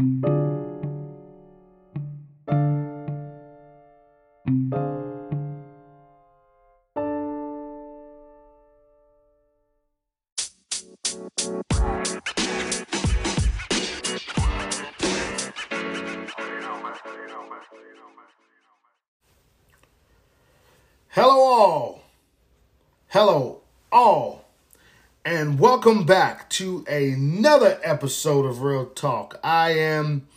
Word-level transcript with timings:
Hello, 0.00 0.16
all. 21.12 22.02
Hello, 23.08 23.60
all. 23.92 24.44
And 25.26 25.60
welcome 25.60 25.69
back 25.80 26.50
to 26.50 26.84
another 26.86 27.80
episode 27.82 28.44
of 28.44 28.60
Real 28.60 28.84
Talk. 28.84 29.40
I 29.42 29.70
am 29.70 30.28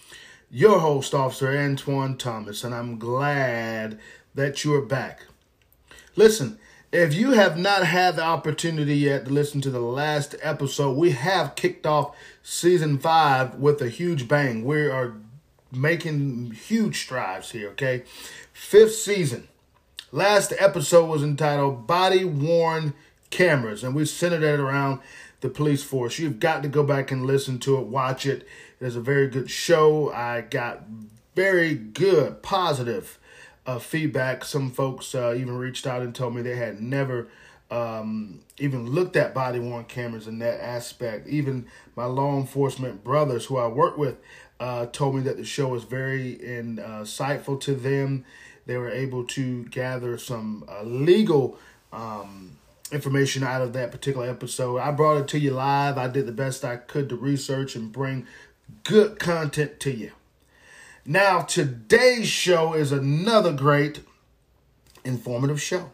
your 0.50 0.80
host, 0.80 1.14
Officer 1.14 1.50
Antoine 1.50 2.16
Thomas, 2.16 2.64
and 2.64 2.74
I'm 2.74 2.98
glad 2.98 4.00
that 4.34 4.64
you 4.64 4.74
are 4.74 4.82
back. 4.82 5.24
Listen, 6.16 6.58
if 6.94 7.14
you 7.14 7.32
have 7.32 7.58
not 7.58 7.86
had 7.86 8.16
the 8.16 8.24
opportunity 8.24 8.96
yet 8.96 9.26
to 9.26 9.34
listen 9.34 9.60
to 9.62 9.70
the 9.70 9.82
last 9.82 10.34
episode, 10.42 10.96
we 10.96 11.12
have 11.12 11.56
kicked 11.56 11.86
off 11.86 12.16
season 12.42 12.98
five 12.98 13.56
with 13.56 13.82
a 13.82 13.90
huge 13.90 14.30
bang. 14.30 14.64
We 14.64 14.88
are 14.88 15.14
making 15.74 16.52
huge 16.52 17.02
strides 17.02 17.52
here, 17.52 17.72
okay? 17.72 18.04
Fifth 18.54 18.96
season. 18.96 19.50
Last 20.14 20.54
episode 20.58 21.08
was 21.08 21.22
entitled 21.22 21.86
Body 21.86 22.24
Worn 22.24 22.94
Cameras, 23.30 23.84
and 23.84 23.94
we 23.94 24.06
centered 24.06 24.44
it 24.44 24.60
around 24.60 25.02
the 25.44 25.50
police 25.50 25.84
force. 25.84 26.18
You've 26.18 26.40
got 26.40 26.64
to 26.64 26.70
go 26.70 26.84
back 26.84 27.12
and 27.12 27.26
listen 27.26 27.60
to 27.60 27.78
it, 27.78 27.86
watch 27.86 28.26
it. 28.26 28.48
It 28.80 28.86
is 28.86 28.96
a 28.96 29.02
very 29.02 29.28
good 29.28 29.52
show. 29.52 30.12
I 30.12 30.42
got 30.42 30.84
very 31.36 31.76
good, 31.76 32.42
positive 32.42 33.20
uh, 33.66 33.78
feedback. 33.78 34.46
Some 34.46 34.72
folks 34.72 35.14
uh, 35.14 35.36
even 35.38 35.58
reached 35.58 35.86
out 35.86 36.02
and 36.02 36.16
told 36.16 36.34
me 36.34 36.42
they 36.42 36.56
had 36.56 36.82
never 36.82 37.28
um, 37.70 38.40
even 38.58 38.90
looked 38.90 39.16
at 39.16 39.34
body 39.34 39.60
worn 39.60 39.84
cameras 39.84 40.28
in 40.28 40.40
that 40.40 40.64
aspect. 40.64 41.28
Even 41.28 41.68
my 41.96 42.06
law 42.06 42.38
enforcement 42.38 43.04
brothers 43.04 43.46
who 43.46 43.58
I 43.58 43.68
work 43.68 43.98
with 43.98 44.16
uh, 44.60 44.86
told 44.88 45.16
me 45.16 45.22
that 45.24 45.38
the 45.38 45.46
show 45.46 45.68
was 45.68 45.84
very 45.84 46.38
insightful 46.42 47.60
to 47.62 47.76
them 47.76 48.26
they 48.66 48.78
were 48.78 48.90
able 48.90 49.26
to 49.26 49.66
gather 49.66 50.18
some 50.18 50.66
uh, 50.70 50.84
legal 50.84 51.58
um, 51.92 52.58
information 52.94 53.44
out 53.44 53.62
of 53.62 53.74
that 53.74 53.92
particular 53.92 54.30
episode. 54.30 54.78
I 54.78 54.92
brought 54.92 55.18
it 55.18 55.28
to 55.30 55.40
you 55.40 55.52
live. 55.52 55.98
I 55.98 56.08
did 56.08 56.26
the 56.26 56.32
best 56.32 56.64
I 56.64 56.78
could 56.78 57.10
to 57.10 57.16
research 57.16 57.76
and 57.76 57.92
bring 57.92 58.28
good 58.84 59.20
content 59.20 59.80
to 59.82 59.92
you. 59.92 60.12
Now, 61.06 61.42
today's 61.42 62.28
show 62.28 62.74
is 62.74 62.92
another 62.92 63.52
great 63.52 64.02
informative 65.04 65.62
show. 65.62 65.92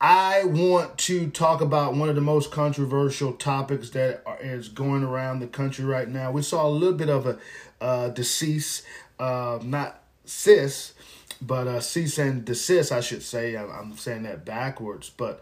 I 0.00 0.44
want 0.44 0.98
to 0.98 1.30
talk 1.30 1.60
about 1.60 1.94
one 1.94 2.08
of 2.08 2.16
the 2.16 2.20
most 2.20 2.50
controversial 2.50 3.32
topics 3.32 3.90
that 3.90 4.24
is 4.40 4.68
going 4.68 5.04
around 5.04 5.38
the 5.38 5.46
country 5.46 5.84
right 5.84 6.08
now. 6.08 6.32
We 6.32 6.42
saw 6.42 6.66
a 6.66 6.68
little 6.68 6.96
bit 6.96 7.08
of 7.08 7.24
a 7.24 7.38
uh, 7.80 8.08
decease, 8.08 8.82
uh, 9.20 9.60
not 9.62 10.02
cis, 10.24 10.94
but 11.40 11.68
uh, 11.68 11.80
cease 11.80 12.18
and 12.18 12.44
desist, 12.44 12.90
I 12.90 13.00
should 13.00 13.22
say. 13.22 13.56
I'm 13.56 13.96
saying 13.96 14.24
that 14.24 14.44
backwards. 14.44 15.10
But 15.16 15.40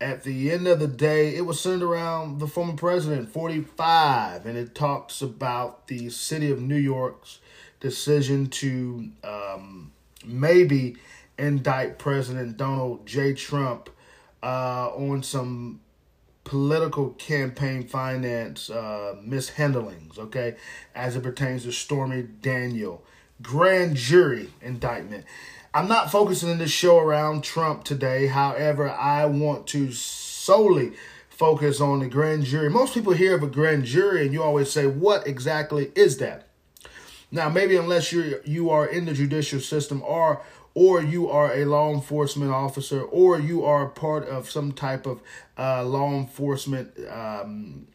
at 0.00 0.22
the 0.22 0.50
end 0.50 0.66
of 0.66 0.80
the 0.80 0.86
day, 0.86 1.34
it 1.36 1.42
was 1.42 1.60
centered 1.60 1.86
around 1.86 2.38
the 2.38 2.46
former 2.46 2.74
president, 2.74 3.30
45, 3.30 4.46
and 4.46 4.56
it 4.56 4.74
talks 4.74 5.20
about 5.20 5.88
the 5.88 6.08
city 6.10 6.50
of 6.50 6.60
New 6.60 6.76
York's 6.76 7.38
decision 7.80 8.48
to 8.48 9.10
um, 9.22 9.92
maybe 10.24 10.96
indict 11.38 11.98
President 11.98 12.56
Donald 12.56 13.06
J. 13.06 13.34
Trump 13.34 13.90
uh, 14.42 14.88
on 14.94 15.22
some 15.22 15.80
political 16.44 17.10
campaign 17.10 17.86
finance 17.86 18.70
uh, 18.70 19.14
mishandlings, 19.22 20.18
okay, 20.18 20.56
as 20.94 21.14
it 21.14 21.22
pertains 21.22 21.64
to 21.64 21.72
Stormy 21.72 22.22
Daniel 22.22 23.04
grand 23.42 23.96
jury 23.96 24.50
indictment. 24.60 25.24
I'm 25.72 25.86
not 25.86 26.10
focusing 26.10 26.48
in 26.48 26.58
this 26.58 26.72
show 26.72 26.98
around 26.98 27.44
Trump 27.44 27.84
today. 27.84 28.26
However, 28.26 28.90
I 28.90 29.26
want 29.26 29.68
to 29.68 29.92
solely 29.92 30.94
focus 31.28 31.80
on 31.80 32.00
the 32.00 32.08
grand 32.08 32.44
jury. 32.44 32.68
Most 32.68 32.92
people 32.92 33.12
hear 33.12 33.36
of 33.36 33.44
a 33.44 33.46
grand 33.46 33.84
jury 33.84 34.24
and 34.24 34.32
you 34.32 34.42
always 34.42 34.70
say, 34.72 34.86
what 34.86 35.28
exactly 35.28 35.92
is 35.94 36.18
that? 36.18 36.48
Now, 37.30 37.48
maybe 37.48 37.76
unless 37.76 38.10
you're 38.10 38.42
you 38.42 38.70
are 38.70 38.84
in 38.84 39.04
the 39.04 39.12
judicial 39.12 39.60
system 39.60 40.02
or 40.02 40.42
or 40.74 41.00
you 41.02 41.30
are 41.30 41.54
a 41.54 41.64
law 41.64 41.94
enforcement 41.94 42.50
officer 42.50 43.02
or 43.02 43.38
you 43.38 43.64
are 43.64 43.86
part 43.86 44.28
of 44.28 44.50
some 44.50 44.72
type 44.72 45.06
of 45.06 45.20
uh, 45.56 45.84
law 45.84 46.10
enforcement 46.10 46.92
um, 47.08 47.86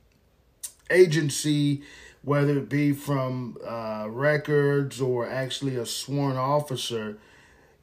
agency 0.90 1.82
whether 2.26 2.58
it 2.58 2.70
be 2.70 2.92
from 2.92 3.58
uh, 3.66 4.08
records 4.10 5.00
or 5.00 5.30
actually 5.30 5.76
a 5.76 5.86
sworn 5.86 6.36
officer, 6.36 7.18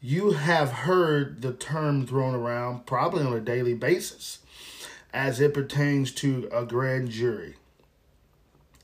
you 0.05 0.33
have 0.33 0.73
heard 0.73 1.43
the 1.43 1.53
term 1.53 2.05
thrown 2.05 2.35
around 2.35 2.85
probably 2.87 3.25
on 3.25 3.33
a 3.33 3.41
daily 3.41 3.73
basis 3.73 4.41
as 5.15 5.41
it 5.41 5.55
pertains 5.55 6.11
to 6.11 6.49
a 6.53 6.65
grand 6.65 7.09
jury. 7.09 7.55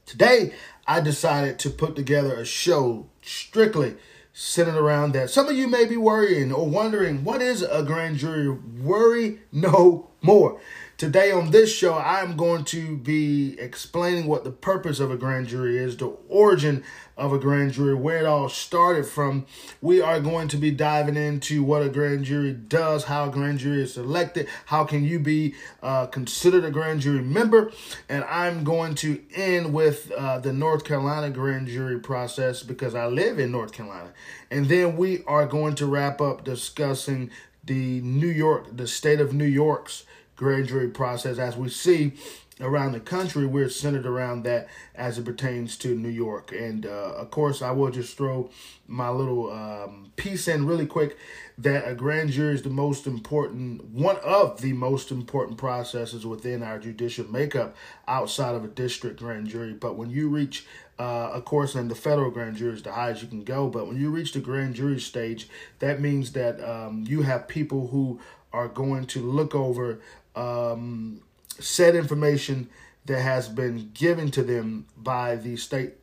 Today, 0.07 0.55
I 0.87 1.01
decided 1.01 1.59
to 1.59 1.71
put 1.71 1.97
together 1.97 2.35
a 2.35 2.45
show 2.45 3.09
strictly 3.21 3.97
centered 4.33 4.77
around 4.77 5.13
that. 5.13 5.29
Some 5.29 5.49
of 5.49 5.57
you 5.57 5.67
may 5.67 5.87
be 5.87 5.97
worrying 5.97 6.53
or 6.53 6.69
wondering, 6.69 7.25
what 7.25 7.43
is 7.43 7.63
a 7.63 7.83
grand 7.83 8.19
jury? 8.19 8.49
Worry 8.49 9.41
no 9.53 10.11
more. 10.23 10.61
Today 10.99 11.31
on 11.31 11.53
this 11.53 11.73
show, 11.73 11.95
I'm 11.95 12.37
going 12.37 12.65
to 12.65 12.97
be 12.97 13.57
explaining 13.61 14.27
what 14.27 14.43
the 14.43 14.51
purpose 14.51 14.99
of 14.99 15.13
a 15.13 15.17
grand 15.17 15.47
jury 15.47 15.79
is, 15.79 15.97
the 15.97 16.09
origin 16.29 16.83
of 17.17 17.33
a 17.33 17.39
grand 17.39 17.75
jury, 17.75 17.95
where 17.95 18.19
it 18.19 18.27
all 18.27 18.49
started 18.49 19.07
from. 19.07 19.47
We 19.81 20.01
are 20.01 20.19
going 20.19 20.49
to 20.49 20.57
be 20.57 20.73
diving 20.73 21.17
into 21.17 21.63
what 21.63 21.83
a 21.83 21.89
grand 21.89 22.25
jury 22.25 22.53
does, 22.53 23.05
how 23.05 23.29
a 23.29 23.31
grand 23.31 23.61
jury 23.61 23.85
is 23.85 23.95
selected, 23.95 24.49
how 24.67 24.83
can 24.83 25.05
you 25.05 25.21
be 25.21 25.55
uh, 25.85 26.07
considered 26.07 26.65
a 26.65 26.71
grand 26.73 27.03
jury 27.03 27.23
member, 27.23 27.71
and 28.09 28.25
I'm 28.25 28.65
going 28.65 28.97
to 28.97 29.23
end 29.37 29.73
with 29.73 30.11
uh, 30.11 30.41
the 30.41 30.53
North 30.53 30.83
Carolina 30.83 31.31
grand 31.31 31.69
jury 31.69 32.01
process 32.01 32.65
because 32.65 32.97
I 32.97 33.07
live 33.07 33.39
in 33.39 33.53
North 33.53 33.71
Carolina. 33.71 34.13
And 34.51 34.67
then 34.67 34.97
we 34.97 35.23
are 35.29 35.47
going 35.47 35.77
to 35.77 35.87
wrap 35.87 36.21
up 36.21 36.43
discussing 36.43 37.31
the 37.63 38.01
New 38.01 38.27
York, 38.27 38.77
the 38.77 38.89
state 38.89 39.21
of 39.21 39.33
New 39.33 39.45
York's 39.45 40.03
grand 40.39 40.69
jury 40.69 40.89
process. 40.89 41.39
As 41.39 41.57
we 41.57 41.69
see 41.69 42.13
around 42.61 42.93
the 42.93 43.01
country, 43.01 43.45
we're 43.45 43.69
centered 43.69 44.07
around 44.07 44.45
that 44.45 44.69
as 44.95 45.19
it 45.19 45.25
pertains 45.25 45.77
to 45.79 45.95
New 45.95 46.09
York. 46.09 46.53
And 46.53 46.87
uh, 46.87 47.15
of 47.17 47.31
course, 47.31 47.61
I 47.61 47.73
will 47.73 47.91
just 47.91 48.17
throw 48.17 48.49
my 48.87 49.11
little 49.11 49.53
um, 49.53 50.13
piece 50.17 50.49
in 50.49 50.65
really 50.65 50.87
quick 50.87 51.19
that 51.59 51.87
a 51.87 51.95
grand 51.95 52.31
jury 52.31 52.55
is 52.55 52.63
the 52.63 52.71
most 52.71 53.07
important, 53.07 53.85
one 53.85 54.17
of 54.25 54.61
the 54.63 54.73
most 54.73 55.11
important 55.11 55.59
processes 55.59 56.25
within 56.25 56.63
our 56.63 56.79
judicial 56.79 57.27
makeup 57.31 57.77
outside 58.07 58.55
of 58.55 58.65
a 58.65 58.69
district 58.69 59.19
grand 59.19 59.49
jury. 59.49 59.73
But 59.73 59.97
when 59.97 60.09
you 60.09 60.29
reach 60.29 60.65
uh, 61.01 61.31
of 61.33 61.45
course, 61.45 61.77
in 61.77 61.87
the 61.87 61.95
federal 61.95 62.29
grand 62.29 62.57
jury 62.57 62.75
is 62.75 62.83
the 62.83 62.91
highest 62.91 63.23
you 63.23 63.29
can 63.29 63.45
go. 63.45 63.69
But 63.69 63.87
when 63.87 63.97
you 63.97 64.11
reach 64.11 64.33
the 64.33 64.41
grand 64.41 64.75
jury 64.75 64.99
stage, 64.99 65.49
that 65.79 66.01
means 66.01 66.33
that 66.33 66.61
um, 66.61 67.05
you 67.07 67.23
have 67.23 67.47
people 67.47 67.87
who 67.87 68.19
are 68.53 68.69
going 68.69 69.07
to 69.07 69.21
look 69.21 69.55
over 69.55 70.01
um, 70.35 71.21
said 71.59 71.95
information 71.95 72.69
that 73.07 73.21
has 73.21 73.49
been 73.49 73.91
given 73.95 74.31
to 74.31 74.43
them 74.43 74.87
by 74.97 75.37
the 75.37 75.57
state 75.57 75.95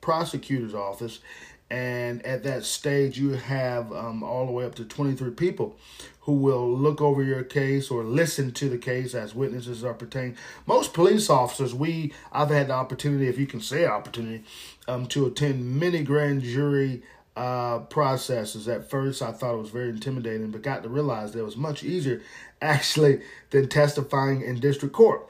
prosecutor's 0.00 0.74
office. 0.74 1.20
And 1.68 2.24
at 2.24 2.44
that 2.44 2.64
stage, 2.64 3.18
you 3.18 3.30
have 3.30 3.92
um, 3.92 4.22
all 4.22 4.46
the 4.46 4.52
way 4.52 4.64
up 4.64 4.76
to 4.76 4.84
23 4.84 5.30
people 5.32 5.76
who 6.20 6.32
will 6.32 6.76
look 6.76 7.00
over 7.00 7.22
your 7.22 7.42
case 7.42 7.90
or 7.90 8.02
listen 8.02 8.52
to 8.52 8.68
the 8.68 8.78
case 8.78 9.14
as 9.14 9.34
witnesses 9.34 9.84
are 9.84 9.94
pertaining. 9.94 10.36
Most 10.66 10.92
police 10.92 11.28
officers, 11.28 11.74
we 11.74 12.12
I've 12.32 12.50
had 12.50 12.68
the 12.68 12.74
opportunity, 12.74 13.28
if 13.28 13.38
you 13.38 13.46
can 13.46 13.60
say 13.60 13.84
opportunity, 13.84 14.44
um, 14.88 15.06
to 15.06 15.26
attend 15.26 15.78
many 15.78 16.02
grand 16.02 16.42
jury 16.42 17.02
uh, 17.36 17.80
processes. 17.80 18.66
At 18.66 18.88
first, 18.88 19.22
I 19.22 19.32
thought 19.32 19.54
it 19.54 19.60
was 19.60 19.70
very 19.70 19.90
intimidating, 19.90 20.50
but 20.50 20.62
got 20.62 20.82
to 20.82 20.88
realize 20.88 21.32
that 21.32 21.40
it 21.40 21.44
was 21.44 21.56
much 21.56 21.84
easier 21.84 22.22
actually 22.62 23.20
than 23.50 23.68
testifying 23.68 24.42
in 24.42 24.58
district 24.58 24.94
court. 24.94 25.28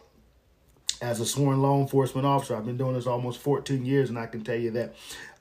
As 1.03 1.21
a 1.21 1.27
sworn 1.27 1.61
law 1.61 1.79
enforcement 1.79 2.27
officer, 2.27 2.57
I've 2.57 2.65
been 2.65 2.79
doing 2.79 2.95
this 2.95 3.07
almost 3.07 3.41
14 3.41 3.85
years, 3.85 4.09
and 4.09 4.19
I 4.19 4.27
can 4.27 4.43
tell 4.43 4.57
you 4.57 4.71
that 4.71 4.95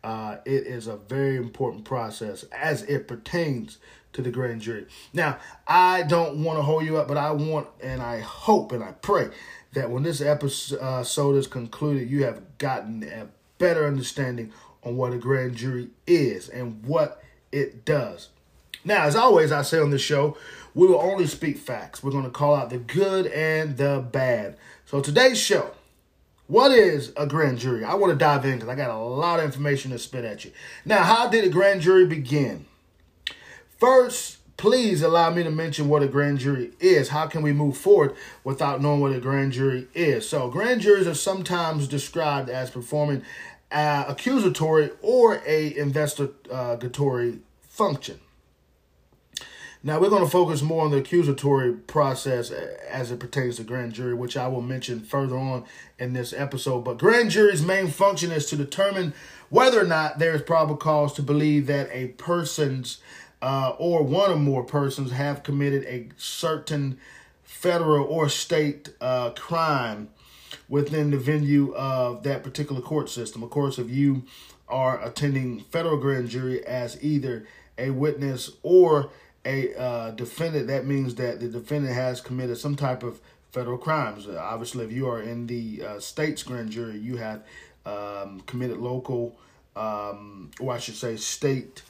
uh, 0.04 0.38
it 0.44 0.68
is 0.68 0.88
a 0.88 0.98
very 0.98 1.38
important 1.38 1.86
process 1.86 2.44
as 2.52 2.84
it 2.84 3.08
pertains 3.08 3.78
to 4.12 4.22
the 4.22 4.32
grand 4.32 4.62
jury. 4.62 4.86
Now, 5.14 5.38
I 5.68 6.04
don't 6.04 6.44
want 6.44 6.58
to 6.58 6.64
hold 6.64 6.84
you 6.84 6.98
up, 6.98 7.08
but 7.08 7.18
I 7.18 7.32
want 7.32 7.68
and 7.82 8.02
I 8.02 8.20
hope 8.20 8.72
and 8.72 8.84
I 8.84 8.92
pray 8.92 9.30
that 9.74 9.90
when 9.92 10.04
this 10.04 10.22
episode 10.22 11.36
is 11.36 11.48
concluded, 11.48 12.10
you 12.10 12.24
have 12.24 12.58
gotten 12.58 13.04
a 13.04 13.28
better 13.58 13.88
understanding 13.88 14.52
on 14.86 14.96
what 14.96 15.14
a 15.14 15.18
grand 15.18 15.56
jury 15.56 15.90
is 16.08 16.48
and 16.48 16.86
what 16.86 17.22
it 17.52 17.84
does. 17.84 18.30
Now, 18.86 19.04
as 19.04 19.16
always, 19.16 19.52
I 19.52 19.64
say 19.64 19.80
on 19.80 19.90
this 19.90 20.02
show, 20.02 20.38
we 20.76 20.88
will 20.88 21.02
only 21.02 21.26
speak 21.26 21.58
facts. 21.58 22.04
We're 22.04 22.12
going 22.12 22.26
to 22.26 22.30
call 22.30 22.54
out 22.54 22.70
the 22.70 22.78
good 22.78 23.26
and 23.28 23.78
the 23.78 24.06
bad. 24.12 24.58
So, 24.86 25.02
today's 25.02 25.40
show, 25.40 25.72
what 26.48 26.72
is 26.72 27.12
a 27.18 27.26
grand 27.26 27.58
jury? 27.58 27.84
I 27.84 27.96
want 27.96 28.14
to 28.14 28.18
dive 28.18 28.46
in 28.46 28.54
because 28.54 28.70
I 28.70 28.76
got 28.76 28.92
a 28.92 28.98
lot 28.98 29.40
of 29.40 29.46
information 29.46 29.90
to 29.92 29.98
spit 29.98 30.24
at 30.24 30.46
you. 30.46 30.52
Now, 30.86 31.02
how 31.02 31.28
did 31.28 31.44
a 31.44 31.50
grand 31.50 31.82
jury 31.82 32.06
begin? 32.06 32.66
First, 33.80 34.38
please 34.58 35.02
allow 35.02 35.32
me 35.32 35.42
to 35.44 35.50
mention 35.50 35.90
what 35.90 36.04
a 36.04 36.08
grand 36.08 36.38
jury 36.38 36.72
is. 36.80 37.10
How 37.10 37.26
can 37.26 37.42
we 37.42 37.52
move 37.52 37.76
forward 37.76 38.16
without 38.44 38.82
knowing 38.82 39.02
what 39.02 39.14
a 39.14 39.20
grand 39.20 39.54
jury 39.54 39.88
is? 39.96 40.30
So, 40.30 40.50
grand 40.50 40.82
juries 40.82 41.08
are 41.08 41.16
sometimes 41.16 41.88
described 41.88 42.50
as 42.50 42.70
performing 42.70 43.24
uh, 43.76 44.06
accusatory 44.08 44.90
or 45.02 45.42
a 45.46 45.76
investigatory 45.78 47.40
function. 47.62 48.20
Now 49.84 50.00
we're 50.00 50.10
going 50.10 50.24
to 50.24 50.32
focus 50.32 50.62
more 50.62 50.86
on 50.86 50.92
the 50.92 50.98
accusatory 50.98 51.74
process 51.74 52.50
as 52.52 53.12
it 53.12 53.20
pertains 53.20 53.58
to 53.58 53.64
grand 53.64 53.92
jury, 53.94 54.14
which 54.14 54.38
I 54.38 54.48
will 54.48 54.62
mention 54.62 55.02
further 55.02 55.38
on 55.38 55.66
in 56.00 56.14
this 56.14 56.32
episode. 56.32 56.86
But 56.86 56.98
grand 56.98 57.32
jury's 57.32 57.62
main 57.62 57.88
function 57.88 58.32
is 58.32 58.46
to 58.48 58.56
determine 58.56 59.14
whether 59.50 59.82
or 59.82 59.86
not 59.86 60.20
there 60.20 60.34
is 60.34 60.42
probable 60.42 60.78
cause 60.78 61.14
to 61.16 61.22
believe 61.22 61.68
that 61.68 61.90
a 61.92 62.08
person's 62.08 63.00
uh, 63.42 63.76
or 63.78 64.04
one 64.04 64.32
or 64.32 64.38
more 64.38 64.64
persons 64.64 65.12
have 65.12 65.44
committed 65.44 65.84
a 65.84 66.08
certain 66.16 66.98
federal 67.44 68.06
or 68.06 68.30
state 68.30 68.90
uh, 69.02 69.32
crime 69.32 70.10
within 70.68 71.12
the 71.12 71.18
venue 71.18 71.74
of 71.76 72.24
that 72.24 72.44
particular 72.44 72.82
court 72.82 73.10
system. 73.10 73.44
Of 73.44 73.50
course, 73.50 73.78
if 73.78 73.90
you 73.90 74.24
are 74.68 75.04
attending 75.04 75.60
federal 75.60 75.98
grand 75.98 76.30
jury 76.30 76.66
as 76.66 77.02
either 77.04 77.46
a 77.78 77.92
witness 77.92 78.52
or 78.64 79.12
a 79.46 79.76
uh, 79.76 80.12
defendant, 80.12 80.68
that 80.68 80.86
means 80.86 81.16
that 81.16 81.40
the 81.40 81.48
defendant 81.48 81.94
has 81.94 82.20
committed 82.20 82.58
some 82.58 82.76
type 82.76 83.04
of 83.04 83.22
federal 83.52 83.78
crimes. 83.78 84.28
Obviously, 84.28 84.84
if 84.86 84.92
you 84.92 85.08
are 85.08 85.22
in 85.22 85.48
the 85.48 85.84
uh, 85.86 86.00
state's 86.00 86.44
grand 86.44 86.72
jury, 86.72 86.98
you 86.98 87.18
have 87.18 87.44
um, 87.86 88.42
committed 88.48 88.78
local, 88.78 89.38
um, 89.76 90.50
or 90.60 90.74
I 90.74 90.80
should 90.80 90.96
say, 90.96 91.16
state 91.16 91.84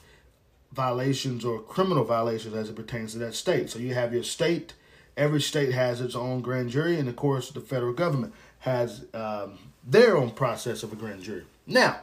violations 0.72 1.44
or 1.44 1.60
criminal 1.60 2.04
violations 2.04 2.54
as 2.54 2.68
it 2.68 2.76
pertains 2.76 3.12
to 3.12 3.18
that 3.20 3.34
state. 3.34 3.70
So 3.70 3.78
you 3.78 3.94
have 3.94 4.12
your 4.12 4.22
state. 4.22 4.74
Every 5.16 5.40
state 5.40 5.72
has 5.72 6.02
its 6.02 6.14
own 6.14 6.42
grand 6.42 6.68
jury, 6.68 6.98
and 6.98 7.08
of 7.08 7.16
course, 7.16 7.50
the 7.50 7.60
federal 7.60 7.94
government 7.94 8.34
has 8.66 9.06
um, 9.14 9.58
their 9.86 10.18
own 10.18 10.30
process 10.32 10.82
of 10.82 10.92
a 10.92 10.96
grand 10.96 11.22
jury. 11.22 11.44
Now, 11.66 12.00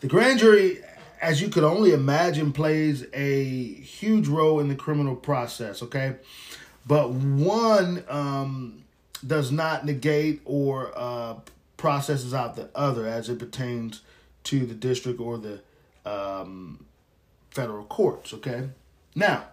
the 0.00 0.06
grand 0.06 0.38
jury 0.38 0.78
as 1.20 1.40
you 1.40 1.48
could 1.48 1.64
only 1.64 1.92
imagine, 1.92 2.52
plays 2.52 3.06
a 3.12 3.44
huge 3.44 4.28
role 4.28 4.60
in 4.60 4.68
the 4.68 4.74
criminal 4.74 5.16
process, 5.16 5.82
okay? 5.82 6.16
But 6.86 7.10
one 7.10 8.04
um, 8.08 8.84
does 9.26 9.50
not 9.50 9.84
negate 9.84 10.40
or 10.44 10.92
uh, 10.96 11.36
processes 11.76 12.32
out 12.32 12.56
the 12.56 12.68
other 12.74 13.06
as 13.06 13.28
it 13.28 13.38
pertains 13.38 14.02
to 14.44 14.64
the 14.64 14.74
district 14.74 15.20
or 15.20 15.38
the 15.38 15.60
um, 16.06 16.84
federal 17.50 17.84
courts, 17.84 18.32
okay? 18.32 18.68
Now, 19.14 19.44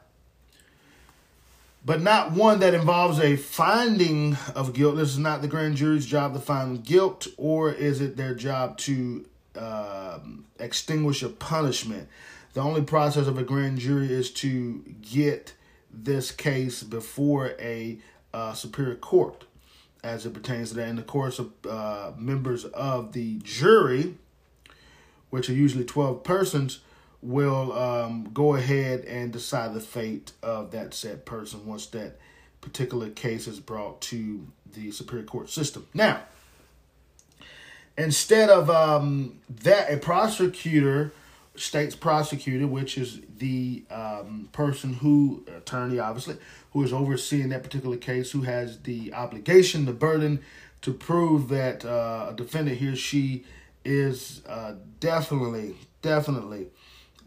but 1.86 2.02
not 2.02 2.32
one 2.32 2.60
that 2.60 2.74
involves 2.74 3.20
a 3.20 3.36
finding 3.36 4.36
of 4.56 4.74
guilt. 4.74 4.98
This 4.98 5.12
is 5.12 5.20
not 5.20 5.44
the 5.44 5.48
grand 5.48 5.78
jury's 5.78 6.06
job 6.06 6.34
to 6.34 6.40
find 6.40 6.84
guilt, 6.84 7.28
or 7.38 7.72
is 7.72 8.02
it 8.02 8.18
their 8.18 8.34
job 8.34 8.78
to 8.80 9.26
um, 9.58 10.46
extinguish 10.60 11.24
a 11.24 11.30
punishment. 11.30 12.10
The 12.54 12.62
only 12.62 12.82
process 12.82 13.28
of 13.28 13.38
a 13.38 13.44
grand 13.44 13.80
jury 13.80 14.12
is 14.12 14.32
to 14.34 14.84
get 15.02 15.54
this 15.92 16.32
case 16.32 16.84
before 16.84 17.54
a 17.60 18.00
uh, 18.34 18.54
superior 18.54 18.96
court 18.96 19.46
as 20.04 20.26
it 20.26 20.34
pertains 20.34 20.70
to 20.70 20.76
that. 20.76 20.88
In 20.88 20.96
the 20.96 21.04
course 21.04 21.40
of 21.40 21.52
uh, 21.68 22.12
members 22.18 22.66
of 22.66 23.14
the 23.14 23.40
jury, 23.44 24.16
which 25.30 25.50
are 25.50 25.54
usually 25.54 25.86
12 25.86 26.24
persons, 26.24 26.80
will 27.26 27.74
um, 27.74 28.30
go 28.34 28.56
ahead 28.56 29.02
and 29.06 29.32
decide 29.32 29.74
the 29.74 29.80
fate 29.80 30.32
of 30.44 30.72
that 30.72 30.94
said 30.94 31.26
person 31.26 31.66
once 31.66 31.88
that 31.88 32.18
particular 32.62 33.10
case 33.10 33.48
is 33.48 33.60
brought 33.60 34.00
to 34.02 34.48
the 34.74 34.92
superior 34.92 35.26
court 35.26 35.50
system. 35.50 35.88
Now, 35.94 36.22
instead 37.98 38.50
of 38.50 38.70
um, 38.70 39.40
that, 39.64 39.92
a 39.92 39.98
prosecutor, 39.98 41.14
state's 41.56 41.96
prosecutor, 41.96 42.68
which 42.68 42.98
is 42.98 43.22
the 43.38 43.84
um, 43.90 44.50
person 44.52 44.94
who, 44.94 45.46
attorney 45.58 46.00
obviously, 46.00 46.38
who 46.74 46.84
is 46.84 46.94
overseeing 46.94 47.50
that 47.50 47.64
particular 47.64 47.98
case, 47.98 48.32
who 48.32 48.42
has 48.42 48.80
the 48.80 49.14
obligation, 49.14 49.86
the 49.86 49.94
burden 49.94 50.42
to 50.82 50.94
prove 50.94 51.50
that 51.50 51.84
uh, 51.86 52.28
a 52.30 52.34
defendant, 52.36 52.78
he 52.78 52.88
or 52.88 52.96
she, 52.96 53.46
is 53.84 54.42
uh, 54.48 54.74
definitely, 55.00 55.76
definitely 56.02 56.68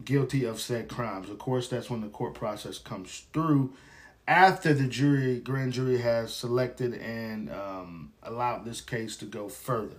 guilty 0.03 0.45
of 0.45 0.59
said 0.59 0.87
crimes. 0.87 1.29
Of 1.29 1.39
course, 1.39 1.67
that's 1.67 1.89
when 1.89 2.01
the 2.01 2.07
court 2.07 2.33
process 2.33 2.77
comes 2.77 3.25
through 3.33 3.73
after 4.29 4.75
the 4.75 4.85
jury, 4.85 5.39
grand 5.39 5.73
jury 5.73 5.97
has 5.97 6.33
selected 6.33 6.93
and 6.93 7.51
um, 7.51 8.13
allowed 8.21 8.63
this 8.63 8.79
case 8.79 9.17
to 9.17 9.25
go 9.25 9.49
further. 9.49 9.95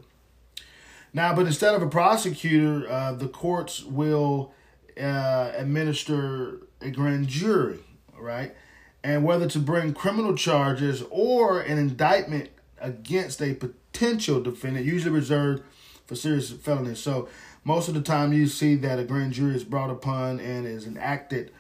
Now, 1.13 1.35
but 1.35 1.47
instead 1.47 1.75
of 1.75 1.83
a 1.83 1.89
prosecutor, 1.89 2.89
uh, 2.89 3.13
the 3.15 3.27
courts 3.27 3.83
will 3.83 4.55
uh, 4.97 5.51
administer 5.57 6.61
a 6.81 6.91
grand 6.91 7.27
jury, 7.27 7.81
right? 8.17 8.55
And 9.03 9.25
whether 9.25 9.49
to 9.49 9.59
bring 9.59 9.95
criminal 9.95 10.37
charges 10.37 11.03
or 11.11 11.61
an 11.61 11.79
indictment 11.79 12.51
against 12.81 13.43
a 13.43 13.55
potential 13.55 14.41
defendant, 14.41 14.87
usually 14.87 15.13
reserved 15.13 15.65
for 16.07 16.15
serious 16.15 16.53
felonies. 16.53 17.01
So, 17.01 17.29
most 17.65 17.89
of 17.89 17.95
the 17.95 18.01
time, 18.01 18.33
you 18.33 18.47
see 18.47 18.75
that 18.77 18.99
a 18.99 19.05
grand 19.05 19.33
jury 19.33 19.55
is 19.55 19.65
brought 19.65 19.91
upon 19.91 20.41
and 20.41 20.67
is 20.67 20.87
enacted 20.87 21.53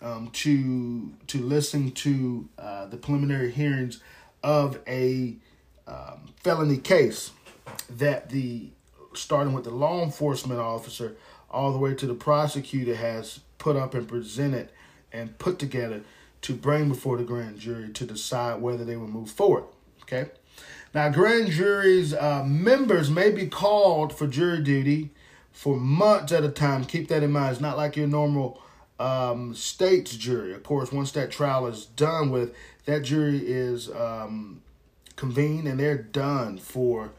um, 0.00 0.30
to 0.32 1.12
to 1.28 1.38
listen 1.38 1.90
to 1.92 2.48
uh, 2.58 2.86
the 2.86 2.96
preliminary 2.96 3.50
hearings 3.50 4.00
of 4.42 4.80
a 4.86 5.36
um, 5.86 6.32
felony 6.42 6.78
case 6.78 7.30
that 7.88 8.30
the 8.30 8.70
starting 9.14 9.52
with 9.52 9.64
the 9.64 9.70
law 9.70 10.02
enforcement 10.02 10.58
officer 10.58 11.16
all 11.50 11.72
the 11.72 11.78
way 11.78 11.94
to 11.94 12.06
the 12.06 12.14
prosecutor 12.14 12.94
has 12.94 13.40
put 13.58 13.76
up 13.76 13.94
and 13.94 14.08
presented 14.08 14.70
and 15.12 15.38
put 15.38 15.58
together 15.58 16.02
to 16.40 16.54
bring 16.54 16.88
before 16.88 17.18
the 17.18 17.22
grand 17.22 17.58
jury 17.58 17.90
to 17.90 18.04
decide 18.04 18.60
whether 18.60 18.84
they 18.84 18.96
will 18.96 19.06
move 19.06 19.30
forward. 19.30 19.64
Okay. 20.02 20.30
Now, 20.94 21.08
grand 21.10 21.50
juries 21.50 22.12
uh, 22.12 22.42
members 22.44 23.10
may 23.10 23.30
be 23.30 23.46
called 23.46 24.16
for 24.16 24.26
jury 24.26 24.62
duty 24.62 25.10
for 25.52 25.76
months 25.76 26.32
at 26.32 26.44
a 26.44 26.48
time. 26.48 26.84
Keep 26.84 27.08
that 27.08 27.22
in 27.22 27.32
mind. 27.32 27.52
It's 27.52 27.60
not 27.60 27.76
like 27.76 27.96
your 27.96 28.06
normal 28.06 28.60
um, 28.98 29.54
state's 29.54 30.16
jury. 30.16 30.54
Of 30.54 30.62
course, 30.62 30.92
once 30.92 31.12
that 31.12 31.30
trial 31.30 31.66
is 31.66 31.86
done 31.86 32.30
with, 32.30 32.54
that 32.86 33.02
jury 33.02 33.38
is 33.38 33.90
um, 33.90 34.62
convened 35.16 35.68
and 35.68 35.78
they're 35.78 35.98
done 35.98 36.58
for 36.58 37.12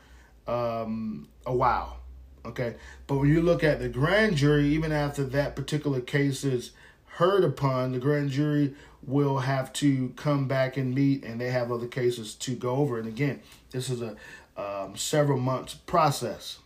um, 0.48 1.28
a 1.46 1.56
while. 1.56 2.00
Okay. 2.46 2.76
But 3.08 3.18
when 3.18 3.30
you 3.30 3.42
look 3.42 3.64
at 3.64 3.80
the 3.80 3.90
grand 3.90 4.36
jury, 4.36 4.68
even 4.68 4.92
after 4.92 5.24
that 5.26 5.56
particular 5.56 6.02
case 6.02 6.44
is 6.44 6.72
heard 7.06 7.44
upon, 7.44 7.92
the 7.92 8.00
grand 8.00 8.32
jury 8.32 8.74
will 9.06 9.40
have 9.40 9.72
to 9.74 10.10
come 10.16 10.48
back 10.48 10.78
and 10.78 10.96
meet 10.96 11.24
and 11.24 11.40
they 11.40 11.52
have 11.52 11.72
other 11.72 11.88
cases 11.88 12.34
to 12.36 12.56
go 12.56 12.76
over. 12.76 12.98
And 12.98 13.08
again, 13.08 13.42
this 13.72 13.90
is 13.90 14.02
a 14.02 14.16
um, 14.56 14.96
several 14.96 15.40
months 15.40 15.74
process. 15.74 16.60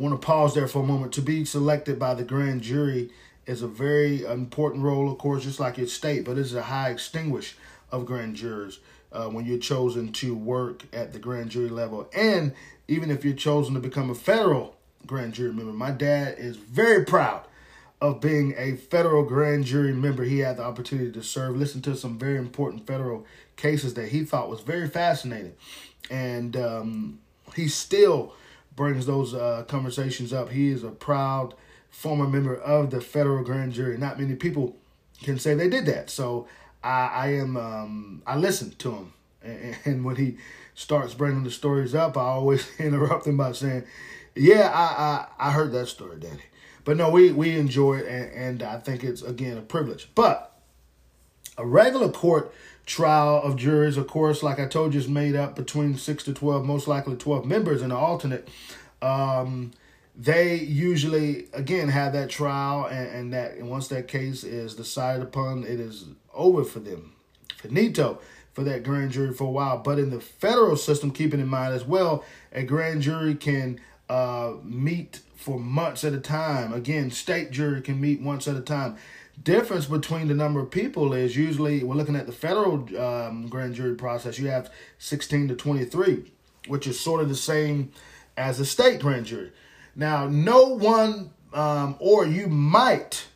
Want 0.00 0.18
to 0.18 0.26
pause 0.26 0.54
there 0.54 0.66
for 0.66 0.82
a 0.82 0.86
moment. 0.86 1.12
To 1.12 1.20
be 1.20 1.44
selected 1.44 1.98
by 1.98 2.14
the 2.14 2.24
grand 2.24 2.62
jury 2.62 3.10
is 3.44 3.60
a 3.60 3.68
very 3.68 4.24
important 4.24 4.82
role, 4.82 5.12
of 5.12 5.18
course, 5.18 5.44
just 5.44 5.60
like 5.60 5.76
your 5.76 5.88
state, 5.88 6.24
but 6.24 6.38
it's 6.38 6.54
a 6.54 6.62
high 6.62 6.88
extinguish 6.88 7.54
of 7.92 8.06
grand 8.06 8.34
jurors 8.34 8.78
uh, 9.12 9.26
when 9.26 9.44
you're 9.44 9.58
chosen 9.58 10.10
to 10.12 10.34
work 10.34 10.84
at 10.94 11.12
the 11.12 11.18
grand 11.18 11.50
jury 11.50 11.68
level. 11.68 12.08
And 12.16 12.54
even 12.88 13.10
if 13.10 13.26
you're 13.26 13.34
chosen 13.34 13.74
to 13.74 13.80
become 13.80 14.08
a 14.08 14.14
federal 14.14 14.74
grand 15.06 15.34
jury 15.34 15.52
member, 15.52 15.72
my 15.72 15.90
dad 15.90 16.36
is 16.38 16.56
very 16.56 17.04
proud 17.04 17.44
of 18.00 18.22
being 18.22 18.54
a 18.56 18.76
federal 18.76 19.22
grand 19.22 19.66
jury 19.66 19.92
member. 19.92 20.24
He 20.24 20.38
had 20.38 20.56
the 20.56 20.62
opportunity 20.62 21.12
to 21.12 21.22
serve, 21.22 21.56
listen 21.56 21.82
to 21.82 21.94
some 21.94 22.18
very 22.18 22.38
important 22.38 22.86
federal 22.86 23.26
cases 23.56 23.92
that 23.94 24.08
he 24.08 24.24
thought 24.24 24.48
was 24.48 24.60
very 24.60 24.88
fascinating. 24.88 25.52
And 26.10 26.56
um, 26.56 27.18
he 27.54 27.68
still 27.68 28.32
brings 28.74 29.06
those 29.06 29.34
uh, 29.34 29.64
conversations 29.68 30.32
up. 30.32 30.50
He 30.50 30.68
is 30.68 30.84
a 30.84 30.90
proud 30.90 31.54
former 31.90 32.26
member 32.26 32.54
of 32.56 32.90
the 32.90 33.00
federal 33.00 33.44
grand 33.44 33.72
jury. 33.72 33.98
Not 33.98 34.18
many 34.18 34.34
people 34.34 34.76
can 35.22 35.38
say 35.38 35.54
they 35.54 35.68
did 35.68 35.86
that. 35.86 36.10
So 36.10 36.48
I, 36.82 37.06
I 37.06 37.26
am 37.34 37.56
um, 37.56 38.22
I 38.26 38.36
listen 38.36 38.70
to 38.70 38.92
him, 38.92 39.12
and, 39.42 39.76
and, 39.84 40.04
when 40.04 40.16
he 40.16 40.38
starts 40.74 41.14
bringing 41.14 41.44
the 41.44 41.50
stories 41.50 41.94
up, 41.94 42.16
I 42.16 42.22
always 42.22 42.68
interrupt 42.78 43.26
him 43.26 43.36
by 43.36 43.52
saying, 43.52 43.84
Yeah, 44.34 44.70
I, 44.72 45.44
I 45.44 45.48
I 45.48 45.52
heard 45.52 45.72
that 45.72 45.88
story, 45.88 46.18
Daddy. 46.18 46.42
But 46.84 46.96
no, 46.96 47.10
we 47.10 47.32
we 47.32 47.58
enjoy 47.58 47.98
it, 47.98 48.06
and, 48.06 48.32
and 48.32 48.62
I 48.62 48.78
think 48.78 49.04
it's 49.04 49.22
again 49.22 49.58
a 49.58 49.62
privilege. 49.62 50.08
But 50.14 50.50
a 51.58 51.66
regular 51.66 52.08
court 52.08 52.54
trial 52.90 53.40
of 53.44 53.54
juries, 53.54 53.96
of 53.96 54.08
course, 54.08 54.42
like 54.42 54.58
I 54.58 54.66
told 54.66 54.94
you, 54.94 55.00
is 55.00 55.08
made 55.08 55.36
up 55.36 55.54
between 55.54 55.96
six 55.96 56.24
to 56.24 56.32
twelve, 56.34 56.64
most 56.64 56.88
likely 56.88 57.16
twelve 57.16 57.44
members, 57.44 57.82
and 57.82 57.92
an 57.92 57.98
alternate. 57.98 58.48
Um, 59.00 59.70
they 60.16 60.56
usually 60.56 61.46
again 61.52 61.88
have 61.88 62.12
that 62.14 62.30
trial, 62.30 62.86
and, 62.86 63.08
and 63.08 63.32
that 63.32 63.52
and 63.52 63.70
once 63.70 63.86
that 63.88 64.08
case 64.08 64.42
is 64.42 64.74
decided 64.74 65.22
upon, 65.22 65.62
it 65.62 65.78
is 65.78 66.06
over 66.34 66.64
for 66.64 66.80
them. 66.80 67.12
Finito 67.56 68.18
for 68.52 68.64
that 68.64 68.82
grand 68.82 69.12
jury 69.12 69.32
for 69.32 69.44
a 69.44 69.50
while. 69.50 69.78
But 69.78 70.00
in 70.00 70.10
the 70.10 70.20
federal 70.20 70.76
system, 70.76 71.12
keeping 71.12 71.38
in 71.38 71.46
mind 71.46 71.72
as 71.74 71.84
well, 71.84 72.24
a 72.52 72.64
grand 72.64 73.02
jury 73.02 73.36
can 73.36 73.80
uh, 74.08 74.54
meet 74.64 75.20
for 75.36 75.60
months 75.60 76.02
at 76.02 76.12
a 76.12 76.20
time. 76.20 76.72
Again, 76.72 77.12
state 77.12 77.52
jury 77.52 77.80
can 77.80 78.00
meet 78.00 78.20
once 78.20 78.48
at 78.48 78.56
a 78.56 78.60
time. 78.60 78.96
Difference 79.42 79.86
between 79.86 80.28
the 80.28 80.34
number 80.34 80.60
of 80.60 80.70
people 80.70 81.14
is 81.14 81.34
usually 81.36 81.82
we're 81.82 81.94
looking 81.94 82.16
at 82.16 82.26
the 82.26 82.32
federal 82.32 82.74
um, 83.00 83.48
grand 83.48 83.74
jury 83.74 83.94
process. 83.94 84.38
You 84.38 84.48
have 84.48 84.70
16 84.98 85.48
to 85.48 85.54
23, 85.56 86.30
which 86.68 86.86
is 86.86 87.00
sort 87.00 87.22
of 87.22 87.28
the 87.28 87.34
same 87.34 87.92
as 88.36 88.58
the 88.58 88.66
state 88.66 89.00
grand 89.00 89.26
jury. 89.26 89.50
Now, 89.96 90.28
no 90.28 90.68
one, 90.68 91.30
um, 91.54 91.96
or 92.00 92.26
you 92.26 92.48
might 92.48 93.26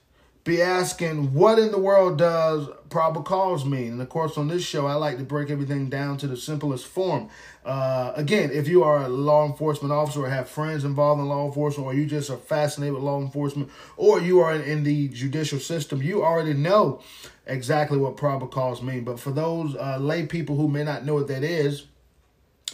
be 0.45 0.61
asking, 0.61 1.33
what 1.33 1.59
in 1.59 1.71
the 1.71 1.79
world 1.79 2.19
does 2.19 2.69
probable 2.91 3.23
cause 3.23 3.65
mean? 3.65 3.93
And 3.93 4.03
of 4.03 4.11
course, 4.11 4.37
on 4.37 4.49
this 4.49 4.63
show, 4.63 4.87
I 4.87 4.93
like 4.95 5.17
to 5.17 5.25
break 5.25 5.49
everything 5.49 5.89
down 5.89 6.19
to 6.19 6.27
the 6.27 6.37
simplest 6.37 6.87
form. 6.87 7.31
Uh, 7.65 8.13
again, 8.15 8.51
if 8.53 8.69
you 8.69 8.85
are 8.85 9.05
a 9.05 9.09
law 9.09 9.47
enforcement 9.47 9.91
officer 9.91 10.21
or 10.21 10.29
have 10.29 10.47
friends 10.47 10.85
involved 10.85 11.19
in 11.23 11.29
law 11.29 11.47
enforcement, 11.47 11.87
or 11.87 11.95
you 11.95 12.05
just 12.05 12.29
are 12.29 12.37
fascinated 12.37 12.93
with 12.93 13.03
law 13.03 13.19
enforcement, 13.23 13.71
or 13.97 14.21
you 14.21 14.41
are 14.41 14.55
in, 14.55 14.85
the 14.85 15.09
judicial 15.09 15.59
system, 15.59 16.03
you 16.03 16.23
already 16.23 16.53
know 16.53 17.01
exactly 17.47 17.97
what 17.97 18.19
probable 18.19 18.49
cause 18.49 18.83
mean. 18.83 19.03
But 19.03 19.19
for 19.19 19.31
those 19.31 19.75
uh, 19.77 19.97
lay 19.99 20.27
people 20.27 20.57
who 20.57 20.69
may 20.69 20.85
not 20.85 21.07
know 21.07 21.15
what 21.15 21.29
that 21.29 21.43
is, 21.43 21.87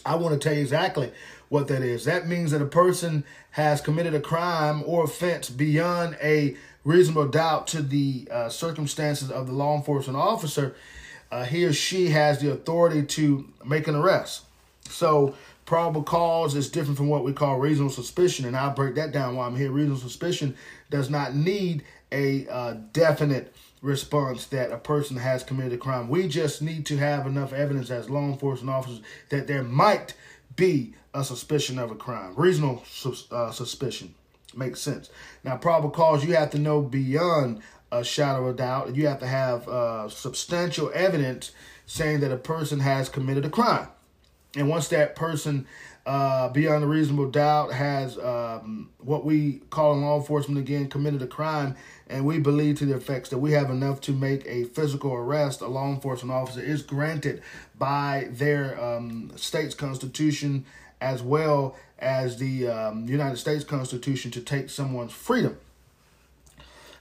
I 0.05 0.17
want 0.17 0.33
to 0.35 0.41
tell 0.41 0.57
you 0.57 0.62
exactly 0.62 1.12
what 1.50 1.69
that 1.69 1.83
is. 1.83 2.05
That 2.05 2.27
means 2.27 2.50
that 2.50 2.62
a 2.62 2.67
person 2.67 3.25
has 3.50 3.81
committed 3.81 4.15
a 4.15 4.21
crime 4.21 4.83
or 4.87 5.05
offense 5.05 5.50
beyond 5.50 6.17
a 6.23 6.57
reasonable 6.85 7.29
doubt 7.29 7.67
to 7.69 7.83
the 7.83 8.29
uh, 8.31 8.49
circumstances 8.49 9.31
of 9.31 9.47
the 9.47 9.53
law 9.53 9.77
enforcement 9.77 10.19
officer, 10.19 10.75
uh, 11.31 11.45
he 11.45 11.65
or 11.65 11.73
she 11.73 12.09
has 12.09 12.41
the 12.41 12.51
authority 12.51 13.03
to 13.03 13.49
make 13.65 13.87
an 13.87 13.95
arrest. 13.95 14.45
So, 14.89 15.35
probable 15.67 16.03
cause 16.03 16.57
is 16.57 16.69
different 16.69 16.97
from 16.97 17.09
what 17.09 17.23
we 17.23 17.33
call 17.33 17.59
reasonable 17.59 17.93
suspicion, 17.93 18.45
and 18.45 18.57
I'll 18.57 18.75
break 18.75 18.97
that 18.97 19.13
down 19.13 19.37
while 19.37 19.49
I'm 19.49 19.57
here. 19.57 19.71
Reasonable 19.71 20.01
suspicion 20.01 20.57
does 20.91 21.09
not 21.09 21.35
need 21.35 21.85
a 22.11 22.49
uh, 22.49 22.75
definite 22.93 23.55
response 23.81 24.47
that 24.47 24.73
a 24.73 24.77
person 24.77 25.17
has 25.17 25.45
committed 25.45 25.73
a 25.73 25.79
crime. 25.79 26.09
We 26.09 26.29
just 26.29 26.61
need 26.61 26.87
to 26.87 26.97
have 26.97 27.27
enough 27.27 27.53
evidence 27.53 27.91
as 27.91 28.11
law 28.11 28.25
enforcement 28.25 28.75
officers 28.75 29.01
that 29.29 29.47
there 29.47 29.63
might 29.63 30.15
be 30.57 30.95
a 31.15 31.23
suspicion 31.23 31.79
of 31.79 31.91
a 31.91 31.95
crime, 31.95 32.35
reasonable 32.37 32.83
uh, 33.31 33.51
suspicion 33.53 34.15
makes 34.57 34.80
sense. 34.80 35.11
Now, 35.45 35.57
probable 35.57 35.90
cause 35.90 36.25
you 36.25 36.35
have 36.35 36.50
to 36.50 36.59
know 36.59 36.80
beyond 36.83 37.62
a 37.92 38.04
shadow 38.04 38.47
of 38.47 38.57
doubt. 38.57 38.95
You 38.95 39.07
have 39.07 39.21
to 39.21 39.26
have 39.26 39.69
uh, 39.69 40.09
substantial 40.09 40.90
evidence 40.95 41.52
saying 41.87 42.21
that 42.21 42.30
a 42.30 42.37
person 42.37 42.80
has 42.80 43.09
committed 43.09 43.45
a 43.45 43.50
crime. 43.50 43.88
And 44.57 44.69
once 44.69 44.88
that 44.88 45.14
person, 45.14 45.66
uh, 46.07 46.49
beyond 46.49 46.83
a 46.83 46.87
reasonable 46.87 47.30
doubt, 47.30 47.73
has 47.73 48.19
um, 48.19 48.90
what 48.99 49.25
we 49.25 49.61
call 49.71 49.95
in 49.95 50.02
law 50.02 50.16
enforcement 50.19 50.59
again 50.59 50.88
committed 50.88 51.23
a 51.23 51.26
crime, 51.26 51.76
and 52.09 52.25
we 52.25 52.38
believe 52.38 52.78
to 52.78 52.87
the 52.87 52.97
effects 52.97 53.28
that 53.28 53.38
we 53.38 53.52
have 53.52 53.71
enough 53.71 54.00
to 54.02 54.12
make 54.12 54.45
a 54.47 54.64
physical 54.64 55.12
arrest, 55.12 55.61
a 55.61 55.69
law 55.69 55.88
enforcement 55.88 56.33
officer 56.33 56.61
is 56.61 56.83
granted 56.83 57.42
by 57.78 58.28
their 58.30 58.83
um, 58.83 59.30
state's 59.37 59.75
constitution 59.75 60.64
as 61.00 61.23
well 61.23 61.76
as 61.99 62.38
the 62.38 62.69
um, 62.69 63.09
United 63.09 63.37
States 63.37 63.64
Constitution 63.64 64.30
to 64.33 64.40
take 64.40 64.71
someone's 64.71 65.12
freedom. 65.12 65.57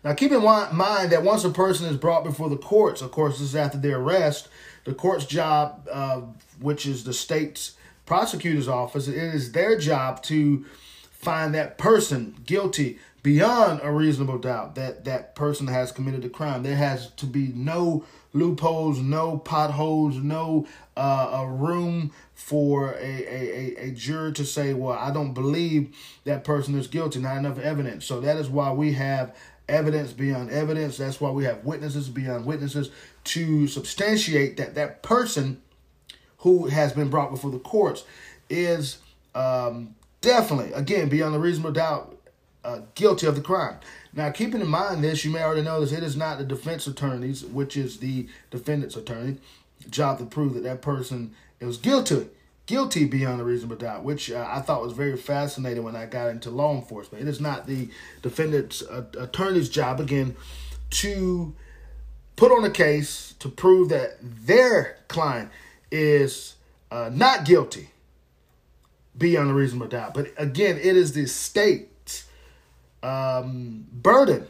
Now, 0.03 0.13
keep 0.13 0.31
in 0.31 0.41
mind 0.41 1.11
that 1.11 1.23
once 1.23 1.43
a 1.43 1.49
person 1.49 1.85
is 1.87 1.97
brought 1.97 2.23
before 2.23 2.49
the 2.49 2.57
courts, 2.57 3.01
of 3.01 3.11
course, 3.11 3.39
this 3.39 3.49
is 3.49 3.55
after 3.55 3.77
their 3.77 3.97
arrest, 3.97 4.47
the 4.85 4.93
court's 4.93 5.25
job, 5.25 5.87
uh, 5.91 6.21
which 6.61 6.85
is 6.85 7.03
the 7.03 7.13
state's 7.13 7.75
prosecutor's 8.05 8.67
office, 8.67 9.07
it 9.07 9.15
is 9.15 9.51
their 9.51 9.77
job 9.77 10.23
to 10.23 10.65
find 11.11 11.53
that 11.53 11.77
person 11.77 12.35
guilty 12.45 12.97
beyond 13.23 13.81
a 13.83 13.91
reasonable 13.91 14.37
doubt 14.37 14.75
that 14.75 15.03
that 15.03 15.35
person 15.35 15.67
has 15.67 15.91
committed 15.91 16.23
a 16.23 16.29
crime. 16.29 16.63
There 16.63 16.77
has 16.77 17.11
to 17.11 17.25
be 17.25 17.51
no 17.53 18.05
loopholes, 18.33 18.99
no 18.99 19.37
potholes, 19.37 20.17
no 20.17 20.67
uh, 20.95 21.41
a 21.41 21.47
room 21.47 22.11
for 22.33 22.93
a, 22.93 22.97
a, 22.97 23.75
a, 23.83 23.87
a 23.87 23.91
juror 23.91 24.31
to 24.31 24.45
say, 24.45 24.73
well, 24.73 24.97
I 24.97 25.11
don't 25.11 25.33
believe 25.33 25.95
that 26.23 26.43
person 26.43 26.75
is 26.75 26.87
guilty, 26.87 27.19
not 27.19 27.37
enough 27.37 27.59
evidence. 27.59 28.05
So 28.05 28.21
that 28.21 28.37
is 28.37 28.49
why 28.49 28.71
we 28.71 28.93
have 28.93 29.35
evidence 29.67 30.13
beyond 30.13 30.51
evidence. 30.51 30.97
That's 30.97 31.21
why 31.21 31.31
we 31.31 31.45
have 31.45 31.63
witnesses 31.63 32.09
beyond 32.09 32.45
witnesses 32.45 32.89
to 33.25 33.67
substantiate 33.67 34.57
that 34.57 34.75
that 34.75 35.03
person 35.03 35.61
who 36.39 36.67
has 36.67 36.93
been 36.93 37.09
brought 37.09 37.31
before 37.31 37.51
the 37.51 37.59
courts 37.59 38.03
is 38.49 38.99
um, 39.35 39.95
definitely, 40.21 40.73
again, 40.73 41.09
beyond 41.09 41.35
a 41.35 41.39
reasonable 41.39 41.71
doubt, 41.71 42.17
uh, 42.63 42.81
guilty 42.95 43.27
of 43.27 43.35
the 43.35 43.41
crime. 43.41 43.77
Now, 44.13 44.31
keeping 44.31 44.61
in 44.61 44.67
mind 44.67 45.03
this, 45.03 45.23
you 45.23 45.31
may 45.31 45.43
already 45.43 45.61
know 45.61 45.81
this, 45.81 45.91
it 45.91 46.03
is 46.03 46.17
not 46.17 46.37
the 46.37 46.43
defense 46.43 46.87
attorney's, 46.87 47.45
which 47.45 47.77
is 47.77 47.97
the 47.97 48.27
defendant's 48.49 48.95
attorney, 48.95 49.37
job 49.89 50.17
to 50.19 50.25
prove 50.25 50.55
that 50.55 50.63
that 50.63 50.81
person 50.81 51.35
is 51.59 51.77
guilty, 51.77 52.27
guilty 52.65 53.05
beyond 53.05 53.39
a 53.39 53.43
reasonable 53.43 53.75
doubt, 53.75 54.03
which 54.03 54.31
uh, 54.31 54.47
I 54.49 54.61
thought 54.61 54.81
was 54.81 54.93
very 54.93 55.15
fascinating 55.15 55.83
when 55.83 55.95
I 55.95 56.05
got 56.05 56.29
into 56.29 56.49
law 56.49 56.75
enforcement. 56.75 57.27
It 57.27 57.29
is 57.29 57.39
not 57.39 57.67
the 57.67 57.89
defendant's 58.21 58.81
uh, 58.81 59.05
attorney's 59.17 59.69
job, 59.69 59.99
again, 59.99 60.35
to 60.91 61.53
put 62.35 62.51
on 62.51 62.63
a 62.63 62.71
case 62.71 63.35
to 63.39 63.49
prove 63.49 63.89
that 63.89 64.17
their 64.21 64.97
client 65.07 65.51
is 65.91 66.55
uh, 66.89 67.11
not 67.13 67.45
guilty 67.45 67.89
beyond 69.17 69.51
a 69.51 69.53
reasonable 69.53 69.87
doubt. 69.87 70.13
But 70.13 70.33
again, 70.37 70.77
it 70.77 70.95
is 70.95 71.13
the 71.13 71.27
state's 71.27 71.89
um, 73.03 73.85
burden, 73.91 74.47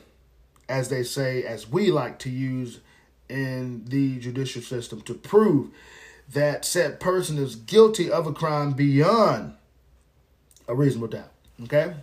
as 0.68 0.90
they 0.90 1.04
say, 1.04 1.44
as 1.44 1.70
we 1.70 1.92
like 1.92 2.20
to 2.20 2.30
use 2.30 2.80
in 3.28 3.86
the 3.86 4.20
judicial 4.20 4.62
system, 4.62 5.02
to 5.02 5.14
prove 5.14 5.70
that 6.32 6.66
said 6.66 7.00
person 7.00 7.38
is 7.38 7.56
guilty 7.56 8.12
of 8.12 8.28
a 8.28 8.34
crime 8.34 8.74
beyond 8.74 9.54
a 10.68 10.76
reasonable 10.76 11.08
doubt. 11.08 11.32
Okay? 11.64 11.94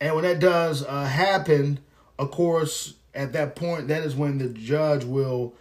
And 0.00 0.14
when 0.14 0.24
that 0.24 0.40
does 0.40 0.84
uh, 0.84 1.04
happen, 1.04 1.78
of 2.18 2.30
course, 2.30 2.94
at 3.14 3.32
that 3.32 3.54
point, 3.54 3.88
that 3.88 4.02
is 4.02 4.16
when 4.16 4.38
the 4.38 4.48
judge 4.48 5.04
will 5.04 5.54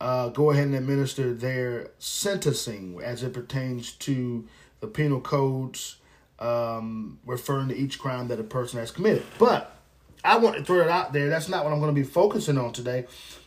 uh, 0.00 0.28
go 0.28 0.50
ahead 0.50 0.66
and 0.66 0.74
administer 0.74 1.32
their 1.32 1.90
sentencing 1.98 3.00
as 3.02 3.22
it 3.22 3.32
pertains 3.32 3.92
to 3.92 4.46
the 4.80 4.86
penal 4.86 5.20
codes 5.20 5.96
um, 6.44 7.18
referring 7.24 7.68
to 7.68 7.76
each 7.76 7.98
crime 7.98 8.28
that 8.28 8.38
a 8.38 8.44
person 8.44 8.78
has 8.78 8.90
committed. 8.90 9.24
But 9.38 9.74
I 10.22 10.36
want 10.36 10.56
to 10.56 10.64
throw 10.64 10.80
it 10.80 10.88
out 10.88 11.12
there. 11.12 11.28
That's 11.28 11.48
not 11.48 11.64
what 11.64 11.72
I'm 11.72 11.80
going 11.80 11.94
to 11.94 12.00
be 12.00 12.06
focusing 12.06 12.58
on 12.58 12.72
today. 12.72 13.06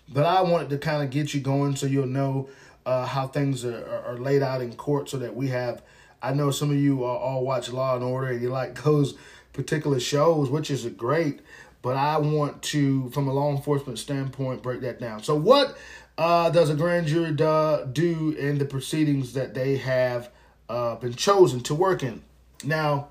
But 0.10 0.26
I 0.26 0.42
wanted 0.42 0.70
to 0.72 0.78
kind 0.78 1.04
of 1.04 1.10
get 1.10 1.34
you 1.34 1.42
going 1.42 1.76
so 1.76 1.86
you'll 1.86 2.08
know 2.08 2.50
uh, 2.86 3.06
how 3.06 3.28
things 3.28 3.66
are, 3.66 4.04
are, 4.06 4.18
laid 4.18 4.42
out 4.42 4.62
in 4.62 4.74
court 4.74 5.10
so 5.10 5.18
that 5.18 5.36
we 5.36 5.50
have. 5.50 5.82
I 6.22 6.34
know 6.34 6.52
some 6.52 6.72
of 6.72 6.78
you 6.78 7.04
all 7.04 7.44
watch 7.44 7.70
Law 7.70 7.96
and 7.96 8.04
Order 8.04 8.28
and 8.28 8.42
you 8.42 8.50
like 8.50 8.82
those 8.84 9.16
particular 9.54 10.00
shows, 10.00 10.50
which 10.50 10.72
is 10.72 10.86
great. 10.86 11.42
But 11.82 11.98
I 11.98 12.18
want 12.18 12.64
to, 12.64 13.10
from 13.12 13.28
a 13.28 13.34
law 13.34 13.52
enforcement 13.56 14.00
standpoint, 14.00 14.64
break 14.64 14.82
that 14.82 15.00
down. 15.00 15.22
So, 15.22 15.36
what 15.36 15.78
uh, 16.18 16.50
does 16.50 16.70
a 16.70 16.76
grand 16.76 17.08
jury 17.08 17.32
do, 17.32 18.36
in 18.38 18.58
the 18.58 18.66
proceedings 18.66 19.34
that 19.34 19.54
they 19.54 19.78
have 19.78 20.30
uh, 20.70 20.96
been 20.96 21.14
chosen 21.14 21.62
to 21.62 21.76
work 21.76 22.02
in? 22.02 22.24
Now, 22.64 23.10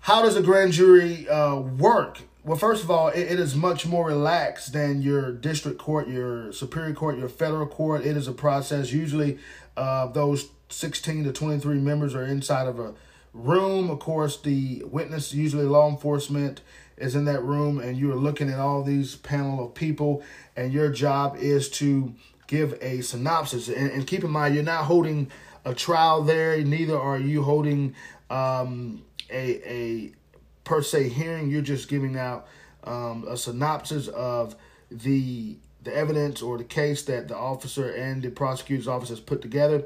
how 0.00 0.22
does 0.22 0.36
a 0.36 0.42
grand 0.42 0.72
jury 0.72 1.28
uh, 1.28 1.58
work? 1.58 2.20
Well, 2.44 2.56
first 2.56 2.84
of 2.84 2.90
all, 2.90 3.08
it, 3.08 3.22
it 3.22 3.40
is 3.40 3.56
much 3.56 3.86
more 3.86 4.06
relaxed 4.06 4.72
than 4.72 5.02
your 5.02 5.32
district 5.32 5.78
court, 5.78 6.08
your 6.08 6.52
superior 6.52 6.94
court, 6.94 7.18
your 7.18 7.28
federal 7.28 7.66
court. 7.66 8.06
It 8.06 8.16
is 8.16 8.28
a 8.28 8.32
process. 8.32 8.92
Usually, 8.92 9.38
uh, 9.76 10.06
those 10.06 10.48
16 10.68 11.24
to 11.24 11.32
23 11.32 11.78
members 11.78 12.14
are 12.14 12.24
inside 12.24 12.68
of 12.68 12.78
a 12.78 12.94
room. 13.32 13.90
Of 13.90 13.98
course, 13.98 14.40
the 14.40 14.84
witness, 14.84 15.34
usually 15.34 15.64
law 15.64 15.90
enforcement, 15.90 16.60
is 16.96 17.14
in 17.14 17.24
that 17.26 17.42
room, 17.42 17.78
and 17.80 17.96
you 17.96 18.12
are 18.12 18.16
looking 18.16 18.48
at 18.48 18.58
all 18.58 18.82
these 18.82 19.16
panel 19.16 19.64
of 19.64 19.74
people, 19.74 20.22
and 20.56 20.72
your 20.72 20.88
job 20.90 21.36
is 21.36 21.68
to 21.68 22.14
give 22.46 22.78
a 22.80 23.00
synopsis. 23.00 23.68
And, 23.68 23.90
and 23.90 24.06
keep 24.06 24.24
in 24.24 24.30
mind, 24.30 24.54
you're 24.54 24.64
not 24.64 24.84
holding 24.84 25.30
a 25.66 25.74
trial 25.74 26.22
there, 26.22 26.62
neither 26.62 26.98
are 26.98 27.18
you 27.18 27.42
holding 27.42 27.94
um, 28.30 29.02
a 29.28 29.70
a 29.70 30.12
per 30.64 30.80
se 30.80 31.08
hearing. 31.08 31.50
You're 31.50 31.60
just 31.60 31.88
giving 31.88 32.16
out 32.16 32.46
um, 32.84 33.26
a 33.28 33.36
synopsis 33.36 34.08
of 34.08 34.54
the 34.90 35.56
the 35.82 35.94
evidence 35.94 36.40
or 36.40 36.56
the 36.56 36.64
case 36.64 37.02
that 37.02 37.28
the 37.28 37.36
officer 37.36 37.90
and 37.90 38.22
the 38.22 38.30
prosecutor's 38.30 38.88
office 38.88 39.08
has 39.08 39.20
put 39.20 39.42
together. 39.42 39.84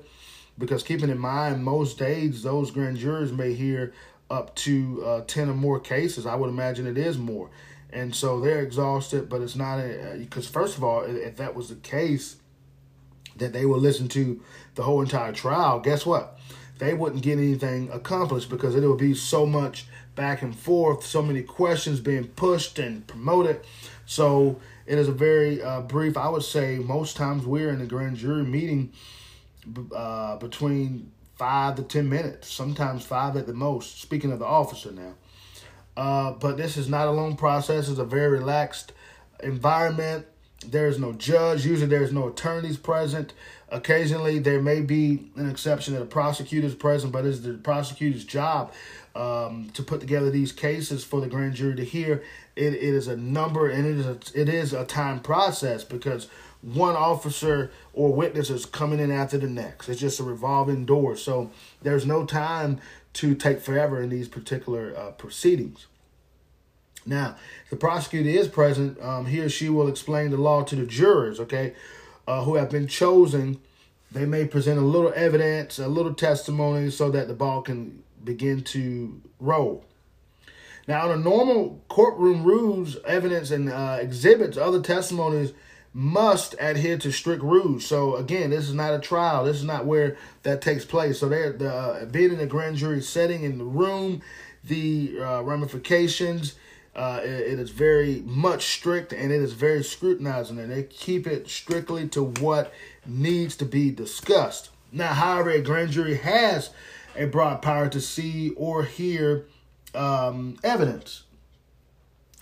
Because 0.59 0.83
keeping 0.83 1.09
in 1.09 1.19
mind, 1.19 1.65
most 1.65 1.99
days 1.99 2.43
those 2.43 2.71
grand 2.71 2.99
jurors 2.99 3.33
may 3.33 3.55
hear 3.55 3.95
up 4.31 4.55
to 4.55 5.03
uh, 5.05 5.21
10 5.27 5.49
or 5.49 5.55
more 5.55 5.81
cases. 5.81 6.27
I 6.27 6.37
would 6.37 6.51
imagine 6.51 6.87
it 6.87 6.99
is 6.99 7.17
more. 7.19 7.51
And 7.93 8.15
so 8.15 8.41
they're 8.41 8.63
exhausted, 8.63 9.29
but 9.29 9.41
it's 9.41 9.57
not 9.57 9.83
because, 10.19 10.47
first 10.47 10.77
of 10.77 10.85
all, 10.85 11.03
if 11.03 11.37
that 11.37 11.55
was 11.55 11.71
the 11.71 11.75
case, 11.77 12.37
that 13.37 13.53
they 13.53 13.65
will 13.65 13.79
listen 13.79 14.09
to 14.09 14.41
the 14.75 14.83
whole 14.83 15.03
entire 15.03 15.33
trial, 15.33 15.81
guess 15.81 16.07
what? 16.07 16.39
They 16.79 16.95
wouldn't 16.95 17.23
get 17.23 17.39
anything 17.39 17.91
accomplished 17.93 18.49
because 18.49 18.75
it 18.75 18.87
would 18.87 18.99
be 18.99 19.15
so 19.15 19.45
much 19.45 19.87
back 20.15 20.43
and 20.43 20.57
forth, 20.57 21.05
so 21.05 21.23
many 21.23 21.43
questions 21.43 22.00
being 22.00 22.29
pushed 22.29 22.79
and 22.79 23.07
promoted. 23.07 23.61
So 24.07 24.61
it 24.87 24.99
is 24.99 25.09
a 25.09 25.12
very 25.12 25.62
uh, 25.62 25.83
brief, 25.83 26.17
I 26.17 26.29
would 26.29 26.43
say, 26.43 26.79
most 26.79 27.17
times 27.17 27.45
we're 27.45 27.71
in 27.71 27.81
a 27.81 27.87
grand 27.87 28.17
jury 28.17 28.45
meeting 28.45 28.93
uh, 29.95 30.37
between 30.37 31.12
five 31.37 31.77
to 31.77 31.83
10 31.83 32.09
minutes, 32.09 32.53
sometimes 32.53 33.05
five 33.05 33.37
at 33.37 33.47
the 33.47 33.55
most, 33.55 34.00
speaking 34.00 34.33
of 34.33 34.39
the 34.39 34.47
officer 34.47 34.91
now. 34.91 35.15
Uh, 35.97 36.33
but 36.33 36.57
this 36.57 36.77
is 36.77 36.89
not 36.89 37.09
a 37.09 37.11
long 37.11 37.37
process, 37.37 37.89
it's 37.89 37.99
a 37.99 38.05
very 38.05 38.31
relaxed 38.31 38.93
environment. 39.43 40.27
There's 40.67 40.99
no 40.99 41.12
judge. 41.15 41.65
Usually, 41.65 41.89
there's 41.89 42.12
no 42.12 42.29
attorneys 42.29 42.77
present. 42.77 43.33
Occasionally, 43.73 44.41
there 44.41 44.61
may 44.61 44.81
be 44.81 45.31
an 45.37 45.49
exception 45.49 45.95
that 45.95 46.03
a 46.03 46.07
prosecutor 46.07 46.67
is 46.67 46.75
present, 46.75 47.12
but 47.12 47.25
it's 47.25 47.41
the 47.41 47.55
prosecutor's 47.55 48.25
job 48.25 48.73
um, 49.15 49.71
to 49.75 49.83
put 49.83 50.00
together 50.00 50.31
these 50.31 50.50
cases 50.50 51.05
for 51.05 51.21
the 51.21 51.29
grand 51.29 51.55
jury 51.55 51.77
to 51.77 51.85
hear. 51.85 52.23
It, 52.57 52.75
it 52.75 52.83
is 52.83 53.07
a 53.07 53.17
number 53.17 53.71
and 53.71 53.87
it 53.87 53.97
is 53.97 54.07
a, 54.07 54.41
it 54.41 54.49
is 54.49 54.73
a 54.73 54.85
time 54.85 55.21
process 55.21 55.85
because 55.85 56.29
one 56.62 56.97
officer 56.97 57.71
or 57.93 58.12
witness 58.12 58.50
is 58.50 58.67
coming 58.67 58.99
in 58.99 59.11
after 59.11 59.39
the 59.39 59.49
next. 59.49 59.89
It's 59.89 60.00
just 60.00 60.21
a 60.21 60.25
revolving 60.25 60.85
door. 60.85 61.17
So 61.17 61.50
there's 61.83 62.05
no 62.05 62.27
time 62.27 62.81
to 63.15 63.35
take 63.35 63.61
forever 63.61 64.03
in 64.03 64.11
these 64.11 64.29
particular 64.29 64.95
uh, 64.97 65.11
proceedings. 65.12 65.87
Now, 67.07 67.37
the 67.71 67.77
prosecutor 67.77 68.29
is 68.29 68.47
present. 68.49 69.00
Um, 69.00 69.27
he 69.27 69.41
or 69.41 69.49
she 69.49 69.69
will 69.69 69.89
explain 69.89 70.31
the 70.31 70.37
law 70.37 70.62
to 70.65 70.77
the 70.77 70.85
jurors, 70.85 71.41
okay, 71.41 71.75
uh, 72.27 72.45
who 72.45 72.55
have 72.57 72.71
been 72.71 72.87
chosen. 72.87 73.61
They 74.12 74.25
may 74.25 74.45
present 74.45 74.79
a 74.79 74.83
little 74.83 75.12
evidence, 75.15 75.79
a 75.79 75.89
little 75.89 76.15
testimony, 76.15 76.91
so 76.91 77.11
that 77.11 77.29
the 77.29 77.35
ball 77.35 77.62
can 77.62 78.03
begin 78.25 78.62
to 78.65 79.21
roll. 79.39 79.85
Now, 80.89 81.11
in 81.11 81.21
a 81.21 81.23
normal 81.23 81.81
courtroom 81.89 82.43
rules, 82.43 82.97
evidence, 83.07 83.50
and 83.50 83.71
uh, 83.71 83.99
exhibits, 84.00 84.57
other 84.57 84.83
testimonies 84.83 85.53
must 85.93 86.55
adhere 86.59 86.99
to 86.99 87.11
strict 87.11 87.43
rules. 87.43 87.85
So 87.85 88.17
again, 88.17 88.50
this 88.50 88.69
is 88.69 88.75
not 88.75 88.95
a 88.95 88.99
trial. 88.99 89.45
This 89.45 89.57
is 89.57 89.65
not 89.65 89.87
where 89.87 90.17
that 90.43 90.62
takes 90.62 90.85
place. 90.85 91.21
So 91.21 91.29
there, 91.29 91.53
the 91.53 91.73
uh, 91.73 92.05
being 92.07 92.33
in 92.33 92.41
a 92.41 92.47
grand 92.47 92.77
jury 92.77 93.03
setting 93.03 93.43
in 93.43 93.59
the 93.59 93.65
room, 93.65 94.23
the 94.62 95.17
uh, 95.21 95.43
ramifications, 95.43 96.55
uh, 97.00 97.19
it, 97.23 97.52
it 97.52 97.59
is 97.59 97.71
very 97.71 98.23
much 98.26 98.66
strict 98.66 99.14
and 99.14 99.33
it 99.33 99.40
is 99.40 99.54
very 99.54 99.83
scrutinizing, 99.83 100.59
and 100.59 100.71
they 100.71 100.83
keep 100.83 101.26
it 101.26 101.49
strictly 101.49 102.07
to 102.07 102.23
what 102.23 102.75
needs 103.07 103.57
to 103.57 103.64
be 103.64 103.90
discussed. 103.90 104.69
Now, 104.92 105.14
however, 105.14 105.49
a 105.49 105.62
grand 105.62 105.92
jury 105.92 106.16
has 106.16 106.69
a 107.16 107.25
broad 107.25 107.62
power 107.62 107.88
to 107.88 108.02
see 108.02 108.50
or 108.50 108.85
hear 108.85 109.47
um, 109.95 110.59
evidence, 110.62 111.23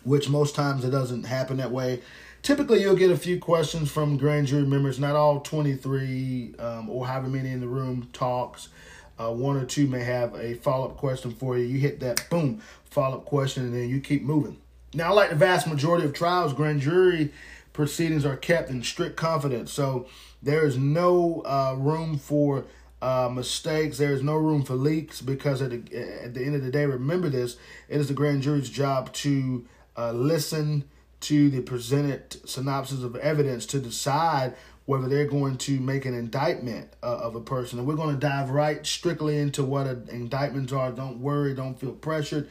which 0.02 0.28
most 0.28 0.56
times 0.56 0.84
it 0.84 0.90
doesn't 0.90 1.22
happen 1.22 1.58
that 1.58 1.70
way. 1.70 2.00
Typically, 2.42 2.80
you'll 2.80 2.97
get 2.97 3.12
a 3.12 3.16
few 3.16 3.38
questions 3.38 3.88
from 3.92 4.16
grand 4.16 4.49
jury 4.49 4.66
members. 4.66 4.99
Not 4.99 5.14
all 5.14 5.38
23 5.38 6.56
um, 6.58 6.90
or 6.90 7.06
however 7.06 7.28
many 7.28 7.50
in 7.50 7.60
the 7.60 7.68
room 7.68 8.08
talks. 8.12 8.71
Uh, 9.18 9.32
one 9.32 9.56
or 9.56 9.64
two 9.64 9.86
may 9.86 10.02
have 10.02 10.34
a 10.34 10.54
follow 10.54 10.86
up 10.86 10.97
question 10.97 11.32
for 11.32 11.58
you. 11.58 11.64
You 11.64 11.78
hit 11.78 12.00
that, 12.00 12.28
boom, 12.30 12.62
follow 12.90 13.18
up 13.18 13.24
question, 13.24 13.64
and 13.64 13.74
then 13.74 13.88
you 13.88 14.00
keep 14.00 14.22
moving. 14.22 14.58
Now, 14.94 15.12
like 15.14 15.30
the 15.30 15.36
vast 15.36 15.66
majority 15.66 16.06
of 16.06 16.12
trials, 16.12 16.52
grand 16.52 16.80
jury 16.80 17.32
proceedings 17.72 18.24
are 18.24 18.36
kept 18.36 18.70
in 18.70 18.82
strict 18.82 19.16
confidence. 19.16 19.72
So 19.72 20.08
there 20.42 20.66
is 20.66 20.76
no 20.76 21.42
uh, 21.44 21.74
room 21.78 22.18
for 22.18 22.64
uh, 23.00 23.30
mistakes. 23.32 23.98
There 23.98 24.12
is 24.12 24.22
no 24.22 24.34
room 24.34 24.64
for 24.64 24.74
leaks 24.74 25.20
because 25.20 25.62
at 25.62 25.70
the, 25.70 26.22
at 26.24 26.34
the 26.34 26.44
end 26.44 26.54
of 26.56 26.62
the 26.62 26.70
day, 26.70 26.86
remember 26.86 27.28
this: 27.28 27.56
it 27.88 28.00
is 28.00 28.08
the 28.08 28.14
grand 28.14 28.42
jury's 28.42 28.70
job 28.70 29.12
to 29.14 29.66
uh, 29.96 30.12
listen 30.12 30.84
to 31.20 31.50
the 31.50 31.60
presented 31.60 32.48
synopsis 32.48 33.02
of 33.02 33.16
evidence 33.16 33.66
to 33.66 33.80
decide 33.80 34.54
whether 34.88 35.06
they're 35.06 35.26
going 35.26 35.58
to 35.58 35.78
make 35.80 36.06
an 36.06 36.14
indictment 36.14 36.90
uh, 37.02 37.18
of 37.18 37.34
a 37.34 37.40
person. 37.40 37.78
And 37.78 37.86
we're 37.86 37.94
going 37.94 38.14
to 38.14 38.20
dive 38.20 38.48
right 38.48 38.86
strictly 38.86 39.36
into 39.36 39.62
what 39.62 39.86
indictments 40.08 40.72
are. 40.72 40.90
Don't 40.90 41.20
worry, 41.20 41.54
don't 41.54 41.78
feel 41.78 41.92
pressured. 41.92 42.48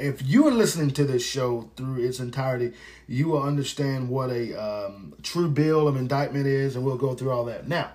If 0.00 0.26
you 0.26 0.48
are 0.48 0.52
listening 0.52 0.92
to 0.92 1.04
this 1.04 1.22
show 1.22 1.68
through 1.76 2.02
its 2.02 2.20
entirety, 2.20 2.72
you 3.06 3.28
will 3.28 3.42
understand 3.42 4.08
what 4.08 4.30
a 4.30 4.54
um, 4.54 5.14
true 5.22 5.48
bill 5.48 5.86
of 5.86 5.96
indictment 5.96 6.46
is, 6.46 6.74
and 6.74 6.84
we'll 6.84 6.96
go 6.96 7.14
through 7.14 7.30
all 7.30 7.44
that. 7.44 7.68
Now, 7.68 7.90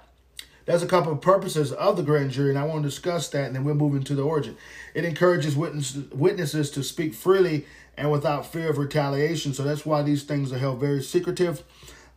there's 0.66 0.84
a 0.84 0.88
couple 0.88 1.12
of 1.12 1.22
purposes 1.22 1.72
of 1.72 1.98
the 1.98 2.04
grand 2.04 2.30
jury, 2.30 2.52
and 2.52 2.60
I 2.60 2.64
want 2.64 2.84
to 2.84 2.90
discuss 2.90 3.30
that, 3.30 3.48
and 3.48 3.56
then 3.56 3.64
we'll 3.64 3.74
move 3.74 3.96
into 3.96 4.14
the 4.14 4.22
origin. 4.22 4.56
It 4.94 5.04
encourages 5.04 5.56
witness, 5.56 5.96
witnesses 6.12 6.70
to 6.72 6.84
speak 6.84 7.16
freely 7.16 7.66
and 7.98 8.12
without 8.12 8.46
fear 8.46 8.70
of 8.70 8.78
retaliation, 8.78 9.56
so 9.56 9.64
that's 9.64 9.86
why 9.86 10.04
these 10.04 10.24
things 10.24 10.54
are 10.54 10.60
held 10.60 10.80
very 10.80 11.02
secretive. 11.02 11.64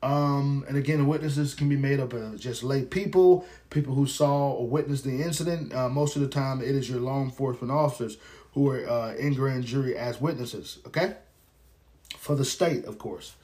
Um, 0.02 0.64
and 0.68 0.76
again, 0.76 0.98
the 0.98 1.04
witnesses 1.04 1.54
can 1.54 1.68
be 1.68 1.76
made 1.76 1.98
up 1.98 2.12
of 2.12 2.38
just 2.38 2.62
lay 2.62 2.84
people, 2.84 3.46
people 3.70 3.94
who 3.94 4.06
saw 4.06 4.52
or 4.52 4.68
witnessed 4.68 5.04
the 5.04 5.22
incident. 5.22 5.74
Uh, 5.74 5.88
most 5.88 6.14
of 6.14 6.22
the 6.22 6.28
time, 6.28 6.60
it 6.60 6.68
is 6.68 6.88
your 6.88 7.00
law 7.00 7.20
enforcement 7.22 7.72
officers 7.72 8.16
who 8.58 8.70
are 8.70 8.88
uh, 8.88 9.14
in 9.14 9.34
grand 9.34 9.64
jury 9.64 9.96
as 9.96 10.20
witnesses, 10.20 10.78
okay? 10.84 11.14
For 12.16 12.34
the 12.34 12.44
state, 12.44 12.84
of 12.86 12.98
course. 12.98 13.36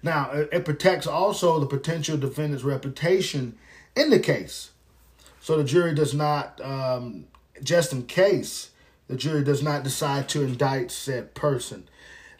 Now, 0.00 0.30
it, 0.30 0.48
it 0.52 0.64
protects 0.64 1.08
also 1.08 1.58
the 1.58 1.66
potential 1.66 2.16
defendant's 2.16 2.62
reputation 2.62 3.58
in 3.96 4.10
the 4.10 4.20
case. 4.20 4.70
So 5.40 5.56
the 5.56 5.64
jury 5.64 5.92
does 5.92 6.14
not, 6.14 6.60
um, 6.60 7.24
just 7.64 7.92
in 7.92 8.04
case, 8.04 8.70
the 9.08 9.16
jury 9.16 9.42
does 9.42 9.60
not 9.60 9.82
decide 9.82 10.28
to 10.30 10.42
indict 10.42 10.92
said 10.92 11.34
person. 11.34 11.88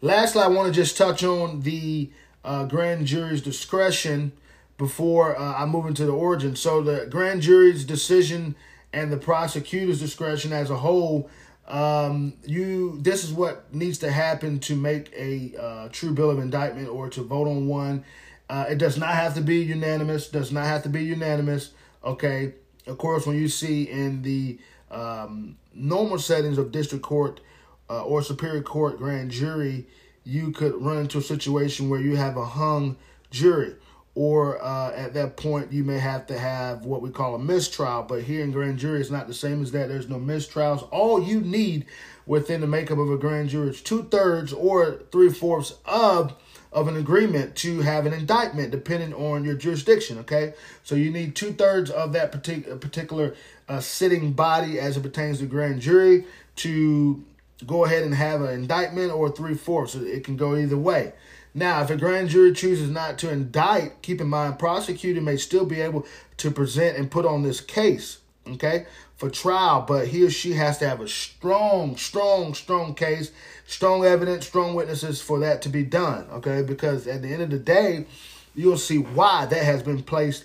Lastly, 0.01 0.43
I 0.43 0.47
want 0.47 0.69
to 0.69 0.73
just 0.73 0.97
touch 0.97 1.25
on 1.25 1.63
the 1.63 2.11
uh, 2.45 2.65
grand 2.67 3.07
jury's 3.07 3.43
discretion 3.43 4.31
before 4.79 5.37
uh, 5.37 5.55
I 5.55 5.67
move 5.67 5.87
into 5.87 6.07
the 6.07 6.13
origin. 6.13 6.55
So 6.55 6.81
the 6.81 7.07
grand 7.11 7.43
jury's 7.43 7.85
decision 7.85 8.55
and 8.93 9.13
the 9.13 9.17
prosecutor's 9.17 9.99
discretion 9.99 10.53
as 10.53 10.71
a 10.71 10.77
whole, 10.77 11.29
um, 11.71 12.35
you 12.45 12.99
this 13.01 13.23
is 13.23 13.33
what 13.33 13.73
needs 13.73 13.99
to 13.99 14.11
happen 14.11 14.59
to 14.61 14.75
make 14.75 15.13
a 15.17 15.55
uh, 15.57 15.89
true 15.91 16.13
bill 16.13 16.31
of 16.31 16.39
indictment 16.39 16.89
or 16.89 17.09
to 17.11 17.23
vote 17.23 17.47
on 17.47 17.69
one. 17.69 18.05
Uh, 18.49 18.67
it 18.69 18.79
does 18.79 18.99
not 18.99 19.15
have 19.15 19.35
to 19.35 19.41
be 19.41 19.59
unanimous. 19.59 20.29
Does 20.29 20.51
not 20.51 20.67
have 20.67 20.83
to 20.83 20.89
be 20.89 21.05
unanimous. 21.05 21.71
Okay. 22.05 22.55
Of 22.87 22.99
course, 22.99 23.27
when 23.27 23.37
you 23.37 23.47
see 23.47 23.85
in 23.85 24.23
the 24.23 24.59
um, 24.91 25.57
normal 25.73 26.19
settings 26.19 26.59
of 26.59 26.73
district 26.73 27.05
court 27.05 27.41
uh, 27.89 28.03
or 28.03 28.23
superior 28.23 28.63
court 28.63 28.99
grand 28.99 29.31
jury, 29.31 29.87
you 30.25 30.51
could 30.51 30.75
run 30.83 30.99
into 30.99 31.19
a 31.19 31.23
situation 31.23 31.89
where 31.89 32.01
you 32.01 32.17
have 32.17 32.37
a 32.37 32.45
hung 32.45 32.97
jury 33.31 33.75
or 34.15 34.63
uh, 34.63 34.93
at 34.93 35.15
that 35.15 35.37
point 35.37 35.73
you 35.73 35.85
may 35.85 35.99
have 35.99 36.27
to 36.27 36.39
have 36.39 36.85
what 36.85 37.03
we 37.03 37.11
call 37.11 37.35
a 37.35 37.39
mistrial 37.39 38.03
but 38.03 38.23
here 38.23 38.43
in 38.43 38.51
grand 38.51 38.79
jury 38.79 39.01
it's 39.01 39.11
not 39.11 39.29
the 39.29 39.35
same 39.35 39.63
as 39.63 39.73
that 39.73 39.89
there's 39.89 40.09
no 40.09 40.19
mistrials 40.19 40.87
all 40.91 41.23
you 41.23 41.41
need 41.41 41.87
within 42.27 42.61
the 42.61 42.67
makeup 42.67 42.99
of 42.99 43.11
a 43.11 43.17
grand 43.17 43.49
jury 43.49 43.69
is 43.69 43.81
two-thirds 43.81 44.53
or 44.53 45.01
three-fourths 45.13 45.75
of 45.87 46.35
of 46.73 46.87
an 46.87 46.97
agreement 46.97 47.57
to 47.57 47.81
have 47.81 48.07
an 48.07 48.13
indictment 48.13 48.71
depending 48.71 49.13
on 49.15 49.45
your 49.45 49.55
jurisdiction 49.55 50.19
okay 50.19 50.55
so 50.83 50.95
you 50.95 51.11
need 51.11 51.35
two-thirds 51.35 51.91
of 51.91 52.13
that 52.13 52.33
particular 52.33 52.77
particular 52.77 53.35
uh, 53.69 53.81
sitting 53.81 54.33
body 54.33 54.79
as 54.81 54.97
it 54.97 55.03
pertains 55.03 55.39
to 55.39 55.47
grand 55.47 55.81
jury 55.81 56.25
to 56.57 57.25
go 57.67 57.85
ahead 57.85 58.03
and 58.03 58.15
have 58.15 58.43
an 58.43 58.51
indictment 58.51 59.13
or 59.13 59.31
three 59.31 59.55
fourths. 59.55 59.95
It 59.95 60.25
can 60.25 60.37
go 60.37 60.57
either 60.57 60.77
way. 60.77 61.13
Now, 61.55 61.83
if 61.83 61.91
a 61.91 61.97
grand 61.97 62.29
jury 62.29 62.53
chooses 62.53 62.91
not 62.91 63.19
to 63.19 63.31
indict, 63.31 64.03
keep 64.03 64.21
in 64.21 64.29
mind, 64.29 64.59
prosecutor 64.59 65.21
may 65.21 65.37
still 65.37 65.65
be 65.65 65.81
able 65.81 66.07
to 66.39 66.51
present 66.51 66.97
and 66.97 67.11
put 67.11 67.27
on 67.27 67.43
this 67.43 67.61
case, 67.61 68.19
okay, 68.47 68.87
for 69.17 69.29
trial, 69.29 69.85
but 69.87 70.09
he 70.09 70.25
or 70.25 70.31
she 70.31 70.53
has 70.53 70.79
to 70.79 70.89
have 70.89 71.01
a 71.01 71.09
strong, 71.09 71.97
strong, 71.97 72.55
strong 72.55 72.95
case, 72.95 73.33
strong 73.67 74.05
evidence, 74.05 74.47
strong 74.47 74.75
witnesses 74.75 75.21
for 75.21 75.41
that 75.41 75.61
to 75.63 75.69
be 75.69 75.83
done, 75.83 76.27
okay, 76.33 76.63
because 76.63 77.07
at 77.07 77.23
the 77.23 77.33
end 77.33 77.43
of 77.43 77.51
the 77.51 77.59
day, 77.59 78.07
you'll 78.55 78.79
see 78.79 78.99
why 78.99 79.47
that 79.47 79.65
has 79.65 79.83
been 79.83 80.03
placed 80.03 80.45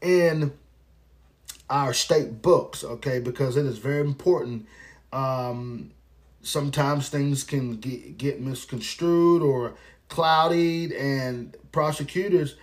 in 0.00 0.52
our 1.68 1.92
state 1.92 2.42
books, 2.42 2.84
okay, 2.84 3.18
because 3.18 3.56
it 3.56 3.66
is 3.66 3.78
very 3.78 4.00
important 4.00 4.66
um, 5.14 5.92
sometimes 6.42 7.08
things 7.08 7.44
can 7.44 7.76
get, 7.76 8.18
get 8.18 8.40
misconstrued 8.40 9.42
or 9.42 9.74
clouded, 10.14 10.92
and 10.92 11.56
prosecutors 11.72 12.54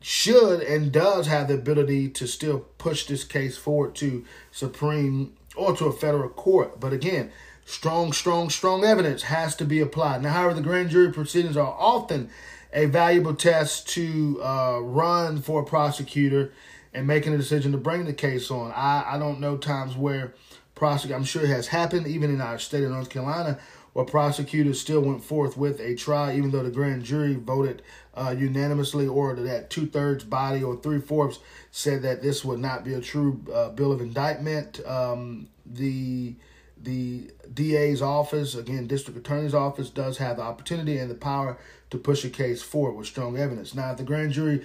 should 0.00 0.60
and 0.62 0.90
does 0.90 1.28
have 1.28 1.46
the 1.46 1.54
ability 1.54 2.08
to 2.08 2.26
still 2.26 2.58
push 2.76 3.04
this 3.06 3.22
case 3.22 3.56
forward 3.56 3.94
to 3.94 4.24
Supreme 4.50 5.32
or 5.54 5.76
to 5.76 5.84
a 5.84 5.92
federal 5.92 6.28
court. 6.28 6.80
But 6.80 6.92
again, 6.92 7.30
strong, 7.64 8.12
strong, 8.12 8.50
strong 8.50 8.82
evidence 8.82 9.22
has 9.22 9.54
to 9.56 9.64
be 9.64 9.78
applied. 9.78 10.22
Now, 10.22 10.32
however, 10.32 10.54
the 10.54 10.60
grand 10.60 10.90
jury 10.90 11.12
proceedings 11.12 11.56
are 11.56 11.76
often 11.78 12.30
a 12.72 12.86
valuable 12.86 13.36
test 13.36 13.88
to 13.90 14.42
uh, 14.42 14.80
run 14.80 15.40
for 15.40 15.60
a 15.60 15.64
prosecutor 15.64 16.52
and 16.92 17.06
making 17.06 17.32
a 17.32 17.36
decision 17.36 17.70
to 17.70 17.78
bring 17.78 18.06
the 18.06 18.12
case 18.12 18.50
on. 18.50 18.72
I, 18.72 19.04
I 19.14 19.18
don't 19.20 19.38
know 19.38 19.56
times 19.56 19.96
where 19.96 20.34
prosecute. 20.74 21.14
I'm 21.14 21.24
sure 21.24 21.44
it 21.44 21.48
has 21.48 21.68
happened 21.68 22.08
even 22.08 22.30
in 22.30 22.40
our 22.40 22.58
state 22.58 22.82
of 22.82 22.90
North 22.90 23.10
Carolina 23.10 23.60
where 23.92 24.04
prosecutors 24.04 24.80
still 24.80 25.00
went 25.00 25.22
forth 25.22 25.56
with 25.56 25.80
a 25.80 25.94
trial, 25.94 26.36
even 26.36 26.50
though 26.50 26.62
the 26.62 26.70
grand 26.70 27.02
jury 27.02 27.34
voted 27.34 27.82
uh, 28.14 28.34
unanimously 28.36 29.06
or 29.06 29.34
that 29.34 29.70
two 29.70 29.86
thirds 29.86 30.24
body 30.24 30.62
or 30.62 30.76
three 30.76 31.00
fourths 31.00 31.38
said 31.70 32.02
that 32.02 32.22
this 32.22 32.44
would 32.44 32.58
not 32.58 32.84
be 32.84 32.94
a 32.94 33.00
true 33.00 33.40
uh, 33.52 33.68
bill 33.70 33.92
of 33.92 34.00
indictment. 34.00 34.80
Um, 34.86 35.48
the 35.66 36.34
the 36.82 37.30
DA's 37.52 38.00
office, 38.00 38.54
again, 38.54 38.86
district 38.86 39.18
attorney's 39.18 39.54
office, 39.54 39.90
does 39.90 40.16
have 40.16 40.38
the 40.38 40.42
opportunity 40.42 40.96
and 40.96 41.10
the 41.10 41.14
power 41.14 41.58
to 41.90 41.98
push 41.98 42.24
a 42.24 42.30
case 42.30 42.62
forward 42.62 42.92
with 42.92 43.06
strong 43.06 43.36
evidence. 43.36 43.74
Now, 43.74 43.90
if 43.90 43.98
the 43.98 44.02
grand 44.02 44.32
jury 44.32 44.62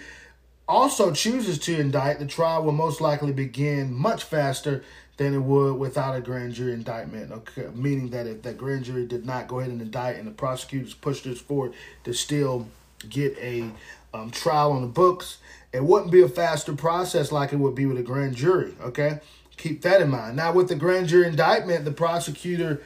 also 0.67 1.11
chooses 1.11 1.59
to 1.59 1.79
indict, 1.79 2.19
the 2.19 2.25
trial 2.25 2.63
will 2.63 2.71
most 2.71 3.01
likely 3.01 3.31
begin 3.31 3.93
much 3.93 4.23
faster 4.23 4.83
than 5.17 5.33
it 5.33 5.39
would 5.39 5.75
without 5.75 6.15
a 6.15 6.21
grand 6.21 6.53
jury 6.53 6.73
indictment. 6.73 7.31
Okay, 7.31 7.67
meaning 7.73 8.09
that 8.09 8.27
if 8.27 8.41
the 8.41 8.53
grand 8.53 8.85
jury 8.85 9.05
did 9.05 9.25
not 9.25 9.47
go 9.47 9.59
ahead 9.59 9.71
and 9.71 9.81
indict 9.81 10.17
and 10.17 10.27
the 10.27 10.31
prosecutors 10.31 10.93
pushed 10.93 11.23
this 11.23 11.39
forward 11.39 11.73
to 12.03 12.13
still 12.13 12.67
get 13.09 13.37
a 13.37 13.69
um, 14.13 14.31
trial 14.31 14.71
on 14.71 14.81
the 14.81 14.87
books, 14.87 15.37
it 15.71 15.83
wouldn't 15.83 16.11
be 16.11 16.21
a 16.21 16.27
faster 16.29 16.73
process 16.73 17.31
like 17.31 17.53
it 17.53 17.57
would 17.57 17.75
be 17.75 17.85
with 17.85 17.97
a 17.97 18.03
grand 18.03 18.35
jury. 18.35 18.73
Okay, 18.81 19.19
keep 19.57 19.81
that 19.83 20.01
in 20.01 20.09
mind. 20.09 20.35
Now, 20.35 20.53
with 20.53 20.67
the 20.67 20.75
grand 20.75 21.07
jury 21.07 21.27
indictment, 21.27 21.85
the 21.85 21.91
prosecutor 21.91 22.81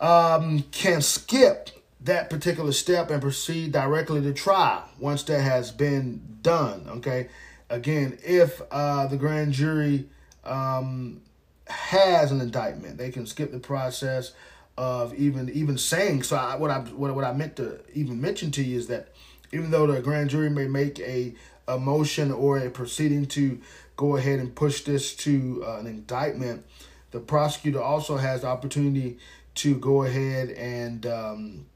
um, 0.00 0.64
can 0.70 1.00
skip 1.02 1.70
that 2.00 2.28
particular 2.28 2.72
step 2.72 3.10
and 3.10 3.22
proceed 3.22 3.72
directly 3.72 4.20
to 4.20 4.32
trial 4.32 4.84
once 4.98 5.22
that 5.24 5.40
has 5.40 5.70
been 5.70 6.20
done. 6.42 6.84
Okay, 6.88 7.28
again, 7.68 8.18
if 8.24 8.60
uh, 8.70 9.06
the 9.06 9.16
grand 9.16 9.52
jury 9.52 10.06
um, 10.44 11.20
has 11.68 12.32
an 12.32 12.40
indictment, 12.40 12.98
they 12.98 13.10
can 13.10 13.26
skip 13.26 13.52
the 13.52 13.58
process 13.58 14.32
of 14.76 15.14
even 15.14 15.50
even 15.50 15.78
saying. 15.78 16.22
So, 16.22 16.36
I, 16.36 16.56
what 16.56 16.70
I 16.70 16.80
what, 16.80 17.14
what 17.14 17.24
I 17.24 17.32
meant 17.32 17.56
to 17.56 17.80
even 17.94 18.20
mention 18.20 18.50
to 18.52 18.62
you 18.62 18.78
is 18.78 18.88
that 18.88 19.08
even 19.52 19.70
though 19.70 19.86
the 19.86 20.00
grand 20.00 20.30
jury 20.30 20.50
may 20.50 20.66
make 20.66 20.98
a 21.00 21.34
a 21.68 21.78
motion 21.78 22.32
or 22.32 22.58
a 22.58 22.70
proceeding 22.70 23.26
to 23.26 23.60
go 23.96 24.16
ahead 24.16 24.40
and 24.40 24.54
push 24.54 24.82
this 24.82 25.14
to 25.14 25.62
uh, 25.66 25.78
an 25.78 25.86
indictment, 25.86 26.64
the 27.12 27.20
prosecutor 27.20 27.80
also 27.80 28.16
has 28.16 28.40
the 28.40 28.48
opportunity 28.48 29.18
to 29.54 29.76
go 29.76 30.02
ahead 30.02 30.50
and 30.50 31.06
um, 31.06 31.66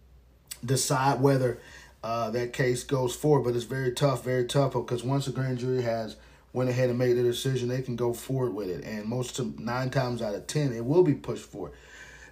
decide 0.64 1.20
whether 1.20 1.59
uh, 2.03 2.31
that 2.31 2.53
case 2.53 2.83
goes 2.83 3.14
forward. 3.14 3.44
But 3.44 3.55
it's 3.55 3.64
very 3.64 3.92
tough, 3.92 4.25
very 4.25 4.46
tough 4.46 4.72
because 4.72 5.05
once 5.05 5.27
a 5.27 5.33
grand 5.33 5.59
jury 5.59 5.83
has 5.83 6.16
went 6.57 6.71
ahead 6.71 6.88
and 6.88 6.99
made 6.99 7.12
the 7.12 7.23
decision, 7.23 7.69
they 7.69 7.83
can 7.83 7.97
go 7.97 8.14
forward 8.14 8.55
with 8.55 8.71
it. 8.71 8.83
And 8.83 9.05
most 9.05 9.38
of 9.38 9.61
nine 9.61 9.90
times 9.90 10.23
out 10.23 10.35
of 10.35 10.47
ten, 10.47 10.73
it 10.73 10.85
will 10.85 11.03
be 11.03 11.12
pushed 11.12 11.45
forward. 11.45 11.73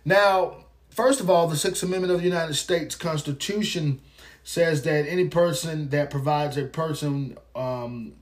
Now, 0.05 0.65
first 0.89 1.21
of 1.21 1.29
all, 1.29 1.47
the 1.47 1.57
Sixth 1.57 1.83
Amendment 1.83 2.11
of 2.11 2.21
the 2.21 2.25
United 2.25 2.55
States 2.55 2.95
Constitution 2.97 4.01
says 4.43 4.83
that 4.83 5.07
any 5.07 5.29
person 5.29 5.91
that 5.91 6.11
provides 6.11 6.57
a 6.57 6.65
person 6.65 7.37
um, 7.55 8.15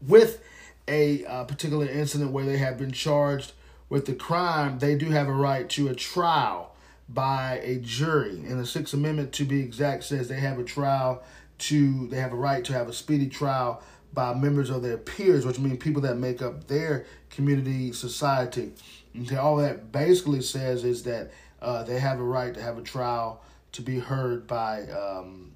with 0.00 0.40
a 0.86 1.24
uh, 1.24 1.44
particular 1.44 1.86
incident 1.86 2.30
where 2.30 2.44
they 2.44 2.58
have 2.58 2.78
been 2.78 2.92
charged 2.92 3.52
with 3.88 4.06
the 4.06 4.14
crime, 4.14 4.78
they 4.78 4.94
do 4.94 5.06
have 5.10 5.26
a 5.26 5.32
right 5.32 5.68
to 5.70 5.88
a 5.88 5.94
trial 5.94 6.72
by 7.08 7.60
a 7.64 7.78
jury. 7.78 8.36
And 8.46 8.60
the 8.60 8.66
Sixth 8.66 8.94
Amendment, 8.94 9.32
to 9.32 9.44
be 9.44 9.60
exact, 9.60 10.04
says 10.04 10.28
they 10.28 10.40
have 10.40 10.60
a 10.60 10.64
trial 10.64 11.22
to, 11.58 12.06
they 12.08 12.18
have 12.18 12.32
a 12.32 12.36
right 12.36 12.64
to 12.64 12.72
have 12.72 12.88
a 12.88 12.92
speedy 12.92 13.28
trial 13.28 13.82
by 14.12 14.34
members 14.34 14.70
of 14.70 14.82
their 14.82 14.98
peers, 14.98 15.46
which 15.46 15.58
means 15.58 15.78
people 15.78 16.02
that 16.02 16.16
make 16.16 16.42
up 16.42 16.66
their 16.66 17.06
community 17.30 17.92
society. 17.92 18.72
Okay, 19.18 19.36
all 19.36 19.56
that 19.56 19.92
basically 19.92 20.42
says 20.42 20.84
is 20.84 21.02
that 21.04 21.30
uh, 21.60 21.82
they 21.84 21.98
have 21.98 22.18
a 22.18 22.22
right 22.22 22.54
to 22.54 22.62
have 22.62 22.78
a 22.78 22.82
trial 22.82 23.42
to 23.72 23.82
be 23.82 23.98
heard 23.98 24.46
by 24.46 24.82
um, 24.88 25.52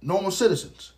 normal 0.00 0.30
citizens. 0.30 0.92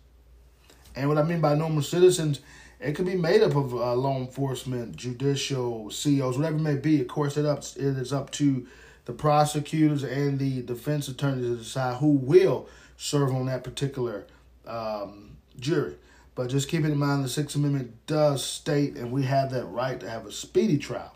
And 0.95 1.07
what 1.07 1.17
I 1.17 1.23
mean 1.23 1.41
by 1.41 1.55
normal 1.55 1.81
citizens, 1.81 2.41
it 2.79 2.93
could 2.93 3.05
be 3.05 3.15
made 3.15 3.41
up 3.41 3.55
of 3.55 3.73
uh, 3.73 3.95
law 3.95 4.17
enforcement, 4.17 4.95
judicial, 4.95 5.89
CEOs, 5.89 6.37
whatever 6.37 6.57
it 6.57 6.61
may 6.61 6.75
be. 6.75 7.01
Of 7.01 7.07
course, 7.07 7.37
it 7.37 7.45
up 7.45 7.59
it 7.59 7.97
is 7.97 8.11
up 8.11 8.31
to 8.31 8.67
the 9.05 9.13
prosecutors 9.13 10.03
and 10.03 10.37
the 10.39 10.61
defense 10.61 11.07
attorneys 11.07 11.45
to 11.45 11.55
decide 11.57 11.97
who 11.97 12.11
will 12.11 12.67
serve 12.97 13.33
on 13.33 13.47
that 13.47 13.63
particular 13.63 14.27
um, 14.67 15.37
jury. 15.59 15.95
But 16.35 16.49
just 16.49 16.69
keep 16.69 16.85
in 16.85 16.97
mind 16.97 17.23
the 17.23 17.29
Sixth 17.29 17.55
Amendment 17.55 18.05
does 18.07 18.43
state, 18.43 18.95
and 18.95 19.11
we 19.11 19.23
have 19.23 19.51
that 19.51 19.65
right 19.65 19.99
to 19.99 20.09
have 20.09 20.25
a 20.25 20.31
speedy 20.31 20.77
trial. 20.77 21.13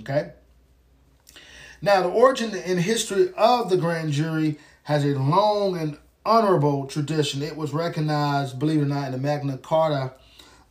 Okay? 0.00 0.32
Now, 1.80 2.02
the 2.02 2.08
origin 2.08 2.54
and 2.54 2.80
history 2.80 3.32
of 3.36 3.70
the 3.70 3.76
grand 3.76 4.12
jury 4.12 4.58
has 4.84 5.04
a 5.04 5.18
long 5.18 5.76
and 5.76 5.98
honorable 6.24 6.86
tradition. 6.86 7.42
It 7.42 7.56
was 7.56 7.72
recognized, 7.72 8.58
believe 8.58 8.80
it 8.80 8.84
or 8.84 8.86
not, 8.86 9.06
in 9.06 9.12
the 9.12 9.18
Magna 9.18 9.58
Carta 9.58 10.12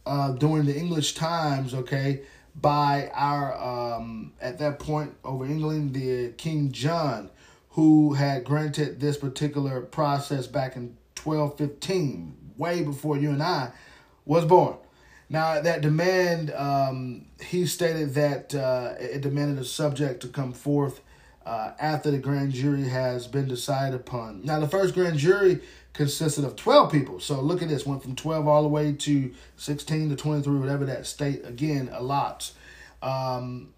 uh, 0.06 0.32
during 0.34 0.66
the 0.66 0.78
English 0.78 1.16
times, 1.16 1.74
okay, 1.74 2.22
by 2.56 3.12
our, 3.14 3.56
um, 3.58 4.34
at 4.42 4.60
that 4.60 4.80
point 4.80 5.14
over 5.24 5.46
England, 5.46 5.94
the 5.94 6.34
King 6.38 6.72
John, 6.72 7.30
who 7.72 8.14
had 8.14 8.44
granted 8.44 9.00
this 9.00 9.18
particular 9.18 9.82
process 9.82 10.48
back 10.48 10.76
in 10.76 10.98
1215, 11.22 12.36
way 12.58 12.84
before 12.84 13.18
you 13.18 13.30
and 13.32 13.44
I 13.44 13.72
was 14.26 14.46
born. 14.46 14.78
Now, 15.30 15.60
that 15.60 15.82
demand, 15.82 16.52
um, 16.52 17.26
he 17.42 17.66
stated 17.66 18.14
that 18.14 18.56
uh, 18.56 18.94
it 19.00 19.22
demanded 19.22 19.60
a 19.60 19.66
subject 19.66 20.22
to 20.22 20.30
come 20.30 20.54
forth 20.54 21.02
uh, 21.46 21.74
after 21.80 22.12
the 22.12 22.18
grand 22.18 22.54
jury 22.54 22.88
has 22.88 23.28
been 23.28 23.48
decided 23.48 23.96
upon. 23.96 24.44
Now, 24.44 24.60
the 24.60 24.68
first 24.68 24.94
grand 24.94 25.18
jury 25.18 25.62
consisted 25.94 26.46
of 26.46 26.56
12 26.56 26.92
people. 26.92 27.20
So 27.20 27.42
look 27.42 27.62
at 27.62 27.70
this, 27.70 27.86
went 27.86 28.04
from 28.04 28.16
12 28.16 28.48
all 28.48 28.62
the 28.62 28.70
way 28.70 28.94
to 28.94 29.34
16 29.58 30.10
to 30.10 30.16
23, 30.16 30.60
whatever 30.60 30.86
that 30.86 31.08
state, 31.08 31.46
again, 31.46 31.90
allots, 31.92 32.54
um, 33.02 33.74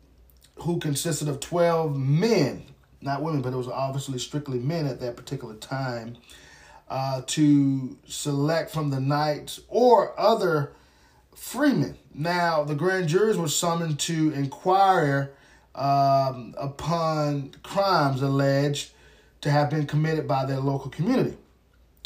who 0.56 0.80
consisted 0.80 1.28
of 1.28 1.40
12 1.40 1.98
men, 1.98 2.66
not 3.02 3.24
women, 3.24 3.42
but 3.42 3.54
it 3.54 3.58
was 3.58 3.68
obviously 3.68 4.20
strictly 4.20 4.60
men 4.60 4.86
at 4.86 5.00
that 5.00 5.16
particular 5.16 5.56
time 5.56 6.18
uh, 6.90 7.22
to 7.28 7.98
select 8.08 8.72
from 8.72 8.90
the 8.90 9.00
knights 9.00 9.62
or 9.68 10.20
other 10.20 10.74
freemen. 11.36 11.98
Now, 12.14 12.64
the 12.64 12.76
grand 12.76 13.08
jurors 13.08 13.38
were 13.38 13.48
summoned 13.48 14.00
to 14.02 14.32
inquire 14.32 15.34
um, 15.76 16.56
upon 16.58 17.52
crimes 17.64 18.22
alleged 18.22 18.92
to 19.42 19.52
have 19.52 19.70
been 19.70 19.86
committed 19.86 20.28
by 20.28 20.46
their 20.46 20.60
local 20.60 20.90
community. 20.90 21.38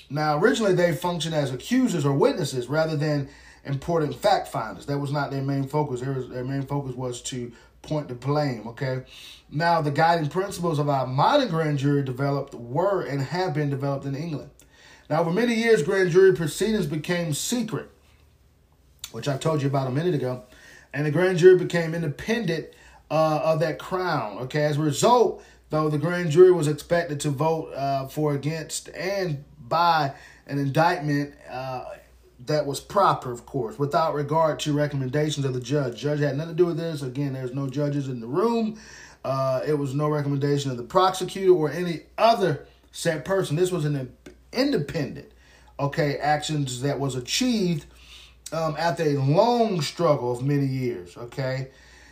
Now, 0.10 0.38
originally 0.38 0.76
they 0.76 0.94
functioned 0.94 1.34
as 1.34 1.52
accusers 1.52 2.06
or 2.06 2.14
witnesses 2.14 2.68
rather 2.68 2.96
than 2.96 3.30
important 3.66 4.14
fact 4.16 4.50
finders. 4.50 4.86
That 4.86 5.00
was 5.00 5.12
not 5.12 5.32
their 5.32 5.42
main 5.42 5.68
focus. 5.68 6.02
Their, 6.02 6.22
their 6.22 6.44
main 6.44 6.64
focus 6.64 6.94
was 6.96 7.22
to 7.24 7.52
point 7.82 8.10
the 8.10 8.16
blame, 8.16 8.68
okay? 8.68 9.04
Now, 9.50 9.82
the 9.82 9.92
guiding 9.92 10.30
principles 10.30 10.80
of 10.80 10.90
our 10.90 11.08
modern 11.08 11.50
grand 11.50 11.80
jury 11.80 12.04
developed 12.04 12.54
were 12.54 13.02
and 13.02 13.22
have 13.22 13.54
been 13.54 13.70
developed 13.70 14.06
in 14.06 14.16
England. 14.16 14.50
Now, 15.10 15.22
over 15.22 15.32
many 15.32 15.54
years, 15.56 15.84
grand 15.84 16.12
jury 16.12 16.34
proceedings 16.34 16.86
became 16.86 17.34
secret, 17.34 17.90
which 19.12 19.28
I 19.28 19.38
told 19.38 19.62
you 19.62 19.68
about 19.68 19.88
a 19.88 19.92
minute 19.92 20.16
ago, 20.16 20.44
and 20.94 21.06
the 21.06 21.12
grand 21.12 21.38
jury 21.38 21.58
became 21.58 21.94
independent 21.94 22.68
uh, 23.12 23.42
of 23.44 23.60
that 23.60 23.80
crown. 23.80 24.38
Okay, 24.40 24.64
as 24.64 24.78
a 24.78 24.82
result, 24.82 25.44
though, 25.70 25.90
the 25.90 25.98
grand 25.98 26.32
jury 26.32 26.52
was 26.52 26.68
expected 26.68 27.20
to 27.22 27.30
vote 27.30 27.74
uh, 27.74 28.08
for, 28.08 28.34
against, 28.34 28.90
and 28.90 29.44
by 29.60 30.14
an 30.48 30.58
indictment 30.58 31.34
uh, 31.50 31.86
that 32.46 32.66
was 32.66 32.80
proper, 32.80 33.32
of 33.32 33.46
course, 33.46 33.80
without 33.80 34.14
regard 34.14 34.60
to 34.60 34.74
recommendations 34.74 35.46
of 35.46 35.54
the 35.54 35.62
judge. 35.62 36.00
Judge 36.00 36.20
had 36.20 36.36
nothing 36.38 36.56
to 36.56 36.58
do 36.58 36.66
with 36.66 36.78
this. 36.78 37.02
Again, 37.02 37.34
there's 37.34 37.54
no 37.54 37.70
judges 37.70 38.08
in 38.08 38.20
the 38.20 38.28
room. 38.28 38.80
Uh, 39.24 39.62
it 39.66 39.74
was 39.74 39.94
no 39.94 40.10
recommendation 40.10 40.70
of 40.72 40.78
the 40.78 40.84
prosecutor 40.84 41.54
or 41.54 41.72
any 41.72 42.02
other 42.18 42.66
said 42.92 43.24
person. 43.24 43.56
This 43.56 43.72
was 43.72 43.86
an 43.86 43.96
independent, 44.54 45.32
okay, 45.80 46.18
actions 46.18 46.82
that 46.82 47.00
was 47.00 47.16
achieved 47.16 47.86
um, 48.52 48.76
after 48.78 49.04
a 49.04 49.14
long 49.14 49.82
struggle 49.82 50.32
of 50.32 50.44
many 50.44 50.66
years, 50.66 51.18
okay. 51.18 51.70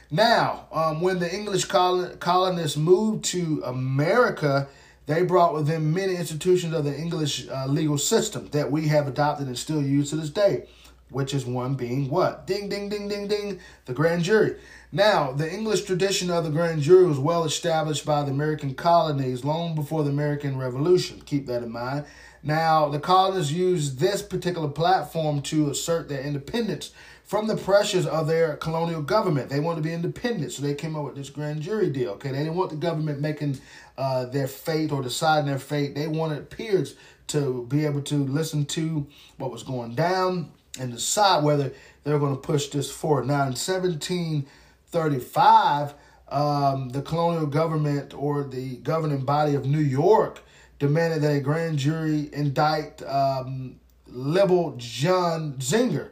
Now, 0.09 0.65
um, 0.73 0.99
when 1.01 1.19
the 1.19 1.33
English 1.33 1.65
colonists 1.65 2.75
moved 2.75 3.23
to 3.25 3.61
America, 3.63 4.67
they 5.05 5.23
brought 5.23 5.53
with 5.53 5.67
them 5.67 5.93
many 5.93 6.15
institutions 6.15 6.73
of 6.73 6.83
the 6.83 6.97
English 6.97 7.47
uh, 7.47 7.65
legal 7.67 7.97
system 7.97 8.49
that 8.49 8.71
we 8.71 8.87
have 8.89 9.07
adopted 9.07 9.47
and 9.47 9.57
still 9.57 9.81
use 9.81 10.09
to 10.09 10.17
this 10.17 10.29
day, 10.29 10.67
which 11.09 11.33
is 11.33 11.45
one 11.45 11.75
being 11.75 12.09
what? 12.09 12.45
Ding, 12.45 12.67
ding, 12.67 12.89
ding, 12.89 13.07
ding, 13.07 13.27
ding, 13.27 13.59
the 13.85 13.93
grand 13.93 14.23
jury. 14.23 14.57
Now, 14.91 15.31
the 15.31 15.49
English 15.49 15.83
tradition 15.83 16.29
of 16.29 16.43
the 16.43 16.49
grand 16.49 16.81
jury 16.81 17.05
was 17.05 17.17
well 17.17 17.45
established 17.45 18.05
by 18.05 18.23
the 18.23 18.31
American 18.31 18.73
colonies 18.73 19.45
long 19.45 19.75
before 19.75 20.03
the 20.03 20.09
American 20.09 20.57
Revolution. 20.57 21.21
Keep 21.25 21.47
that 21.47 21.63
in 21.63 21.71
mind. 21.71 22.05
Now, 22.43 22.89
the 22.89 22.99
colonists 22.99 23.51
used 23.51 23.99
this 23.99 24.21
particular 24.21 24.67
platform 24.67 25.41
to 25.43 25.69
assert 25.69 26.09
their 26.09 26.21
independence 26.21 26.91
from 27.23 27.47
the 27.47 27.55
pressures 27.55 28.05
of 28.05 28.27
their 28.27 28.57
colonial 28.57 29.01
government. 29.01 29.49
They 29.49 29.61
wanted 29.61 29.83
to 29.83 29.87
be 29.87 29.93
independent, 29.93 30.51
so 30.51 30.61
they 30.61 30.73
came 30.73 30.95
up 30.95 31.05
with 31.05 31.15
this 31.15 31.29
grand 31.29 31.61
jury 31.61 31.89
deal. 31.89 32.11
Okay, 32.11 32.31
they 32.31 32.39
didn't 32.39 32.55
want 32.55 32.71
the 32.71 32.75
government 32.75 33.21
making 33.21 33.59
uh, 33.97 34.25
their 34.25 34.47
fate 34.47 34.91
or 34.91 35.01
deciding 35.01 35.45
their 35.45 35.59
fate. 35.59 35.95
They 35.95 36.07
wanted 36.07 36.49
peers 36.49 36.95
to 37.27 37.65
be 37.69 37.85
able 37.85 38.01
to 38.01 38.15
listen 38.15 38.65
to 38.65 39.07
what 39.37 39.51
was 39.51 39.63
going 39.63 39.95
down 39.95 40.51
and 40.79 40.91
decide 40.91 41.43
whether 41.43 41.71
they 42.03 42.11
were 42.11 42.19
going 42.19 42.35
to 42.35 42.41
push 42.41 42.67
this 42.67 42.91
forward. 42.91 43.27
Now, 43.27 43.43
in 43.43 43.53
1735, 43.53 45.93
um, 46.29 46.89
the 46.89 47.01
colonial 47.01 47.45
government 47.45 48.13
or 48.13 48.43
the 48.43 48.75
governing 48.77 49.25
body 49.25 49.55
of 49.55 49.65
New 49.65 49.79
York 49.79 50.41
demanded 50.81 51.21
that 51.21 51.35
a 51.35 51.39
grand 51.39 51.77
jury 51.77 52.27
indict 52.33 53.03
um, 53.03 53.79
Libel 54.07 54.73
John 54.77 55.53
Zenger 55.59 56.09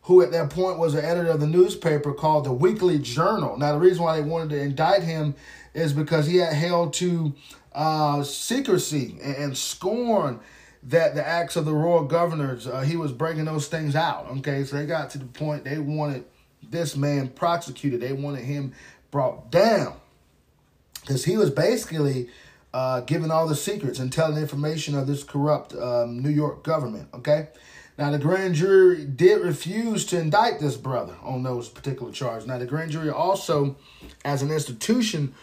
who 0.00 0.22
at 0.22 0.30
that 0.30 0.50
point 0.50 0.78
was 0.78 0.94
the 0.94 1.04
editor 1.04 1.30
of 1.30 1.40
the 1.40 1.46
newspaper 1.46 2.14
called 2.14 2.44
the 2.44 2.52
Weekly 2.52 2.96
Journal. 2.96 3.58
Now, 3.58 3.72
the 3.72 3.80
reason 3.80 4.04
why 4.04 4.18
they 4.18 4.26
wanted 4.26 4.50
to 4.50 4.60
indict 4.60 5.02
him 5.02 5.34
is 5.74 5.92
because 5.92 6.28
he 6.28 6.36
had 6.36 6.52
held 6.52 6.92
to 6.94 7.34
uh, 7.72 8.22
secrecy 8.22 9.18
and, 9.20 9.36
and, 9.36 9.58
scorn 9.58 10.38
that 10.84 11.16
the 11.16 11.26
acts 11.26 11.56
of 11.56 11.64
the 11.64 11.74
royal 11.74 12.04
governors, 12.04 12.68
uh, 12.68 12.82
he 12.82 12.96
was 12.96 13.10
breaking 13.10 13.46
those 13.46 13.66
things 13.66 13.96
out. 13.96 14.28
Okay, 14.38 14.62
so 14.62 14.76
they 14.76 14.86
got 14.86 15.10
to 15.10 15.18
the 15.18 15.24
point 15.24 15.64
they 15.64 15.78
wanted 15.78 16.24
this 16.62 16.96
man 16.96 17.28
prosecuted, 17.28 18.00
they 18.00 18.12
wanted 18.12 18.44
him 18.44 18.72
brought 19.10 19.50
down 19.50 19.96
because 21.00 21.24
he 21.24 21.36
was 21.36 21.50
basically 21.50 22.28
uh, 22.72 23.00
giving 23.00 23.30
all 23.30 23.46
the 23.46 23.56
secrets 23.56 23.98
and 23.98 24.12
telling 24.12 24.36
information 24.36 24.94
of 24.94 25.06
this 25.06 25.24
corrupt 25.24 25.74
um, 25.74 26.22
New 26.22 26.30
York 26.30 26.62
government. 26.62 27.08
Okay. 27.14 27.48
Now, 27.98 28.10
the 28.10 28.18
grand 28.18 28.54
jury 28.54 29.06
did 29.06 29.40
refuse 29.40 30.04
to 30.06 30.20
indict 30.20 30.60
this 30.60 30.76
brother 30.76 31.16
on 31.22 31.42
those 31.42 31.68
particular 31.70 32.12
charges. 32.12 32.46
Now, 32.46 32.58
the 32.58 32.66
grand 32.66 32.90
jury 32.90 33.08
also, 33.08 33.76
as 34.22 34.42
an 34.42 34.50
institution, 34.50 35.34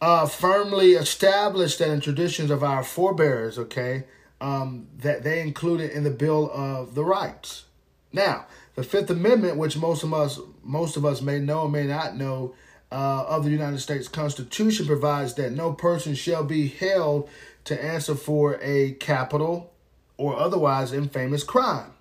uh, 0.00 0.26
firmly 0.26 0.92
established 0.92 1.80
that 1.80 1.90
in 1.90 2.00
traditions 2.00 2.50
of 2.50 2.62
our 2.62 2.84
forebears, 2.84 3.58
okay, 3.58 4.04
um, 4.40 4.86
that 4.98 5.24
they 5.24 5.40
included 5.40 5.90
in 5.90 6.04
the 6.04 6.10
Bill 6.10 6.50
of 6.52 6.94
the 6.94 7.04
Rights. 7.04 7.64
Now, 8.12 8.46
the 8.76 8.84
Fifth 8.84 9.10
Amendment, 9.10 9.56
which 9.56 9.76
most 9.76 10.02
of 10.04 10.12
us 10.12 10.38
most 10.62 10.96
of 10.96 11.04
us 11.04 11.20
may 11.20 11.38
know 11.38 11.62
or 11.62 11.68
may 11.68 11.86
not 11.86 12.16
know, 12.16 12.54
uh, 12.92 13.24
of 13.26 13.44
the 13.44 13.50
United 13.50 13.80
States 13.80 14.08
Constitution 14.08 14.86
provides 14.86 15.34
that 15.34 15.52
no 15.52 15.72
person 15.72 16.14
shall 16.14 16.44
be 16.44 16.68
held 16.68 17.28
to 17.64 17.82
answer 17.82 18.14
for 18.14 18.58
a 18.62 18.92
capital 18.92 19.72
or 20.16 20.36
otherwise 20.36 20.92
infamous 20.92 21.42
crime, 21.42 21.92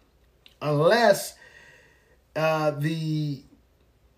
unless 0.62 1.36
uh, 2.36 2.72
the 2.72 3.42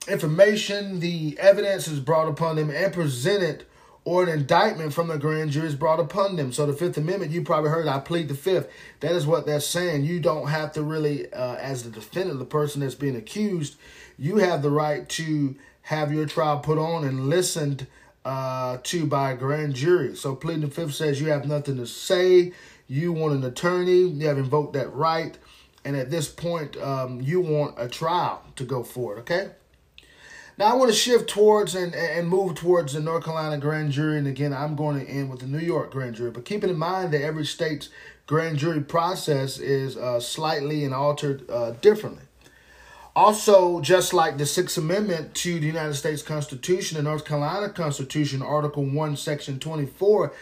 information, 0.07 0.99
the 0.99 1.37
evidence 1.39 1.87
is 1.87 1.99
brought 1.99 2.27
upon 2.27 2.55
them 2.57 2.69
and 2.69 2.93
presented, 2.93 3.65
or 4.03 4.23
an 4.23 4.29
indictment 4.29 4.93
from 4.93 5.07
the 5.07 5.17
grand 5.17 5.51
jury 5.51 5.67
is 5.67 5.75
brought 5.75 5.99
upon 5.99 6.35
them. 6.35 6.51
So 6.51 6.65
the 6.65 6.73
Fifth 6.73 6.97
Amendment, 6.97 7.31
you 7.31 7.41
probably 7.41 7.71
heard, 7.71 7.87
I 7.87 7.99
plead 7.99 8.27
the 8.27 8.35
Fifth. 8.35 8.69
That 8.99 9.13
is 9.13 9.25
what 9.25 9.47
that's 9.47 9.65
saying. 9.65 10.05
You 10.05 10.19
don't 10.19 10.47
have 10.47 10.73
to 10.73 10.83
really, 10.83 11.31
uh, 11.33 11.55
as 11.55 11.83
the 11.83 11.89
defendant, 11.89 12.37
the 12.37 12.45
person 12.45 12.81
that's 12.81 12.95
being 12.95 13.15
accused, 13.15 13.77
you 14.17 14.37
have 14.37 14.61
the 14.61 14.69
right 14.69 15.09
to 15.09 15.55
have 15.85 16.11
your 16.11 16.25
trial 16.25 16.59
put 16.59 16.77
on 16.79 17.03
and 17.03 17.29
listened 17.29 17.85
uh, 18.25 18.77
to 18.81 19.05
by 19.05 19.31
a 19.31 19.35
grand 19.35 19.75
jury. 19.75 20.15
So 20.15 20.35
pleading 20.35 20.61
the 20.61 20.71
Fifth 20.71 20.95
says 20.95 21.21
you 21.21 21.29
have 21.29 21.47
nothing 21.47 21.77
to 21.77 21.85
say 21.85 22.53
you 22.87 23.13
want 23.13 23.35
an 23.35 23.43
attorney, 23.43 24.01
you 24.01 24.27
have 24.27 24.39
invoked 24.39 24.73
that 24.73 24.91
right, 24.93 25.37
and 25.83 25.95
at 25.95 26.09
this 26.09 26.27
point, 26.27 26.75
um, 26.77 27.21
you 27.21 27.39
want 27.39 27.75
a 27.77 27.87
trial 27.87 28.43
to 28.55 28.63
go 28.63 28.81
forward, 28.83 29.19
okay? 29.19 29.51
Now, 30.57 30.71
I 30.71 30.73
want 30.73 30.89
to 30.89 30.97
shift 30.97 31.29
towards 31.29 31.75
and, 31.75 31.93
and 31.93 32.27
move 32.27 32.55
towards 32.55 32.93
the 32.93 32.99
North 32.99 33.25
Carolina 33.25 33.59
grand 33.59 33.91
jury, 33.91 34.17
and 34.17 34.25
again, 34.25 34.53
I'm 34.53 34.75
going 34.75 34.99
to 34.99 35.11
end 35.11 35.29
with 35.29 35.41
the 35.41 35.47
New 35.47 35.59
York 35.59 35.91
grand 35.91 36.15
jury, 36.15 36.31
but 36.31 36.45
keeping 36.45 36.69
in 36.71 36.77
mind 36.77 37.11
that 37.13 37.21
every 37.21 37.45
state's 37.45 37.89
grand 38.25 38.57
jury 38.57 38.81
process 38.81 39.59
is 39.59 39.97
uh, 39.97 40.19
slightly 40.19 40.83
and 40.83 40.95
altered 40.95 41.47
uh, 41.49 41.71
differently. 41.81 42.24
Also, 43.15 43.79
just 43.79 44.13
like 44.13 44.37
the 44.37 44.45
Sixth 44.45 44.77
Amendment 44.77 45.33
to 45.35 45.57
the 45.57 45.65
United 45.65 45.93
States 45.93 46.21
Constitution, 46.21 46.97
the 46.97 47.03
North 47.03 47.23
Carolina 47.23 47.69
Constitution, 47.69 48.41
Article 48.41 48.83
1, 48.83 49.15
Section 49.15 49.57
24, 49.57 50.33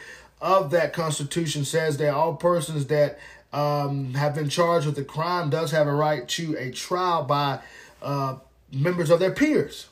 of 0.42 0.72
that 0.72 0.92
Constitution 0.92 1.66
says 1.66 1.98
that 1.98 2.14
all 2.14 2.36
persons 2.36 2.88
that 2.88 3.20
um, 3.54 4.16
have 4.16 4.34
been 4.34 4.50
charged 4.50 4.88
with 4.88 4.98
a 4.98 5.04
crime 5.04 5.52
does 5.52 5.70
have 5.70 5.86
a 5.86 5.94
right 5.94 6.28
to 6.30 6.56
a 6.58 6.72
trial 6.72 7.24
by 7.24 7.60
uh, 8.02 8.38
members 8.72 9.12
of 9.12 9.20
their 9.20 9.32
peers. 9.32 9.88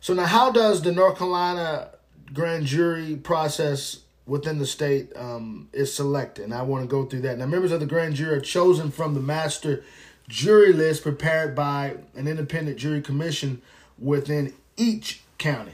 So 0.00 0.12
now, 0.12 0.26
how 0.26 0.52
does 0.52 0.82
the 0.82 0.92
North 0.92 1.16
Carolina 1.16 1.88
grand 2.34 2.66
jury 2.66 3.16
process 3.16 4.00
within 4.26 4.58
the 4.58 4.66
state 4.66 5.10
um, 5.16 5.70
is 5.72 5.94
selected? 5.94 6.44
And 6.44 6.52
I 6.52 6.60
want 6.60 6.84
to 6.84 6.88
go 6.88 7.06
through 7.06 7.22
that. 7.22 7.38
Now, 7.38 7.46
members 7.46 7.72
of 7.72 7.80
the 7.80 7.86
grand 7.86 8.16
jury 8.16 8.36
are 8.36 8.40
chosen 8.40 8.90
from 8.90 9.14
the 9.14 9.20
master 9.20 9.82
jury 10.28 10.72
list 10.72 11.02
prepared 11.02 11.54
by 11.54 11.96
an 12.14 12.26
independent 12.26 12.78
jury 12.78 13.00
commission 13.00 13.60
within 13.98 14.54
each 14.76 15.22
county. 15.38 15.72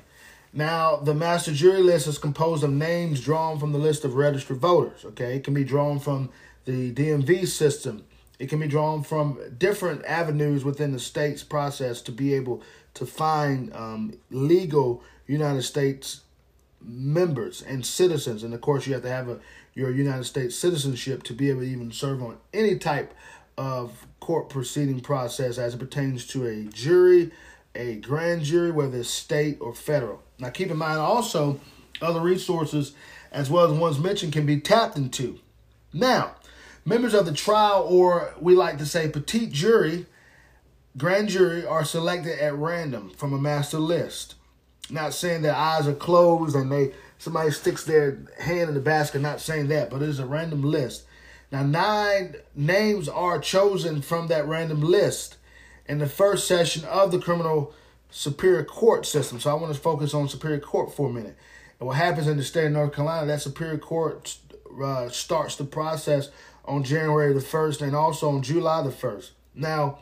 Now, 0.53 0.97
the 0.97 1.15
master 1.15 1.53
jury 1.53 1.83
list 1.83 2.09
is 2.09 2.19
composed 2.19 2.65
of 2.65 2.71
names 2.71 3.21
drawn 3.21 3.59
from 3.61 3.73
the 3.73 3.79
list 3.79 4.05
of 4.05 4.15
registered 4.15 4.57
voters. 4.57 5.05
Okay, 5.05 5.37
it 5.37 5.45
can 5.45 5.55
be 5.55 5.65
drawn 5.65 6.01
from 6.01 6.31
the 6.65 6.93
DMV 6.93 7.47
system. 7.47 8.05
It 8.39 8.49
can 8.49 8.59
be 8.59 8.67
drawn 8.67 9.03
from 9.03 9.39
different 9.59 10.05
avenues 10.07 10.65
within 10.65 10.93
the 10.93 10.99
state's 10.99 11.45
process 11.45 12.01
to 12.03 12.13
be 12.13 12.35
able 12.35 12.63
to 12.95 13.07
find 13.07 13.73
um, 13.75 14.15
legal 14.31 15.03
United 15.27 15.63
States 15.63 16.23
members 16.83 17.63
and 17.63 17.85
citizens. 17.87 18.43
And 18.43 18.55
of 18.55 18.61
course, 18.61 18.87
you 18.87 18.95
have 18.95 19.03
to 19.03 19.11
have 19.11 19.29
a 19.29 19.41
your 19.75 19.91
United 19.91 20.25
States 20.25 20.57
citizenship 20.57 21.23
to 21.23 21.33
be 21.33 21.49
able 21.49 21.61
to 21.61 21.67
even 21.67 21.93
serve 21.93 22.23
on 22.23 22.39
any 22.53 22.77
type 22.77 23.15
of 23.61 24.07
court 24.21 24.49
proceeding 24.49 25.01
process 25.01 25.59
as 25.59 25.75
it 25.75 25.79
pertains 25.79 26.27
to 26.27 26.47
a 26.47 26.65
jury, 26.65 27.31
a 27.75 27.97
grand 27.97 28.43
jury, 28.43 28.71
whether 28.71 28.97
it's 28.97 29.11
state 29.11 29.59
or 29.61 29.75
federal. 29.75 30.23
Now, 30.39 30.49
keep 30.49 30.71
in 30.71 30.79
mind 30.79 30.99
also, 30.99 31.61
other 32.01 32.21
resources 32.21 32.95
as 33.31 33.51
well 33.51 33.71
as 33.71 33.79
ones 33.79 33.99
mentioned 33.99 34.33
can 34.33 34.47
be 34.47 34.59
tapped 34.59 34.97
into. 34.97 35.39
Now, 35.93 36.37
members 36.87 37.13
of 37.13 37.27
the 37.27 37.35
trial, 37.35 37.87
or 37.87 38.35
we 38.41 38.55
like 38.55 38.79
to 38.79 38.87
say 38.87 39.11
petit 39.11 39.49
jury, 39.49 40.07
grand 40.97 41.29
jury, 41.29 41.67
are 41.67 41.85
selected 41.85 42.39
at 42.39 42.55
random 42.55 43.11
from 43.11 43.35
a 43.35 43.39
master 43.39 43.79
list. 43.79 44.37
Not 44.89 45.13
saying 45.13 45.43
their 45.43 45.55
eyes 45.55 45.87
are 45.87 45.95
closed 45.95 46.57
and 46.57 46.73
they 46.73 46.95
somebody 47.19 47.51
sticks 47.51 47.85
their 47.85 48.21
hand 48.39 48.71
in 48.71 48.75
the 48.75 48.81
basket, 48.81 49.21
not 49.21 49.43
saying 49.43 49.69
that, 49.69 49.91
but 49.91 50.01
it 50.01 50.09
is 50.09 50.19
a 50.19 50.25
random 50.25 50.63
list. 50.63 51.05
Now, 51.53 51.63
nine 51.63 52.37
names 52.55 53.09
are 53.09 53.39
chosen 53.39 54.03
from 54.03 54.29
that 54.29 54.47
random 54.47 54.83
list 54.83 55.37
in 55.87 55.99
the 55.99 56.07
first 56.07 56.47
session 56.47 56.85
of 56.85 57.11
the 57.11 57.19
criminal 57.19 57.75
superior 58.11 58.65
court 58.65 59.07
system. 59.07 59.41
So 59.41 59.51
I 59.51 59.55
want 59.55 59.75
to 59.75 59.81
focus 59.81 60.15
on 60.15 60.29
superior 60.29 60.61
court 60.61 60.95
for 60.95 61.09
a 61.09 61.13
minute. 61.13 61.37
And 61.79 61.87
what 61.87 61.97
happens 61.97 62.29
in 62.29 62.37
the 62.37 62.45
state 62.45 62.67
of 62.67 62.73
North 62.73 62.95
Carolina, 62.95 63.27
that 63.27 63.43
superior 63.43 63.79
court 63.79 64.37
uh, 64.83 65.09
starts 65.09 65.57
the 65.57 65.65
process 65.65 66.29
on 66.65 66.85
January 66.85 67.33
the 67.33 67.41
1st 67.41 67.83
and 67.83 67.97
also 67.97 68.29
on 68.31 68.43
July 68.43 68.83
the 68.83 68.91
1st. 68.91 69.31
Now, 69.55 69.99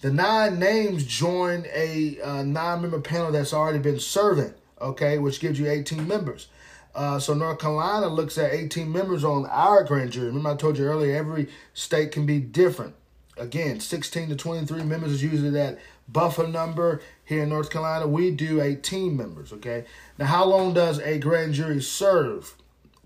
the 0.00 0.12
nine 0.12 0.58
names 0.58 1.04
join 1.04 1.66
a 1.72 2.20
uh, 2.20 2.42
nine 2.42 2.82
member 2.82 3.00
panel 3.00 3.32
that's 3.32 3.52
already 3.52 3.78
been 3.78 3.98
serving, 3.98 4.54
okay, 4.80 5.18
which 5.18 5.40
gives 5.40 5.58
you 5.58 5.68
18 5.68 6.06
members. 6.06 6.48
Uh, 6.96 7.18
so 7.18 7.34
North 7.34 7.58
Carolina 7.58 8.08
looks 8.08 8.38
at 8.38 8.54
18 8.54 8.90
members 8.90 9.22
on 9.22 9.44
our 9.46 9.84
grand 9.84 10.12
jury. 10.12 10.28
Remember, 10.28 10.48
I 10.48 10.56
told 10.56 10.78
you 10.78 10.86
earlier, 10.86 11.14
every 11.14 11.48
state 11.74 12.10
can 12.10 12.24
be 12.24 12.40
different. 12.40 12.94
Again, 13.36 13.80
16 13.80 14.30
to 14.30 14.36
23 14.36 14.82
members 14.82 15.12
is 15.12 15.22
usually 15.22 15.50
that 15.50 15.78
buffer 16.08 16.46
number. 16.46 17.02
Here 17.22 17.42
in 17.42 17.50
North 17.50 17.68
Carolina, 17.68 18.06
we 18.06 18.30
do 18.30 18.62
18 18.62 19.14
members, 19.14 19.52
okay? 19.52 19.84
Now, 20.16 20.24
how 20.24 20.46
long 20.46 20.72
does 20.72 20.98
a 21.00 21.18
grand 21.18 21.52
jury 21.52 21.82
serve? 21.82 22.54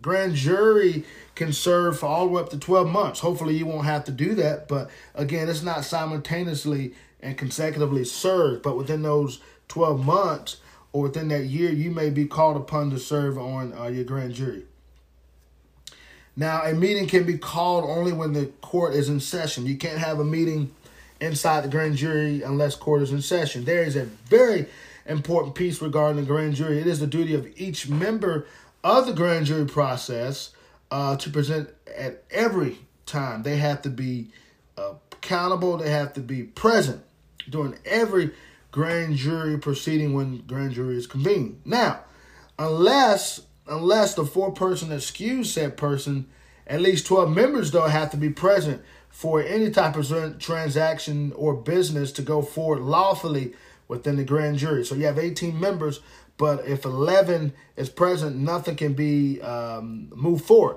Grand 0.01 0.37
jury 0.37 1.05
can 1.35 1.53
serve 1.53 1.99
for 1.99 2.07
all 2.07 2.27
the 2.27 2.33
way 2.33 2.43
up 2.43 2.51
to 2.51 2.59
12 2.61 2.89
months. 2.89 3.19
Hopefully, 3.19 3.57
you 3.57 3.67
won't 3.67 3.87
have 3.87 4.05
to 4.05 4.13
do 4.13 4.37
that. 4.37 4.69
But 4.69 4.89
again, 5.17 5.49
it's 5.49 5.65
not 5.65 5.85
simultaneously 5.85 6.95
and 7.19 7.37
consecutively 7.37 8.05
served. 8.05 8.63
But 8.63 8.77
within 8.77 9.03
those 9.03 9.41
12 9.67 10.07
months 10.07 10.59
or 10.93 11.03
within 11.03 11.29
that 11.29 11.45
year, 11.45 11.71
you 11.71 11.91
may 11.91 12.11
be 12.11 12.27
called 12.27 12.57
upon 12.57 12.91
to 12.91 12.99
serve 12.99 13.39
on 13.39 13.73
uh, 13.73 13.87
your 13.87 14.05
grand 14.05 14.35
jury. 14.35 14.65
Now, 16.37 16.63
a 16.63 16.73
meeting 16.73 17.07
can 17.07 17.25
be 17.25 17.39
called 17.39 17.85
only 17.85 18.13
when 18.13 18.33
the 18.33 18.47
court 18.61 18.95
is 18.95 19.09
in 19.09 19.21
session. 19.21 19.67
You 19.67 19.77
can't 19.77 19.99
have 19.99 20.19
a 20.19 20.25
meeting 20.25 20.71
inside 21.21 21.65
the 21.65 21.69
grand 21.69 21.97
jury 21.97 22.43
unless 22.43 22.75
court 22.75 23.03
is 23.03 23.13
in 23.13 23.23
session. 23.23 23.65
There 23.65 23.83
is 23.83 23.97
a 23.97 24.05
very 24.05 24.67
important 25.07 25.55
piece 25.55 25.83
regarding 25.83 26.17
the 26.17 26.27
grand 26.27 26.55
jury. 26.55 26.79
It 26.79 26.87
is 26.87 27.01
the 27.01 27.07
duty 27.07 27.35
of 27.35 27.47
each 27.57 27.89
member 27.89 28.47
of 28.83 29.07
the 29.07 29.13
grand 29.13 29.47
jury 29.47 29.67
process 29.67 30.51
uh, 30.91 31.17
to 31.17 31.31
present 31.31 31.69
at 31.95 32.23
every 32.31 32.79
time. 33.07 33.43
They 33.43 33.57
have 33.57 33.83
to 33.83 33.91
be 33.91 34.29
uh, 34.79 34.95
accountable. 35.13 35.77
They 35.77 35.91
have 35.91 36.15
to 36.15 36.21
be 36.21 36.45
present 36.45 37.03
during 37.49 37.77
every 37.85 38.31
grand 38.71 39.17
jury 39.17 39.59
proceeding 39.59 40.13
when 40.13 40.39
grand 40.47 40.73
jury 40.73 40.97
is 40.97 41.07
convened. 41.07 41.61
Now, 41.65 42.01
unless 42.59 43.43
unless 43.67 44.15
the 44.15 44.25
foreperson 44.25 44.91
excuse 44.91 45.53
said 45.53 45.77
person, 45.77 46.27
at 46.67 46.81
least 46.81 47.07
12 47.07 47.31
members 47.31 47.71
though 47.71 47.87
have 47.87 48.11
to 48.11 48.17
be 48.17 48.31
present 48.31 48.83
for 49.09 49.43
any 49.43 49.71
type 49.71 49.97
of 49.97 50.39
transaction 50.39 51.33
or 51.37 51.55
business 51.55 52.13
to 52.13 52.23
go 52.23 52.43
forward 52.43 52.81
lawfully 52.81 53.53
within 53.89 54.17
the 54.17 54.25
grand 54.25 54.59
jury. 54.59 54.85
So 54.85 54.95
you 54.95 55.05
have 55.07 55.19
18 55.19 55.59
members, 55.59 56.01
but 56.37 56.65
if 56.67 56.85
11 56.85 57.53
is 57.77 57.91
present, 57.91 58.37
nothing 58.37 58.77
can 58.77 58.95
be 58.95 59.41
um, 59.43 60.11
moved 60.15 60.45
forward. 60.45 60.77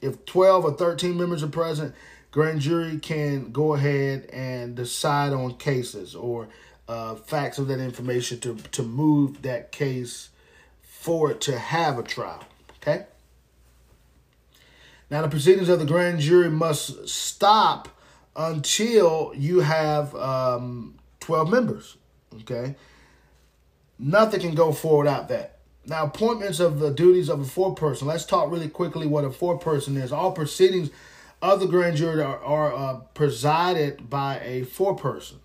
If 0.00 0.24
12 0.24 0.64
or 0.64 0.72
13 0.72 1.16
members 1.16 1.42
are 1.42 1.48
present, 1.48 1.94
grand 2.30 2.60
jury 2.60 2.98
can 2.98 3.52
go 3.52 3.74
ahead 3.74 4.28
and 4.32 4.74
decide 4.74 5.32
on 5.34 5.56
cases 5.56 6.14
or 6.14 6.48
uh, 6.90 7.14
facts 7.14 7.58
of 7.58 7.68
that 7.68 7.78
information 7.78 8.40
to, 8.40 8.56
to 8.72 8.82
move 8.82 9.42
that 9.42 9.70
case 9.70 10.30
forward 10.82 11.40
to 11.40 11.56
have 11.56 11.98
a 11.98 12.02
trial. 12.02 12.44
Okay? 12.82 13.06
Now, 15.08 15.22
the 15.22 15.28
proceedings 15.28 15.68
of 15.68 15.78
the 15.78 15.84
grand 15.84 16.18
jury 16.18 16.50
must 16.50 17.08
stop 17.08 17.88
until 18.34 19.32
you 19.36 19.60
have 19.60 20.14
um, 20.16 20.96
12 21.20 21.48
members. 21.48 21.96
Okay? 22.40 22.74
Nothing 23.96 24.40
can 24.40 24.54
go 24.56 24.72
forward 24.72 25.04
without 25.04 25.28
that. 25.28 25.58
Now, 25.86 26.04
appointments 26.04 26.58
of 26.58 26.80
the 26.80 26.90
duties 26.90 27.28
of 27.28 27.40
a 27.40 27.44
foreperson. 27.44 28.02
Let's 28.02 28.24
talk 28.24 28.50
really 28.50 28.68
quickly 28.68 29.06
what 29.06 29.24
a 29.24 29.30
foreperson 29.30 29.96
is. 29.96 30.10
All 30.10 30.32
proceedings 30.32 30.90
of 31.40 31.60
the 31.60 31.66
grand 31.66 31.98
jury 31.98 32.20
are, 32.20 32.38
are 32.40 32.74
uh, 32.74 32.94
presided 33.14 34.10
by 34.10 34.40
a 34.40 34.62
foreperson. 34.62 35.36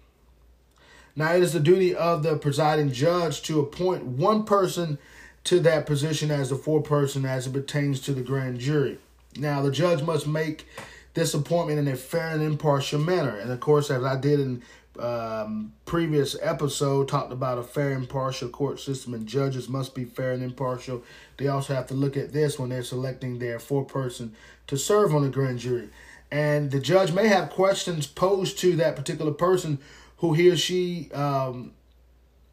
Now, 1.15 1.33
it 1.33 1.43
is 1.43 1.53
the 1.53 1.59
duty 1.59 1.95
of 1.95 2.23
the 2.23 2.35
presiding 2.37 2.91
judge 2.91 3.41
to 3.43 3.59
appoint 3.59 4.03
one 4.03 4.43
person 4.43 4.97
to 5.45 5.59
that 5.61 5.85
position 5.85 6.31
as 6.31 6.51
a 6.51 6.55
foreperson 6.55 7.27
as 7.27 7.47
it 7.47 7.53
pertains 7.53 8.01
to 8.01 8.13
the 8.13 8.21
grand 8.21 8.59
jury. 8.59 8.97
Now, 9.37 9.61
the 9.61 9.71
judge 9.71 10.01
must 10.01 10.27
make 10.27 10.67
this 11.13 11.33
appointment 11.33 11.79
in 11.79 11.87
a 11.87 11.95
fair 11.95 12.29
and 12.29 12.41
impartial 12.41 12.99
manner. 12.99 13.37
And 13.37 13.51
of 13.51 13.59
course, 13.59 13.89
as 13.89 14.03
I 14.03 14.19
did 14.19 14.39
in 14.39 14.63
um, 14.99 15.73
previous 15.85 16.35
episode, 16.41 17.07
talked 17.07 17.31
about 17.31 17.57
a 17.57 17.63
fair 17.63 17.91
and 17.91 18.03
impartial 18.03 18.49
court 18.49 18.79
system, 18.79 19.13
and 19.13 19.27
judges 19.27 19.69
must 19.69 19.95
be 19.95 20.03
fair 20.03 20.33
and 20.33 20.43
impartial. 20.43 21.03
They 21.37 21.47
also 21.47 21.73
have 21.73 21.87
to 21.87 21.93
look 21.93 22.17
at 22.17 22.33
this 22.33 22.59
when 22.59 22.69
they're 22.69 22.83
selecting 22.83 23.39
their 23.39 23.59
foreperson 23.59 24.31
to 24.67 24.77
serve 24.77 25.15
on 25.15 25.23
the 25.23 25.29
grand 25.29 25.59
jury. 25.59 25.89
And 26.31 26.71
the 26.71 26.79
judge 26.79 27.13
may 27.13 27.27
have 27.27 27.49
questions 27.49 28.07
posed 28.07 28.57
to 28.59 28.75
that 28.77 28.95
particular 28.95 29.31
person 29.31 29.79
who 30.17 30.33
he 30.33 30.49
or 30.49 30.57
she 30.57 31.11
um, 31.11 31.73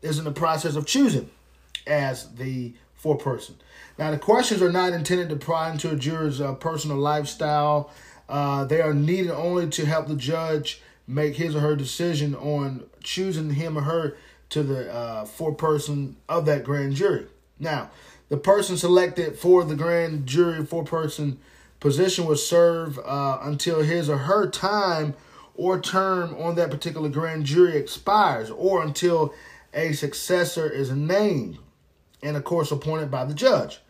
is 0.01 0.18
in 0.18 0.25
the 0.25 0.33
process 0.33 0.77
of 0.77 0.87
choosing 0.87 1.31
as 1.87 2.35
the 2.35 2.75
foreperson. 3.03 3.55
Now, 3.98 4.11
the 4.11 4.18
questions 4.18 4.62
are 4.62 4.72
not 4.72 4.92
intended 4.92 5.29
to 5.31 5.37
pry 5.37 5.70
into 5.70 5.90
a 5.90 5.96
juror's 5.96 6.40
uh, 6.40 6.55
personal 6.55 6.96
lifestyle. 6.96 7.90
Uh, 8.29 8.64
they 8.64 8.81
are 8.81 8.94
needed 8.94 9.31
only 9.31 9.68
to 9.70 9.85
help 9.85 10.07
the 10.07 10.16
judge 10.16 10.81
make 11.07 11.37
his 11.37 11.55
or 11.55 11.61
her 11.61 11.77
decision 11.77 12.35
on 12.35 12.85
choosing 13.03 13.51
him 13.51 13.77
or 13.77 13.83
her 13.83 14.16
to 14.51 14.62
the 14.62 14.92
uh, 14.92 15.25
foreperson 15.25 16.14
of 16.29 16.46
that 16.46 16.64
grand 16.64 16.94
jury. 16.94 17.27
Now, 17.59 17.90
the 18.29 18.37
person 18.37 18.77
selected 18.77 19.38
for 19.38 19.64
the 19.64 19.75
grand 19.75 20.27
jury 20.27 20.62
foreperson 20.62 21.37
position 21.81 22.27
will 22.27 22.37
serve 22.37 22.98
uh, 23.01 23.40
until 23.42 23.83
his 23.83 24.09
or 24.09 24.18
her 24.18 24.48
time 24.48 25.14
or 25.55 25.81
term 25.81 26.35
on 26.35 26.55
that 26.57 26.71
particular 26.71 27.09
grand 27.09 27.45
jury 27.45 27.77
expires 27.77 28.51
or 28.51 28.83
until 28.83 29.35
a 29.75 29.93
successor 29.93 30.69
is 30.69 30.91
named 30.91 31.59
and 32.23 32.37
of 32.37 32.45
course 32.45 32.71
appointed 32.71 33.11
by 33.11 33.25
the 33.25 33.35
judge. 33.35 33.81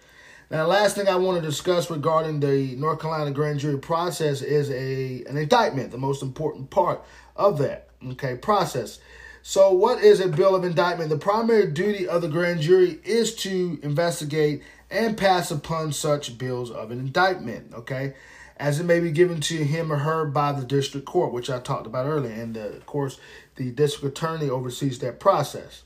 Now, 0.50 0.64
the 0.64 0.68
last 0.68 0.96
thing 0.96 1.08
I 1.08 1.16
want 1.16 1.40
to 1.40 1.48
discuss 1.48 1.90
regarding 1.90 2.40
the 2.40 2.76
North 2.76 3.00
Carolina 3.00 3.30
grand 3.30 3.60
jury 3.60 3.78
process 3.78 4.42
is 4.42 4.70
a 4.70 5.24
an 5.24 5.38
indictment, 5.38 5.90
the 5.90 5.98
most 5.98 6.22
important 6.22 6.68
part 6.70 7.02
of 7.36 7.58
that 7.58 7.88
okay 8.10 8.36
process. 8.36 8.98
So, 9.42 9.72
what 9.72 10.02
is 10.02 10.20
a 10.20 10.28
bill 10.28 10.54
of 10.54 10.62
indictment? 10.62 11.10
The 11.10 11.18
primary 11.18 11.70
duty 11.70 12.06
of 12.06 12.22
the 12.22 12.28
grand 12.28 12.60
jury 12.60 13.00
is 13.02 13.34
to 13.36 13.80
investigate 13.82 14.62
and 14.90 15.16
pass 15.16 15.50
upon 15.50 15.92
such 15.92 16.36
bills 16.36 16.70
of 16.70 16.90
an 16.90 17.00
indictment, 17.00 17.72
okay, 17.74 18.14
as 18.62 18.78
it 18.78 18.84
may 18.84 19.00
be 19.00 19.10
given 19.10 19.40
to 19.40 19.64
him 19.64 19.92
or 19.92 19.96
her 19.96 20.24
by 20.24 20.52
the 20.52 20.64
district 20.64 21.04
court, 21.04 21.32
which 21.32 21.50
I 21.50 21.58
talked 21.58 21.84
about 21.84 22.06
earlier. 22.06 22.32
And 22.32 22.54
the, 22.54 22.68
of 22.68 22.86
course, 22.86 23.18
the 23.56 23.72
district 23.72 24.16
attorney 24.16 24.48
oversees 24.48 25.00
that 25.00 25.18
process. 25.18 25.82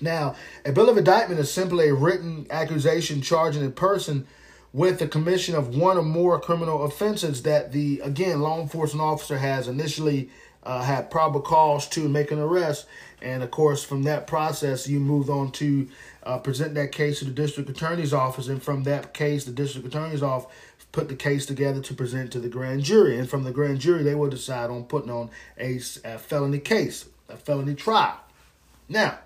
Now, 0.00 0.36
a 0.64 0.70
bill 0.70 0.88
of 0.88 0.96
indictment 0.96 1.40
is 1.40 1.52
simply 1.52 1.88
a 1.88 1.94
written 1.94 2.46
accusation 2.48 3.22
charging 3.22 3.66
a 3.66 3.70
person 3.70 4.28
with 4.72 5.00
the 5.00 5.08
commission 5.08 5.56
of 5.56 5.76
one 5.76 5.98
or 5.98 6.04
more 6.04 6.38
criminal 6.38 6.84
offenses 6.84 7.42
that 7.42 7.72
the, 7.72 7.98
again, 8.04 8.40
law 8.40 8.60
enforcement 8.60 9.02
officer 9.02 9.38
has 9.38 9.66
initially 9.66 10.30
uh, 10.62 10.82
had 10.82 11.10
probable 11.10 11.40
cause 11.40 11.88
to 11.88 12.08
make 12.08 12.30
an 12.30 12.38
arrest. 12.38 12.86
And 13.20 13.42
of 13.42 13.50
course, 13.50 13.82
from 13.82 14.04
that 14.04 14.28
process, 14.28 14.86
you 14.86 15.00
move 15.00 15.28
on 15.28 15.50
to 15.52 15.88
uh, 16.22 16.38
present 16.38 16.74
that 16.74 16.92
case 16.92 17.18
to 17.18 17.24
the 17.24 17.32
district 17.32 17.68
attorney's 17.68 18.12
office. 18.12 18.46
And 18.46 18.62
from 18.62 18.84
that 18.84 19.12
case, 19.12 19.44
the 19.44 19.50
district 19.50 19.88
attorney's 19.88 20.22
office 20.22 20.52
put 20.92 21.08
the 21.08 21.16
case 21.16 21.46
together 21.46 21.80
to 21.80 21.94
present 21.94 22.32
to 22.32 22.40
the 22.40 22.48
grand 22.48 22.82
jury. 22.82 23.18
And 23.18 23.28
from 23.28 23.44
the 23.44 23.52
grand 23.52 23.80
jury, 23.80 24.02
they 24.02 24.14
will 24.14 24.30
decide 24.30 24.70
on 24.70 24.84
putting 24.84 25.10
on 25.10 25.30
a, 25.58 25.76
a 26.04 26.18
felony 26.18 26.58
case, 26.58 27.06
a 27.28 27.36
felony 27.36 27.74
trial. 27.74 28.18
Now, 28.88 29.18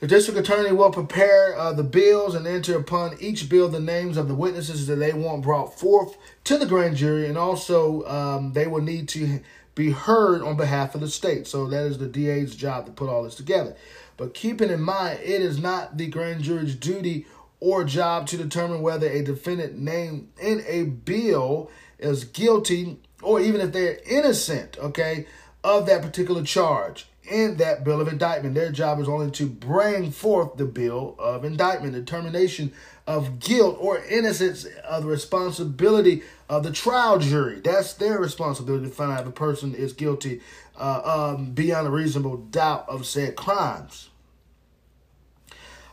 the 0.00 0.06
district 0.06 0.38
attorney 0.38 0.70
will 0.70 0.92
prepare 0.92 1.58
uh, 1.58 1.72
the 1.72 1.82
bills 1.82 2.36
and 2.36 2.46
enter 2.46 2.76
upon 2.78 3.16
each 3.18 3.48
bill 3.48 3.68
the 3.68 3.80
names 3.80 4.16
of 4.16 4.28
the 4.28 4.34
witnesses 4.34 4.86
that 4.86 4.96
they 4.96 5.12
want 5.12 5.42
brought 5.42 5.76
forth 5.76 6.16
to 6.44 6.56
the 6.56 6.66
grand 6.66 6.96
jury, 6.96 7.26
and 7.26 7.36
also 7.36 8.06
um, 8.06 8.52
they 8.52 8.68
will 8.68 8.80
need 8.80 9.08
to 9.08 9.40
be 9.74 9.90
heard 9.90 10.42
on 10.42 10.56
behalf 10.56 10.94
of 10.94 11.00
the 11.00 11.08
state. 11.08 11.48
So 11.48 11.66
that 11.66 11.84
is 11.84 11.98
the 11.98 12.06
DA's 12.06 12.54
job 12.54 12.86
to 12.86 12.92
put 12.92 13.08
all 13.08 13.24
this 13.24 13.34
together. 13.34 13.74
But 14.16 14.34
keeping 14.34 14.70
in 14.70 14.80
mind, 14.80 15.20
it 15.20 15.40
is 15.42 15.58
not 15.58 15.96
the 15.96 16.06
grand 16.06 16.42
jury's 16.42 16.74
duty 16.74 17.26
or 17.60 17.84
job 17.84 18.26
to 18.28 18.36
determine 18.36 18.82
whether 18.82 19.08
a 19.08 19.22
defendant 19.22 19.76
named 19.78 20.28
in 20.40 20.62
a 20.66 20.84
bill 20.84 21.70
is 21.98 22.24
guilty 22.24 22.98
or 23.22 23.40
even 23.40 23.60
if 23.60 23.72
they're 23.72 23.98
innocent, 24.06 24.78
okay, 24.78 25.26
of 25.64 25.86
that 25.86 26.02
particular 26.02 26.42
charge 26.42 27.06
in 27.28 27.56
that 27.58 27.84
bill 27.84 28.00
of 28.00 28.08
indictment. 28.08 28.54
Their 28.54 28.72
job 28.72 29.00
is 29.00 29.08
only 29.08 29.30
to 29.32 29.46
bring 29.46 30.10
forth 30.10 30.56
the 30.56 30.64
bill 30.64 31.16
of 31.18 31.44
indictment, 31.44 31.92
determination 31.92 32.72
of 33.06 33.38
guilt 33.38 33.76
or 33.80 33.98
innocence 34.04 34.66
of 34.84 35.02
the 35.02 35.08
responsibility 35.08 36.22
of 36.48 36.62
the 36.62 36.72
trial 36.72 37.18
jury. 37.18 37.60
That's 37.60 37.94
their 37.94 38.18
responsibility 38.18 38.86
to 38.86 38.92
find 38.92 39.12
out 39.12 39.22
if 39.22 39.26
a 39.26 39.32
person 39.32 39.74
is 39.74 39.92
guilty 39.92 40.40
uh, 40.76 41.34
um, 41.36 41.52
beyond 41.52 41.86
a 41.86 41.90
reasonable 41.90 42.36
doubt 42.36 42.88
of 42.88 43.06
said 43.06 43.36
crimes. 43.36 44.10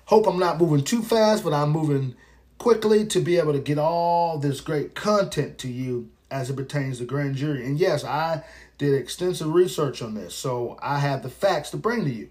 Hope 0.05 0.27
I'm 0.27 0.39
not 0.39 0.59
moving 0.59 0.83
too 0.83 1.01
fast, 1.01 1.43
but 1.43 1.53
I'm 1.53 1.71
moving 1.71 2.15
quickly 2.59 3.05
to 3.07 3.19
be 3.19 3.37
able 3.37 3.53
to 3.53 3.59
get 3.59 3.79
all 3.79 4.37
this 4.37 4.61
great 4.61 4.93
content 4.93 5.57
to 5.59 5.67
you 5.67 6.09
as 6.29 6.49
it 6.49 6.55
pertains 6.55 6.99
to 6.99 7.05
grand 7.05 7.35
jury. 7.35 7.65
And 7.65 7.79
yes, 7.79 8.03
I 8.03 8.43
did 8.77 8.93
extensive 8.93 9.51
research 9.51 10.01
on 10.01 10.13
this, 10.13 10.35
so 10.35 10.77
I 10.81 10.99
have 10.99 11.23
the 11.23 11.29
facts 11.29 11.71
to 11.71 11.77
bring 11.77 12.03
to 12.05 12.11
you. 12.11 12.29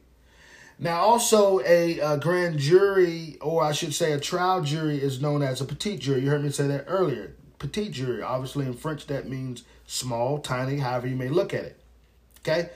Now, 0.78 1.00
also, 1.00 1.60
a, 1.60 1.98
a, 2.00 2.18
grand 2.18 2.58
jury, 2.58 3.38
or 3.40 3.62
I 3.62 3.72
should 3.72 3.94
say 3.94 4.12
a 4.12 4.18
trial 4.18 4.60
jury, 4.60 5.00
is 5.00 5.22
known 5.22 5.42
as 5.42 5.60
a 5.60 5.64
petit 5.64 5.98
jury. 5.98 6.22
You 6.22 6.30
heard 6.30 6.42
me 6.42 6.50
say 6.50 6.66
that 6.66 6.84
earlier. 6.88 7.34
Petit 7.60 7.90
jury, 7.90 8.22
obviously 8.22 8.66
in 8.66 8.74
French, 8.74 9.06
that 9.06 9.28
means 9.28 9.62
small, 9.86 10.38
tiny, 10.38 10.78
however 10.78 11.06
you 11.06 11.14
may 11.14 11.28
look 11.28 11.54
at 11.54 11.64
it. 11.64 11.80
Okay? 12.40 12.70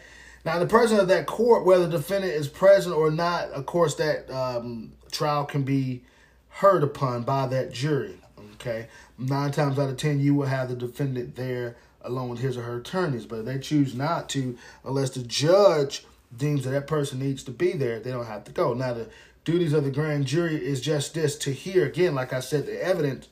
Now, 0.45 0.59
the 0.59 0.67
president 0.67 1.03
of 1.03 1.09
that 1.09 1.27
court, 1.27 1.65
whether 1.65 1.87
the 1.87 1.99
defendant 1.99 2.33
is 2.33 2.49
present 2.49 2.95
or 2.95 3.11
not, 3.11 3.51
of 3.51 3.67
course, 3.67 3.95
that 3.97 4.31
um, 4.31 4.93
trial 5.11 5.45
can 5.45 5.63
be 5.63 6.03
heard 6.49 6.83
upon 6.83 7.23
by 7.23 7.47
that 7.49 7.73
jury. 7.73 8.17
Okay? 8.55 8.89
Nine 9.19 9.53
times 9.53 9.79
out 9.79 9.91
of 9.91 9.97
ten, 9.97 10.21
you 10.21 10.35
will 10.35 10.47
have 10.47 10.69
the 10.69 10.77
defendant 10.77 11.37
there 11.37 11.77
along 12.03 12.31
with 12.31 12.41
his 12.41 12.57
or 12.57 12.63
her 12.63 12.79
attorneys. 12.79 13.27
But 13.27 13.41
if 13.41 13.45
they 13.45 13.59
choose 13.59 13.95
not 13.95 14.29
to, 14.31 14.57
unless 14.85 15.11
the 15.11 15.23
judge 15.23 16.07
deems 16.37 16.65
that 16.65 16.71
that 16.71 16.87
person 16.87 17.19
needs 17.19 17.43
to 17.45 17.51
be 17.51 17.73
there, 17.73 18.01
they 18.01 18.11
don't 18.11 18.27
have 18.27 18.45
to 18.45 18.53
go. 18.53 18.75
Now, 18.75 18.95
the 18.95 19.09
duties 19.45 19.73
of 19.73 19.85
the 19.85 19.91
grand 19.91 20.27
jury 20.27 20.57
is 20.57 20.81
just 20.81 21.15
this 21.15 21.37
to 21.39 21.53
hear, 21.53 21.87
again, 21.87 22.15
like 22.15 22.33
I 22.33 22.41
said, 22.41 22.67
the 22.67 22.83
evidence 22.85 23.29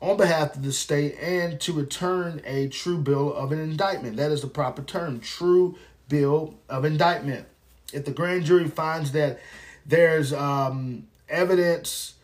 on 0.00 0.16
behalf 0.16 0.54
of 0.54 0.62
the 0.62 0.72
state 0.72 1.16
and 1.20 1.60
to 1.60 1.72
return 1.72 2.40
a 2.44 2.68
true 2.68 2.98
bill 2.98 3.34
of 3.34 3.52
an 3.52 3.58
indictment. 3.58 4.16
That 4.16 4.30
is 4.30 4.42
the 4.42 4.46
proper 4.46 4.82
term, 4.82 5.20
true 5.20 5.76
bill 6.08 6.54
of 6.68 6.84
indictment. 6.84 7.46
If 7.92 8.04
the 8.04 8.10
grand 8.10 8.44
jury 8.44 8.68
finds 8.68 9.12
that 9.12 9.40
there's 9.86 10.32
um, 10.32 11.06
evidence 11.28 12.14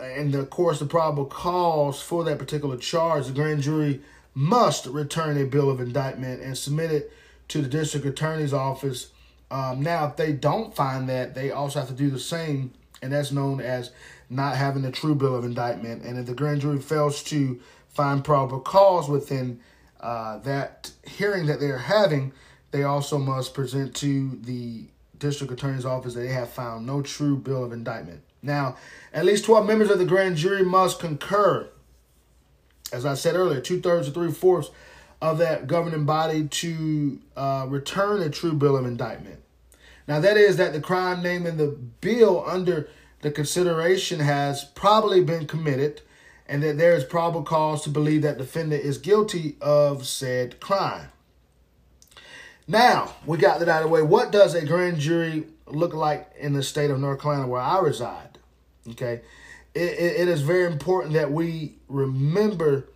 and 0.00 0.34
of 0.34 0.48
course 0.50 0.78
the 0.78 0.86
probable 0.86 1.26
cause 1.26 2.00
for 2.00 2.24
that 2.24 2.38
particular 2.38 2.76
charge, 2.76 3.26
the 3.26 3.32
grand 3.32 3.62
jury 3.62 4.00
must 4.34 4.86
return 4.86 5.36
a 5.36 5.44
bill 5.44 5.70
of 5.70 5.80
indictment 5.80 6.40
and 6.40 6.56
submit 6.56 6.90
it 6.90 7.12
to 7.48 7.60
the 7.60 7.68
district 7.68 8.06
attorney's 8.06 8.52
office. 8.52 9.10
Um, 9.50 9.82
now, 9.82 10.06
if 10.06 10.16
they 10.16 10.32
don't 10.32 10.74
find 10.74 11.08
that, 11.10 11.34
they 11.34 11.50
also 11.50 11.80
have 11.80 11.88
to 11.88 11.94
do 11.94 12.08
the 12.08 12.18
same, 12.18 12.72
and 13.02 13.12
that's 13.12 13.30
known 13.30 13.60
as 13.60 13.90
not 14.30 14.56
having 14.56 14.84
a 14.86 14.90
true 14.90 15.14
bill 15.14 15.36
of 15.36 15.44
indictment. 15.44 16.02
And 16.02 16.18
if 16.18 16.24
the 16.24 16.34
grand 16.34 16.62
jury 16.62 16.80
fails 16.80 17.22
to 17.24 17.60
find 17.88 18.24
probable 18.24 18.60
cause 18.60 19.10
within 19.10 19.60
uh, 20.00 20.38
that 20.38 20.90
hearing 21.06 21.46
that 21.46 21.60
they're 21.60 21.76
having, 21.76 22.32
they 22.72 22.82
also 22.82 23.18
must 23.18 23.54
present 23.54 23.94
to 23.96 24.38
the 24.42 24.86
district 25.18 25.52
attorney's 25.52 25.84
office 25.84 26.14
that 26.14 26.20
they 26.20 26.28
have 26.28 26.50
found 26.50 26.84
no 26.84 27.00
true 27.00 27.36
bill 27.36 27.62
of 27.62 27.72
indictment. 27.72 28.22
Now, 28.42 28.76
at 29.12 29.24
least 29.24 29.44
12 29.44 29.66
members 29.66 29.90
of 29.90 29.98
the 29.98 30.04
grand 30.04 30.36
jury 30.36 30.64
must 30.64 30.98
concur. 30.98 31.68
As 32.92 33.06
I 33.06 33.14
said 33.14 33.36
earlier, 33.36 33.60
two 33.60 33.80
thirds 33.80 34.08
or 34.08 34.10
three 34.10 34.32
fourths 34.32 34.70
of 35.20 35.38
that 35.38 35.68
governing 35.68 36.04
body 36.04 36.48
to 36.48 37.20
uh, 37.36 37.66
return 37.68 38.20
a 38.20 38.28
true 38.28 38.52
bill 38.52 38.76
of 38.76 38.84
indictment. 38.84 39.40
Now, 40.08 40.18
that 40.18 40.36
is 40.36 40.56
that 40.56 40.72
the 40.72 40.80
crime 40.80 41.22
named 41.22 41.46
in 41.46 41.58
the 41.58 41.68
bill 42.00 42.42
under 42.44 42.88
the 43.20 43.30
consideration 43.30 44.18
has 44.18 44.64
probably 44.64 45.22
been 45.22 45.46
committed 45.46 46.00
and 46.48 46.62
that 46.62 46.76
there 46.76 46.96
is 46.96 47.04
probable 47.04 47.44
cause 47.44 47.84
to 47.84 47.88
believe 47.88 48.22
that 48.22 48.36
defendant 48.36 48.82
is 48.82 48.98
guilty 48.98 49.56
of 49.60 50.06
said 50.06 50.58
crime. 50.58 51.08
Now, 52.68 53.14
we 53.26 53.38
got 53.38 53.58
that 53.58 53.68
out 53.68 53.82
of 53.82 53.88
the 53.88 53.94
way. 53.94 54.02
What 54.02 54.30
does 54.30 54.54
a 54.54 54.64
grand 54.64 54.98
jury 54.98 55.46
look 55.66 55.94
like 55.94 56.30
in 56.38 56.52
the 56.52 56.62
state 56.62 56.90
of 56.90 57.00
North 57.00 57.20
Carolina 57.20 57.48
where 57.48 57.60
I 57.60 57.80
reside? 57.80 58.38
Okay. 58.90 59.22
It, 59.74 59.80
it, 59.80 60.20
it 60.20 60.28
is 60.28 60.42
very 60.42 60.66
important 60.66 61.14
that 61.14 61.32
we 61.32 61.74
remember 61.88 62.88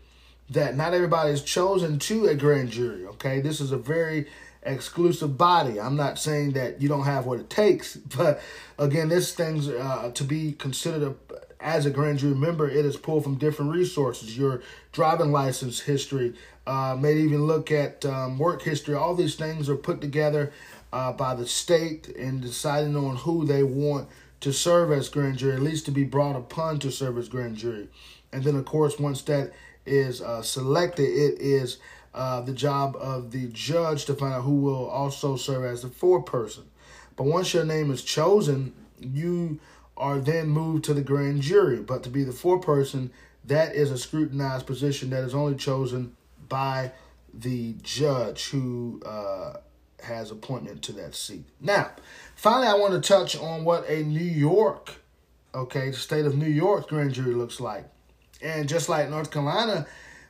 that 0.50 0.76
not 0.76 0.94
everybody 0.94 1.30
is 1.30 1.42
chosen 1.42 1.98
to 1.98 2.26
a 2.26 2.34
grand 2.34 2.70
jury. 2.70 3.06
Okay. 3.06 3.40
This 3.40 3.60
is 3.60 3.72
a 3.72 3.76
very 3.76 4.26
exclusive 4.66 5.38
body. 5.38 5.80
I'm 5.80 5.96
not 5.96 6.18
saying 6.18 6.52
that 6.52 6.82
you 6.82 6.88
don't 6.88 7.04
have 7.04 7.26
what 7.26 7.40
it 7.40 7.48
takes, 7.48 7.96
but 8.16 8.40
again, 8.78 9.08
this 9.08 9.32
thing's 9.34 9.68
uh, 9.68 10.10
to 10.14 10.24
be 10.24 10.52
considered 10.52 11.02
a, 11.02 11.14
as 11.60 11.86
a 11.86 11.90
grand 11.90 12.18
jury 12.18 12.34
member. 12.34 12.68
It 12.68 12.84
is 12.84 12.96
pulled 12.96 13.24
from 13.24 13.36
different 13.36 13.72
resources. 13.72 14.36
Your 14.36 14.62
driving 14.92 15.32
license 15.32 15.80
history, 15.80 16.34
uh, 16.66 16.96
may 16.98 17.14
even 17.14 17.46
look 17.46 17.70
at 17.70 18.04
um, 18.04 18.38
work 18.38 18.62
history. 18.62 18.94
All 18.94 19.14
these 19.14 19.36
things 19.36 19.68
are 19.68 19.76
put 19.76 20.00
together 20.00 20.52
uh, 20.92 21.12
by 21.12 21.34
the 21.34 21.46
state 21.46 22.08
in 22.08 22.40
deciding 22.40 22.96
on 22.96 23.16
who 23.16 23.44
they 23.44 23.62
want 23.62 24.08
to 24.40 24.52
serve 24.52 24.92
as 24.92 25.08
grand 25.08 25.38
jury, 25.38 25.54
at 25.56 25.62
least 25.62 25.86
to 25.86 25.90
be 25.90 26.04
brought 26.04 26.36
upon 26.36 26.78
to 26.80 26.90
serve 26.90 27.18
as 27.18 27.28
grand 27.28 27.56
jury. 27.56 27.88
And 28.32 28.44
then, 28.44 28.56
of 28.56 28.64
course, 28.64 28.98
once 28.98 29.22
that 29.22 29.52
is 29.84 30.20
uh, 30.20 30.42
selected, 30.42 31.04
it 31.04 31.40
is 31.40 31.78
uh, 32.14 32.40
the 32.40 32.52
job 32.52 32.96
of 32.96 33.30
the 33.30 33.46
judge 33.48 34.04
to 34.06 34.14
find 34.14 34.34
out 34.34 34.42
who 34.42 34.56
will 34.56 34.88
also 34.88 35.36
serve 35.36 35.64
as 35.64 35.82
the 35.82 35.88
foreperson. 35.88 36.64
But 37.14 37.24
once 37.24 37.54
your 37.54 37.64
name 37.64 37.90
is 37.90 38.02
chosen, 38.02 38.74
you 39.00 39.58
are 39.96 40.18
then 40.18 40.48
moved 40.48 40.84
to 40.84 40.94
the 40.94 41.02
grand 41.02 41.42
jury. 41.42 41.78
But 41.78 42.02
to 42.02 42.10
be 42.10 42.24
the 42.24 42.32
foreperson, 42.32 43.10
that 43.44 43.74
is 43.74 43.90
a 43.90 43.98
scrutinized 43.98 44.66
position 44.66 45.10
that 45.10 45.24
is 45.24 45.34
only 45.34 45.56
chosen 45.56 46.16
by 46.48 46.92
the 47.32 47.74
judge 47.82 48.48
who 48.48 49.00
uh, 49.04 49.54
has 50.02 50.30
appointment 50.30 50.82
to 50.82 50.92
that 50.92 51.14
seat. 51.14 51.44
Now, 51.60 51.90
finally, 52.34 52.68
I 52.68 52.74
want 52.74 52.94
to 52.94 53.06
touch 53.06 53.36
on 53.36 53.64
what 53.64 53.88
a 53.88 54.02
New 54.02 54.20
York, 54.20 54.94
okay, 55.54 55.90
the 55.90 55.96
state 55.96 56.26
of 56.26 56.36
New 56.36 56.46
York 56.48 56.88
grand 56.88 57.12
jury 57.12 57.34
looks 57.34 57.60
like. 57.60 57.84
And 58.42 58.68
just 58.68 58.88
like 58.88 59.08
North 59.10 59.30
Carolina, 59.30 59.86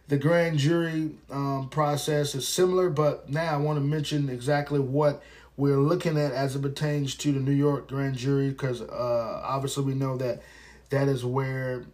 the 0.08 0.16
grand 0.16 0.58
jury 0.58 1.10
um, 1.30 1.68
process 1.68 2.34
is 2.34 2.46
similar, 2.46 2.90
but 2.90 3.28
now 3.28 3.54
I 3.54 3.56
want 3.56 3.78
to 3.78 3.84
mention 3.84 4.28
exactly 4.28 4.78
what 4.78 5.22
we're 5.56 5.80
looking 5.80 6.16
at 6.18 6.32
as 6.32 6.54
it 6.54 6.62
pertains 6.62 7.14
to 7.16 7.32
the 7.32 7.40
New 7.40 7.52
York 7.52 7.88
grand 7.88 8.16
jury, 8.16 8.50
because 8.50 8.82
uh, 8.82 9.40
obviously 9.42 9.84
we 9.84 9.94
know 9.94 10.16
that 10.18 10.42
that 10.90 11.08
is 11.08 11.24
where 11.24 11.86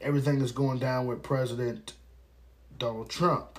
everything 0.00 0.40
is 0.40 0.50
going 0.50 0.78
down 0.78 1.06
with 1.06 1.22
President 1.22 1.92
Donald 2.78 3.08
Trump. 3.08 3.51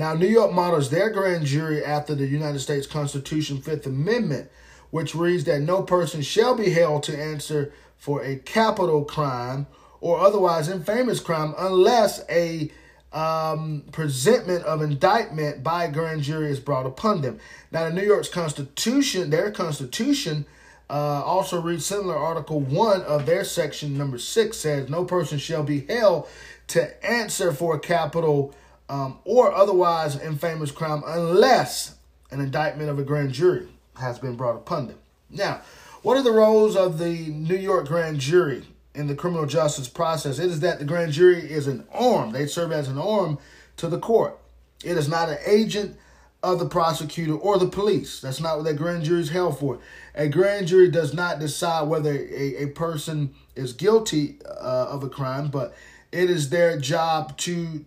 Now, 0.00 0.14
New 0.14 0.28
York 0.28 0.50
models 0.54 0.88
their 0.88 1.10
grand 1.10 1.44
jury 1.44 1.84
after 1.84 2.14
the 2.14 2.26
United 2.26 2.60
States 2.60 2.86
Constitution 2.86 3.60
Fifth 3.60 3.84
Amendment, 3.84 4.50
which 4.88 5.14
reads 5.14 5.44
that 5.44 5.60
no 5.60 5.82
person 5.82 6.22
shall 6.22 6.54
be 6.54 6.70
held 6.70 7.02
to 7.02 7.22
answer 7.22 7.70
for 7.98 8.24
a 8.24 8.36
capital 8.36 9.04
crime 9.04 9.66
or 10.00 10.18
otherwise 10.18 10.70
infamous 10.70 11.20
crime 11.20 11.52
unless 11.58 12.24
a 12.30 12.72
um, 13.12 13.84
presentment 13.92 14.64
of 14.64 14.80
indictment 14.80 15.62
by 15.62 15.84
a 15.84 15.92
grand 15.92 16.22
jury 16.22 16.50
is 16.50 16.60
brought 16.60 16.86
upon 16.86 17.20
them. 17.20 17.38
Now, 17.70 17.84
the 17.84 17.92
New 17.92 18.06
York's 18.06 18.30
Constitution, 18.30 19.28
their 19.28 19.50
Constitution, 19.50 20.46
uh, 20.88 21.22
also 21.26 21.60
reads 21.60 21.84
similar. 21.84 22.16
Article 22.16 22.60
1 22.60 23.02
of 23.02 23.26
their 23.26 23.44
section 23.44 23.98
number 23.98 24.16
6 24.16 24.56
says, 24.56 24.88
No 24.88 25.04
person 25.04 25.36
shall 25.36 25.62
be 25.62 25.80
held 25.80 26.26
to 26.68 27.06
answer 27.06 27.52
for 27.52 27.74
a 27.74 27.78
capital 27.78 28.54
um, 28.90 29.18
or 29.24 29.52
otherwise 29.52 30.20
infamous 30.20 30.72
crime 30.72 31.02
unless 31.06 31.94
an 32.32 32.40
indictment 32.40 32.90
of 32.90 32.98
a 32.98 33.04
grand 33.04 33.32
jury 33.32 33.68
has 33.94 34.18
been 34.18 34.36
brought 34.36 34.56
upon 34.56 34.88
them. 34.88 34.98
Now, 35.30 35.62
what 36.02 36.16
are 36.16 36.22
the 36.22 36.32
roles 36.32 36.76
of 36.76 36.98
the 36.98 37.28
New 37.28 37.56
York 37.56 37.86
grand 37.86 38.18
jury 38.18 38.64
in 38.94 39.06
the 39.06 39.14
criminal 39.14 39.46
justice 39.46 39.88
process? 39.88 40.38
It 40.38 40.50
is 40.50 40.60
that 40.60 40.80
the 40.80 40.84
grand 40.84 41.12
jury 41.12 41.38
is 41.38 41.68
an 41.68 41.86
arm, 41.92 42.32
they 42.32 42.46
serve 42.46 42.72
as 42.72 42.88
an 42.88 42.98
arm 42.98 43.38
to 43.76 43.86
the 43.86 43.98
court. 43.98 44.36
It 44.84 44.96
is 44.96 45.08
not 45.08 45.28
an 45.28 45.38
agent 45.46 45.96
of 46.42 46.58
the 46.58 46.68
prosecutor 46.68 47.34
or 47.34 47.58
the 47.58 47.68
police. 47.68 48.20
That's 48.20 48.40
not 48.40 48.56
what 48.56 48.64
that 48.64 48.74
grand 48.76 49.04
jury 49.04 49.20
is 49.20 49.28
held 49.28 49.58
for. 49.58 49.78
A 50.14 50.26
grand 50.26 50.66
jury 50.66 50.90
does 50.90 51.14
not 51.14 51.38
decide 51.38 51.86
whether 51.86 52.12
a, 52.12 52.64
a 52.64 52.66
person 52.68 53.34
is 53.54 53.72
guilty 53.72 54.38
uh, 54.44 54.86
of 54.88 55.04
a 55.04 55.08
crime, 55.08 55.48
but 55.48 55.74
it 56.10 56.28
is 56.30 56.48
their 56.48 56.78
job 56.78 57.36
to 57.38 57.84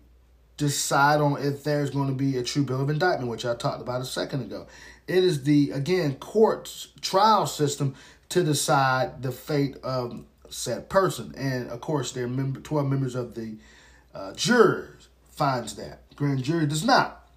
decide 0.58 1.20
on 1.20 1.41
if 1.41 1.64
there's 1.64 1.89
going 1.89 2.08
to 2.08 2.14
be 2.14 2.38
a 2.38 2.43
true 2.43 2.64
bill 2.64 2.82
of 2.82 2.89
indictment, 2.89 3.30
which 3.30 3.45
I 3.45 3.56
talked 3.56 3.82
about 3.82 4.01
a 4.01 4.06
second 4.06 4.41
ago. 4.41 4.68
It 5.08 5.24
is 5.24 5.43
the, 5.43 5.72
again, 5.72 6.16
court's 6.16 6.89
trial 7.01 7.47
system 7.47 7.95
to 8.30 8.43
decide 8.43 9.22
the 9.22 9.32
fate 9.32 9.78
of 9.84 10.24
said 10.49 10.89
person. 10.89 11.34
And 11.36 11.70
of 11.70 11.82
course, 11.82 12.12
there 12.12 12.26
are 12.26 12.30
member, 12.30 12.60
12 12.60 12.88
members 12.88 13.16
of 13.16 13.36
the 13.36 13.56
uh, 14.14 14.34
jurors 14.34 15.08
finds 15.32 15.76
that. 15.76 16.01
Grand 16.16 16.43
jury 16.43 16.68
does 16.68 16.86
not. 16.86 17.28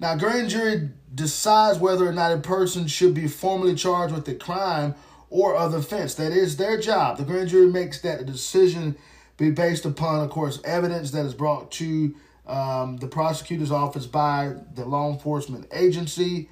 Now, 0.00 0.16
grand 0.16 0.50
jury 0.50 0.90
decides 1.14 1.78
whether 1.78 2.06
or 2.06 2.12
not 2.12 2.32
a 2.32 2.38
person 2.38 2.88
should 2.88 3.14
be 3.14 3.28
formally 3.28 3.76
charged 3.76 4.12
with 4.12 4.26
a 4.28 4.34
crime 4.34 4.96
or 5.30 5.56
other 5.56 5.78
offense. 5.78 6.14
That 6.16 6.32
is 6.32 6.56
their 6.56 6.80
job. 6.80 7.18
The 7.18 7.24
grand 7.24 7.50
jury 7.50 7.70
makes 7.70 8.00
that 8.00 8.26
decision 8.26 8.96
be 9.36 9.50
based 9.50 9.84
upon, 9.84 10.24
of 10.24 10.30
course, 10.30 10.60
evidence 10.64 11.12
that 11.12 11.24
is 11.24 11.34
brought 11.34 11.70
to 11.72 12.14
um, 12.46 12.96
the 12.96 13.06
prosecutor's 13.06 13.70
office 13.70 14.06
by 14.06 14.54
the 14.74 14.84
law 14.84 15.12
enforcement 15.12 15.66
agency, 15.72 16.48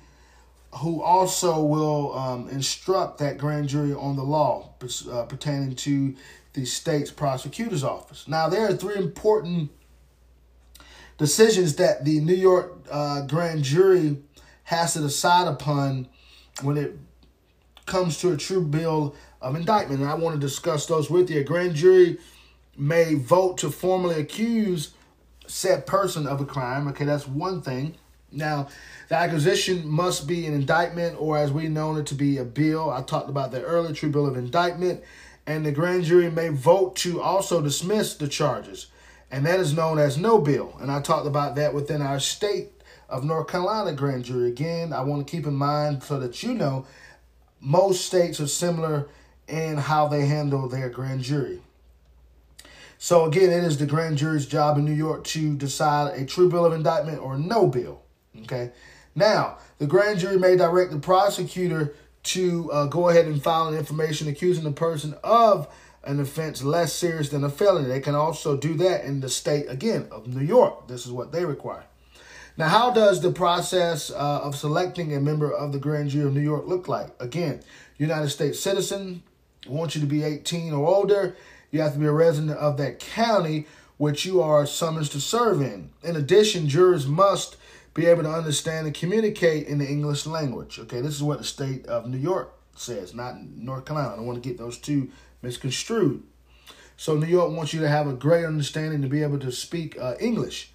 who 0.77 1.03
also 1.03 1.63
will 1.63 2.17
um, 2.17 2.49
instruct 2.49 3.19
that 3.19 3.39
grand 3.39 3.69
jury 3.69 3.93
on 3.93 4.17
the 4.17 4.23
law 4.23 4.73
uh, 5.11 5.25
pertaining 5.25 5.75
to 5.75 6.15
the 6.53 6.65
state's 6.65 7.11
prosecutor's 7.11 7.83
office. 7.83 8.29
Now, 8.29 8.49
there 8.49 8.69
are 8.69 8.75
three 8.75 8.97
important 8.97 9.71
decisions 11.19 11.77
that 11.77 12.05
the 12.05 12.21
New 12.21 12.35
York 12.35 12.87
uh, 12.91 13.23
grand 13.27 13.63
jury 13.65 14.19
has 14.65 14.95
to 14.95 15.01
decide 15.01 15.49
upon 15.49 16.09
when 16.63 16.77
it 16.77 16.97
comes 17.87 18.19
to 18.19 18.33
a 18.33 18.37
true 18.37 18.65
bill 18.65 19.15
of 19.43 19.57
indictment. 19.57 20.01
And 20.01 20.09
I 20.09 20.15
want 20.15 20.35
to 20.35 20.41
discuss 20.41 20.87
those 20.87 21.11
with 21.11 21.31
you. 21.31 21.41
A 21.41 21.45
grand 21.45 21.75
jury 21.75 22.19
may 22.77 23.15
vote 23.15 23.59
to 23.59 23.71
formally 23.71 24.21
accuse 24.21 24.93
said 25.51 25.87
person 25.87 26.27
of 26.27 26.41
a 26.41 26.45
crime. 26.47 26.89
Okay, 26.89 27.05
that's 27.05 27.27
one 27.27 27.61
thing. 27.63 27.97
Now, 28.33 28.69
the 29.09 29.17
acquisition 29.17 29.89
must 29.89 30.27
be 30.29 30.47
an 30.47 30.55
indictment, 30.55 31.17
or 31.21 31.37
as 31.37 31.51
we 31.51 31.69
know 31.69 31.97
it 31.97 32.07
to 32.07 32.15
be 32.15 32.39
a 32.39 32.45
bill. 32.45 32.91
I 32.91 33.03
talked 33.03 33.29
about 33.29 33.51
the 33.51 33.63
earlier 33.63 33.93
true 33.93 34.11
bill 34.11 34.27
of 34.27 34.37
indictment, 34.37 35.03
and 35.47 35.67
the 35.67 35.73
grand 35.73 36.05
jury 36.05 36.31
may 36.31 36.49
vote 36.49 36.95
to 36.97 37.21
also 37.21 37.61
dismiss 37.61 38.15
the 38.15 38.29
charges. 38.29 38.87
and 39.31 39.47
that 39.47 39.61
is 39.61 39.75
known 39.75 39.99
as 39.99 40.19
no 40.19 40.39
bill. 40.39 40.77
And 40.81 40.91
I 40.91 41.01
talked 41.01 41.27
about 41.27 41.55
that 41.57 41.73
within 41.73 42.03
our 42.03 42.19
state 42.19 42.71
of 43.09 43.25
North 43.25 43.49
Carolina 43.49 43.93
grand 43.93 44.25
jury. 44.25 44.49
Again, 44.49 44.93
I 44.93 45.03
want 45.03 45.27
to 45.27 45.31
keep 45.31 45.47
in 45.47 45.55
mind 45.55 46.03
so 46.03 46.19
that 46.19 46.43
you 46.43 46.55
know 46.55 46.87
most 47.61 48.05
states 48.07 48.41
are 48.41 48.49
similar 48.49 49.09
in 49.47 49.77
how 49.77 50.09
they 50.09 50.27
handle 50.27 50.69
their 50.69 50.89
grand 50.89 51.23
jury. 51.23 51.61
So 53.03 53.25
again, 53.25 53.51
it 53.51 53.65
is 53.65 53.79
the 53.79 53.87
grand 53.87 54.19
jury's 54.19 54.45
job 54.45 54.77
in 54.77 54.85
New 54.85 54.93
York 54.93 55.25
to 55.25 55.57
decide 55.57 56.21
a 56.21 56.27
true 56.27 56.51
bill 56.51 56.67
of 56.67 56.75
indictment 56.75 57.19
or 57.19 57.39
no 57.39 57.67
bill. 57.67 58.03
Okay. 58.43 58.73
Now, 59.15 59.57
the 59.79 59.87
grand 59.87 60.19
jury 60.19 60.39
may 60.39 60.55
direct 60.55 60.93
the 60.93 60.99
prosecutor 60.99 61.95
to 62.25 62.71
uh, 62.71 62.87
go 62.89 63.09
ahead 63.09 63.25
and 63.25 63.43
file 63.43 63.69
an 63.69 63.75
information 63.75 64.29
accusing 64.29 64.65
the 64.65 64.73
person 64.73 65.15
of 65.25 65.67
an 66.05 66.21
offense 66.21 66.63
less 66.63 66.93
serious 66.93 67.31
than 67.31 67.43
a 67.43 67.49
felony. 67.49 67.89
They 67.89 68.01
can 68.01 68.15
also 68.15 68.55
do 68.59 68.75
that 68.75 69.07
in 69.07 69.21
the 69.21 69.31
state, 69.31 69.65
again, 69.71 70.07
of 70.11 70.27
New 70.27 70.45
York. 70.45 70.87
This 70.87 71.07
is 71.07 71.11
what 71.11 71.33
they 71.33 71.47
require. 71.47 71.85
Now, 72.59 72.69
how 72.69 72.91
does 72.91 73.23
the 73.23 73.33
process 73.33 74.11
uh, 74.11 74.41
of 74.43 74.55
selecting 74.55 75.15
a 75.15 75.21
member 75.21 75.51
of 75.51 75.73
the 75.73 75.79
grand 75.79 76.11
jury 76.11 76.27
of 76.27 76.35
New 76.35 76.41
York 76.41 76.67
look 76.67 76.87
like? 76.87 77.09
Again, 77.19 77.63
United 77.97 78.29
States 78.29 78.61
citizen, 78.61 79.23
want 79.67 79.95
you 79.95 80.03
to 80.03 80.07
be 80.07 80.23
18 80.23 80.75
or 80.75 80.87
older, 80.87 81.35
you 81.71 81.81
have 81.81 81.93
to 81.93 81.99
be 81.99 82.07
a 82.07 82.13
resident 82.13 82.57
of 82.59 82.77
that 82.79 82.99
county 82.99 83.67
which 83.97 84.25
you 84.25 84.41
are 84.41 84.67
summoned 84.67 85.11
to 85.11 85.21
serve 85.21 85.61
in. 85.61 85.91
In 86.03 86.17
addition, 86.17 86.69
jurors 86.69 87.07
must 87.07 87.57
be 87.93 88.07
able 88.07 88.23
to 88.23 88.31
understand 88.31 88.87
and 88.87 88.97
communicate 88.97 89.67
in 89.67 89.79
the 89.79 89.87
English 89.87 90.27
language. 90.27 90.79
Okay, 90.79 91.01
this 91.01 91.15
is 91.15 91.23
what 91.23 91.39
the 91.39 91.45
state 91.45 91.87
of 91.87 92.07
New 92.07 92.17
York 92.17 92.55
says, 92.75 93.15
not 93.15 93.37
North 93.43 93.85
Carolina. 93.85 94.13
I 94.13 94.17
don't 94.17 94.27
want 94.27 94.43
to 94.43 94.49
get 94.49 94.59
those 94.59 94.79
two 94.79 95.11
misconstrued. 95.43 96.23
So, 96.97 97.17
New 97.17 97.27
York 97.27 97.55
wants 97.55 97.73
you 97.73 97.81
to 97.81 97.89
have 97.89 98.07
a 98.07 98.13
great 98.13 98.45
understanding 98.45 99.03
to 99.03 99.09
be 99.09 99.23
able 99.23 99.39
to 99.39 99.53
speak 99.53 99.99
uh, 99.99 100.15
English. 100.21 100.73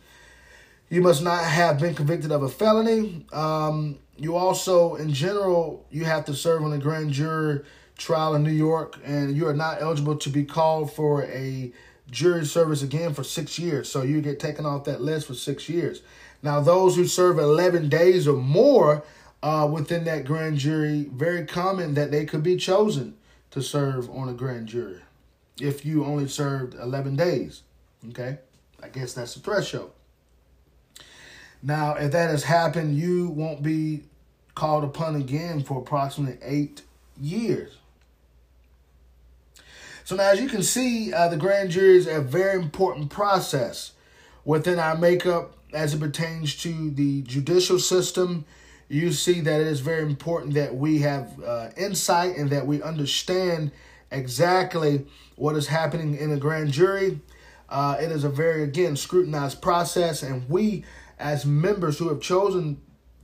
You 0.89 1.01
must 1.01 1.23
not 1.23 1.43
have 1.43 1.79
been 1.79 1.95
convicted 1.95 2.31
of 2.31 2.43
a 2.43 2.49
felony. 2.49 3.25
Um, 3.33 3.99
you 4.17 4.35
also, 4.35 4.95
in 4.95 5.13
general, 5.13 5.85
you 5.89 6.05
have 6.05 6.25
to 6.25 6.33
serve 6.33 6.63
on 6.63 6.73
a 6.73 6.77
grand 6.77 7.11
jury 7.11 7.61
trial 7.97 8.35
in 8.35 8.43
New 8.43 8.51
York, 8.51 8.99
and 9.03 9.35
you 9.35 9.47
are 9.47 9.53
not 9.53 9.81
eligible 9.81 10.17
to 10.17 10.29
be 10.29 10.43
called 10.43 10.91
for 10.93 11.23
a 11.23 11.71
jury 12.09 12.45
service 12.45 12.81
again 12.81 13.13
for 13.13 13.23
six 13.23 13.57
years. 13.57 13.89
So 13.89 14.03
you 14.03 14.21
get 14.21 14.39
taken 14.39 14.65
off 14.65 14.83
that 14.85 15.01
list 15.01 15.27
for 15.27 15.33
six 15.33 15.69
years. 15.69 16.01
Now, 16.43 16.59
those 16.59 16.95
who 16.95 17.07
serve 17.07 17.39
11 17.39 17.89
days 17.89 18.27
or 18.27 18.37
more 18.37 19.03
uh, 19.41 19.67
within 19.71 20.03
that 20.05 20.25
grand 20.25 20.57
jury, 20.57 21.09
very 21.11 21.45
common 21.45 21.93
that 21.95 22.11
they 22.11 22.25
could 22.25 22.43
be 22.43 22.57
chosen 22.57 23.15
to 23.51 23.61
serve 23.61 24.09
on 24.09 24.29
a 24.29 24.33
grand 24.33 24.67
jury 24.67 25.01
if 25.59 25.85
you 25.85 26.03
only 26.03 26.27
served 26.27 26.75
11 26.75 27.15
days. 27.15 27.63
Okay? 28.09 28.37
I 28.83 28.89
guess 28.89 29.13
that's 29.13 29.33
the 29.33 29.39
threshold. 29.39 29.91
Now, 31.63 31.95
if 31.95 32.11
that 32.11 32.29
has 32.29 32.43
happened, 32.43 32.97
you 32.97 33.29
won't 33.29 33.63
be 33.63 34.03
called 34.53 34.83
upon 34.83 35.15
again 35.15 35.63
for 35.63 35.79
approximately 35.79 36.37
eight 36.43 36.83
years. 37.19 37.77
So 40.05 40.15
now, 40.15 40.29
as 40.29 40.39
you 40.39 40.47
can 40.47 40.61
see, 40.61 41.11
uh, 41.11 41.29
the 41.29 41.35
grand 41.35 41.71
jury 41.71 41.97
is 41.97 42.05
a 42.05 42.21
very 42.21 42.61
important 42.61 43.09
process 43.09 43.93
within 44.43 44.77
our 44.77 44.95
makeup 44.95 45.57
as 45.73 45.95
it 45.95 45.99
pertains 45.99 46.55
to 46.57 46.91
the 46.91 47.23
judicial 47.23 47.79
system. 47.79 48.45
You 48.87 49.11
see 49.11 49.41
that 49.41 49.61
it 49.61 49.65
is 49.65 49.79
very 49.79 50.03
important 50.03 50.53
that 50.53 50.75
we 50.75 50.99
have 50.99 51.43
uh, 51.43 51.69
insight 51.75 52.37
and 52.37 52.51
that 52.51 52.67
we 52.67 52.83
understand 52.83 53.71
exactly 54.11 55.07
what 55.37 55.55
is 55.55 55.65
happening 55.65 56.15
in 56.15 56.31
a 56.31 56.37
grand 56.37 56.71
jury. 56.71 57.19
Uh, 57.67 57.97
it 57.99 58.11
is 58.11 58.23
a 58.23 58.29
very, 58.29 58.61
again, 58.61 58.95
scrutinized 58.95 59.59
process, 59.59 60.21
and 60.21 60.47
we, 60.47 60.85
as 61.17 61.47
members 61.47 61.97
who 61.97 62.09
have 62.09 62.21
chosen 62.21 62.79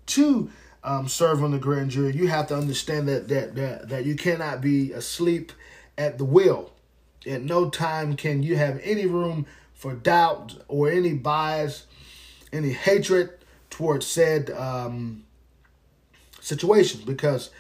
to 0.08 0.50
um, 0.84 1.08
serve 1.08 1.44
on 1.44 1.52
the 1.52 1.60
grand 1.60 1.92
jury, 1.92 2.16
you 2.16 2.28
have 2.28 2.48
to 2.48 2.56
understand 2.58 3.08
that 3.08 3.28
that 3.28 3.54
that, 3.54 3.90
that 3.90 4.04
you 4.04 4.16
cannot 4.16 4.62
be 4.62 4.92
asleep 4.94 5.52
at 5.96 6.18
the 6.18 6.26
wheel. 6.26 6.71
At 7.26 7.42
no 7.42 7.70
time 7.70 8.16
can 8.16 8.44
you 8.44 8.56
have 8.58 8.80
any 8.84 9.06
room 9.06 9.46
for 9.74 9.94
doubt 9.94 10.58
or 10.68 10.90
any 10.90 11.14
bias, 11.14 11.86
any 12.52 12.72
hatred 12.72 13.32
towards 13.70 14.06
said 14.06 14.50
um, 14.52 15.24
situations 16.40 17.04
because 17.04 17.52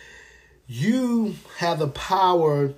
you 0.67 1.35
have 1.57 1.79
the 1.79 1.87
power 1.87 2.73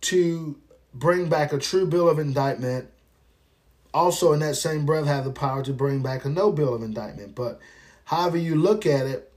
to 0.00 0.56
bring 0.92 1.28
back 1.28 1.52
a 1.52 1.58
true 1.58 1.86
bill 1.86 2.08
of 2.08 2.18
indictment. 2.18 2.88
Also, 3.92 4.32
in 4.32 4.40
that 4.40 4.56
same 4.56 4.84
breath, 4.84 5.06
have 5.06 5.24
the 5.24 5.30
power 5.30 5.62
to 5.62 5.72
bring 5.72 6.02
back 6.02 6.24
a 6.24 6.28
no 6.28 6.50
bill 6.50 6.74
of 6.74 6.82
indictment. 6.82 7.34
But 7.34 7.60
however 8.04 8.36
you 8.36 8.56
look 8.56 8.86
at 8.86 9.06
it, 9.06 9.32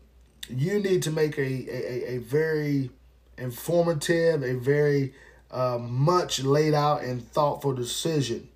you 0.50 0.80
need 0.80 1.04
to 1.04 1.12
make 1.12 1.38
a, 1.38 1.42
a, 1.42 2.16
a 2.16 2.18
very 2.20 2.90
informative, 3.38 4.44
a 4.44 4.56
very 4.56 5.14
uh, 5.52 5.78
much 5.80 6.43
laid 6.43 6.74
out 6.74 7.04
and 7.04 7.26
thoughtful 7.32 7.74
decision 7.74 8.50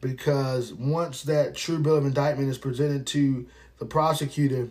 because 0.00 0.74
once 0.74 1.22
that 1.22 1.54
true 1.54 1.78
bill 1.78 1.96
of 1.96 2.04
indictment 2.04 2.50
is 2.50 2.58
presented 2.58 3.06
to 3.06 3.46
the 3.78 3.84
prosecutor, 3.86 4.68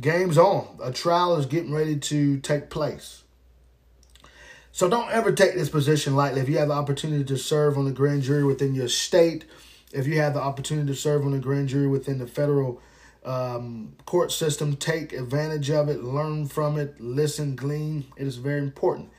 game's 0.00 0.38
on. 0.38 0.66
A 0.82 0.92
trial 0.92 1.36
is 1.36 1.46
getting 1.46 1.72
ready 1.72 1.96
to 1.96 2.38
take 2.40 2.70
place. 2.70 3.22
So 4.70 4.88
don't 4.88 5.10
ever 5.10 5.32
take 5.32 5.54
this 5.54 5.68
position 5.68 6.16
lightly. 6.16 6.40
If 6.40 6.48
you 6.48 6.58
have 6.58 6.68
the 6.68 6.74
opportunity 6.74 7.24
to 7.24 7.38
serve 7.38 7.78
on 7.78 7.84
the 7.84 7.92
grand 7.92 8.22
jury 8.22 8.44
within 8.44 8.74
your 8.74 8.88
state, 8.88 9.44
if 9.92 10.06
you 10.06 10.18
have 10.18 10.34
the 10.34 10.40
opportunity 10.40 10.88
to 10.88 10.96
serve 10.96 11.24
on 11.24 11.30
the 11.30 11.38
grand 11.38 11.68
jury 11.68 11.86
within 11.86 12.18
the 12.18 12.26
federal 12.26 12.82
um, 13.24 13.94
court 14.04 14.32
system, 14.32 14.76
take 14.76 15.12
advantage 15.12 15.70
of 15.70 15.88
it, 15.88 16.02
learn 16.02 16.48
from 16.48 16.76
it, 16.76 17.00
listen, 17.00 17.54
glean. 17.54 18.04
It 18.16 18.26
is 18.26 18.36
very 18.36 18.58
important. 18.58 19.10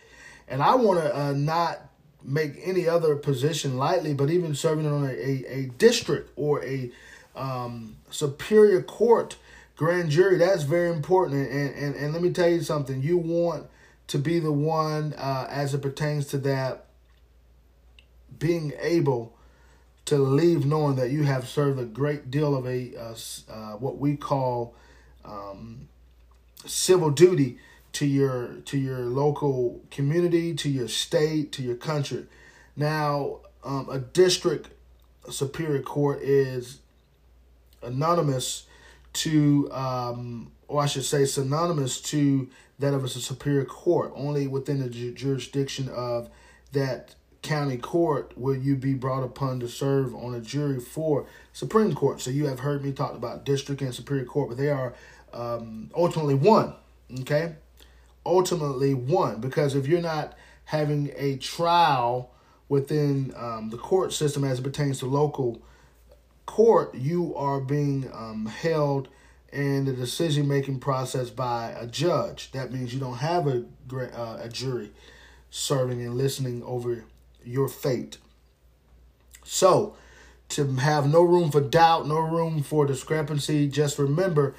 And 0.47 0.61
I 0.61 0.75
want 0.75 0.99
to 0.99 1.17
uh, 1.17 1.31
not 1.33 1.81
make 2.23 2.59
any 2.63 2.87
other 2.87 3.15
position 3.15 3.77
lightly, 3.77 4.13
but 4.13 4.29
even 4.29 4.55
serving 4.55 4.87
on 4.87 5.05
a, 5.05 5.09
a, 5.09 5.45
a 5.47 5.65
district 5.77 6.31
or 6.35 6.63
a 6.63 6.91
um, 7.35 7.97
superior 8.09 8.81
court 8.81 9.37
grand 9.75 10.09
jury, 10.09 10.37
that's 10.37 10.63
very 10.63 10.89
important. 10.89 11.49
And, 11.49 11.75
and, 11.75 11.95
and 11.95 12.13
let 12.13 12.21
me 12.21 12.31
tell 12.31 12.49
you 12.49 12.61
something 12.61 13.01
you 13.01 13.17
want 13.17 13.67
to 14.07 14.17
be 14.17 14.39
the 14.39 14.51
one 14.51 15.13
uh, 15.13 15.47
as 15.49 15.73
it 15.73 15.81
pertains 15.81 16.27
to 16.27 16.37
that 16.39 16.85
being 18.37 18.73
able 18.79 19.35
to 20.05 20.17
leave 20.17 20.65
knowing 20.65 20.95
that 20.95 21.09
you 21.09 21.23
have 21.23 21.47
served 21.47 21.79
a 21.79 21.85
great 21.85 22.29
deal 22.29 22.55
of 22.55 22.67
a 22.67 22.95
uh, 22.95 23.15
uh, 23.51 23.71
what 23.77 23.97
we 23.97 24.15
call 24.15 24.75
um, 25.23 25.87
civil 26.65 27.09
duty 27.09 27.57
to 27.95 28.05
your 28.05 28.55
to 28.65 28.77
your 28.77 28.99
local 28.99 29.81
community, 29.89 30.53
to 30.53 30.69
your 30.69 30.87
state, 30.89 31.51
to 31.53 31.61
your 31.61 31.75
country. 31.75 32.25
Now, 32.75 33.39
um, 33.63 33.89
a 33.89 33.99
district 33.99 34.69
superior 35.29 35.81
court 35.81 36.21
is 36.21 36.79
anonymous 37.81 38.65
to, 39.13 39.71
um, 39.71 40.51
or 40.67 40.81
I 40.83 40.87
should 40.87 41.05
say, 41.05 41.23
synonymous 41.23 42.01
to 42.01 42.49
that 42.79 42.93
of 42.93 43.05
a 43.05 43.07
superior 43.07 43.63
court. 43.63 44.11
Only 44.13 44.47
within 44.47 44.81
the 44.81 44.89
ju- 44.89 45.13
jurisdiction 45.13 45.87
of 45.87 46.29
that 46.73 47.15
county 47.41 47.77
court 47.77 48.33
will 48.35 48.57
you 48.57 48.75
be 48.75 48.93
brought 48.93 49.23
upon 49.23 49.61
to 49.61 49.69
serve 49.69 50.13
on 50.13 50.35
a 50.35 50.41
jury 50.41 50.81
for 50.81 51.27
Supreme 51.53 51.93
Court. 51.93 52.19
So 52.19 52.29
you 52.29 52.47
have 52.47 52.59
heard 52.59 52.83
me 52.83 52.91
talk 52.91 53.13
about 53.15 53.45
district 53.45 53.81
and 53.81 53.95
superior 53.95 54.25
court, 54.25 54.49
but 54.49 54.57
they 54.57 54.69
are 54.69 54.93
um, 55.31 55.91
ultimately 55.95 56.35
one. 56.35 56.73
Okay, 57.21 57.55
ultimately 58.25 58.93
one 58.93 59.39
because 59.39 59.75
if 59.75 59.87
you're 59.87 60.01
not 60.01 60.33
having 60.65 61.11
a 61.15 61.37
trial 61.37 62.31
within 62.67 63.33
um, 63.37 63.69
the 63.69 63.77
court 63.77 64.11
system 64.11 64.43
as 64.43 64.59
it 64.59 64.63
pertains 64.63 64.99
to 64.99 65.05
local 65.05 65.61
court, 66.45 66.95
you 66.95 67.35
are 67.35 67.59
being 67.59 68.09
um, 68.13 68.47
held 68.47 69.07
in 69.51 69.85
the 69.85 69.93
decision 69.93 70.47
making 70.47 70.79
process 70.79 71.29
by 71.29 71.73
a 71.77 71.87
judge. 71.87 72.51
That 72.51 72.71
means 72.71 72.93
you 72.93 72.99
don't 72.99 73.17
have 73.17 73.47
a 73.47 73.65
uh, 73.93 74.39
a 74.41 74.49
jury 74.49 74.91
serving 75.49 76.01
and 76.01 76.15
listening 76.15 76.63
over 76.63 77.05
your 77.43 77.69
fate. 77.69 78.17
So, 79.43 79.95
to 80.49 80.65
have 80.75 81.07
no 81.07 81.21
room 81.21 81.51
for 81.51 81.61
doubt, 81.61 82.07
no 82.07 82.19
room 82.19 82.63
for 82.63 82.85
discrepancy, 82.85 83.67
just 83.67 83.97
remember 83.97 84.55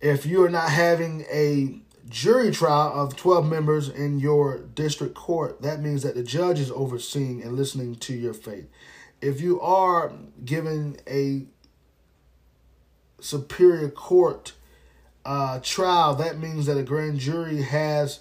if 0.00 0.24
you 0.24 0.44
are 0.44 0.50
not 0.50 0.70
having 0.70 1.24
a 1.30 1.78
jury 2.08 2.50
trial 2.50 2.92
of 2.94 3.16
12 3.16 3.46
members 3.46 3.88
in 3.88 4.18
your 4.18 4.58
district 4.58 5.14
court, 5.14 5.62
that 5.62 5.80
means 5.80 6.02
that 6.02 6.14
the 6.14 6.22
judge 6.22 6.60
is 6.60 6.70
overseeing 6.70 7.42
and 7.42 7.56
listening 7.56 7.94
to 7.96 8.14
your 8.14 8.34
faith. 8.34 8.66
If 9.20 9.40
you 9.40 9.60
are 9.60 10.12
given 10.44 10.98
a 11.08 11.46
superior 13.20 13.88
court 13.88 14.52
uh, 15.24 15.60
trial, 15.62 16.14
that 16.16 16.38
means 16.38 16.66
that 16.66 16.76
a 16.76 16.82
grand 16.82 17.18
jury 17.18 17.62
has 17.62 18.20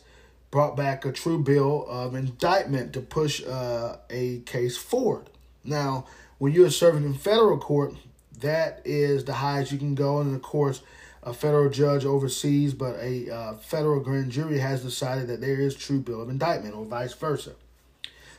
brought 0.50 0.78
back 0.78 1.04
a 1.04 1.12
true 1.12 1.42
bill 1.44 1.86
of 1.90 2.16
indictment 2.16 2.94
to 2.94 3.02
push 3.02 3.44
uh, 3.46 3.98
a 4.10 4.40
case 4.42 4.78
forward. 4.78 5.30
Now, 5.64 6.06
when 6.38 6.54
you're 6.54 6.70
serving 6.70 7.04
in 7.04 7.16
federal 7.16 7.58
court, 7.58 7.96
that 8.40 8.82
is 8.86 9.26
the 9.26 9.34
highest 9.34 9.72
you 9.72 9.78
can 9.78 9.96
go. 9.96 10.20
And 10.20 10.36
of 10.36 10.42
course, 10.42 10.82
a 11.26 11.34
federal 11.34 11.70
judge 11.70 12.06
oversees, 12.06 12.74
but 12.74 12.96
a 13.00 13.34
uh, 13.34 13.54
federal 13.56 14.00
grand 14.00 14.32
jury 14.32 14.60
has 14.60 14.84
decided 14.84 15.28
that 15.28 15.42
there 15.42 15.60
is 15.60 15.76
true 15.76 16.00
bill 16.00 16.22
of 16.22 16.30
indictment, 16.30 16.76
or 16.76 16.86
vice 16.86 17.14
versa. 17.14 17.54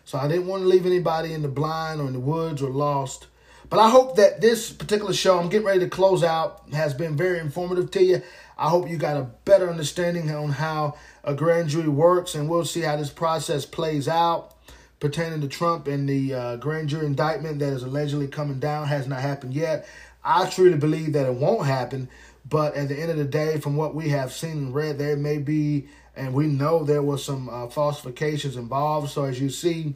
So 0.05 0.18
I 0.18 0.28
didn't 0.28 0.47
want 0.47 0.62
to 0.62 0.68
leave 0.68 0.87
anybody 0.87 1.32
in 1.32 1.43
the 1.43 1.49
blind 1.49 2.01
or 2.01 2.07
in 2.07 2.12
the 2.12 2.20
woods 2.20 2.62
or 2.62 2.70
lost. 2.70 3.26
But 3.70 3.78
I 3.78 3.89
hope 3.89 4.16
that 4.16 4.41
this 4.41 4.70
particular 4.70 5.14
show, 5.14 5.39
I'm 5.39 5.49
getting 5.49 5.66
ready 5.66 5.80
to 5.80 5.89
close 5.89 6.22
out, 6.22 6.62
has 6.72 6.93
been 6.93 7.16
very 7.16 7.39
informative 7.39 7.91
to 7.93 8.05
you. 8.05 8.22
I 8.59 8.68
hope 8.68 8.89
you 8.89 8.99
got 8.99 9.16
a 9.16 9.30
better 9.45 9.70
understanding 9.70 10.30
on 10.30 10.51
how 10.51 10.97
a 11.24 11.35
grand 11.35 11.70
jury 11.70 11.89
works, 11.89 12.35
and 12.35 12.49
we'll 12.49 12.66
see 12.66 12.82
how 12.82 12.97
this 12.97 13.11
process 13.11 13.64
plays 13.64 14.07
out 14.07 14.55
pertaining 15.01 15.41
to 15.41 15.49
Trump 15.49 15.87
and 15.87 16.09
the 16.09 16.32
uh, 16.32 16.57
grand 16.57 16.89
jury 16.89 17.05
indictment 17.05 17.59
that 17.59 17.72
is 17.72 17.82
allegedly 17.82 18.28
coming 18.28 18.59
down 18.59 18.87
has 18.87 19.07
not 19.07 19.20
happened 19.20 19.53
yet. 19.53 19.87
I 20.24 20.49
truly 20.49 20.78
believe 20.78 21.12
that 21.12 21.26
it 21.26 21.35
won't 21.35 21.66
happen, 21.66 22.09
but 22.49 22.74
at 22.74 22.88
the 22.88 22.99
end 22.99 23.11
of 23.11 23.16
the 23.16 23.24
day, 23.24 23.59
from 23.59 23.76
what 23.76 23.95
we 23.95 24.11
have 24.11 24.32
seen 24.32 24.53
and 24.53 24.74
read, 24.74 24.99
there 24.99 25.16
may 25.16 25.38
be, 25.38 25.88
and 26.14 26.34
we 26.34 26.47
know 26.47 26.84
there 26.84 27.03
was 27.03 27.24
some 27.24 27.49
uh, 27.49 27.68
falsifications 27.68 28.57
involved. 28.57 29.11
So 29.11 29.24
as 29.24 29.40
you 29.40 29.49
see, 29.51 29.95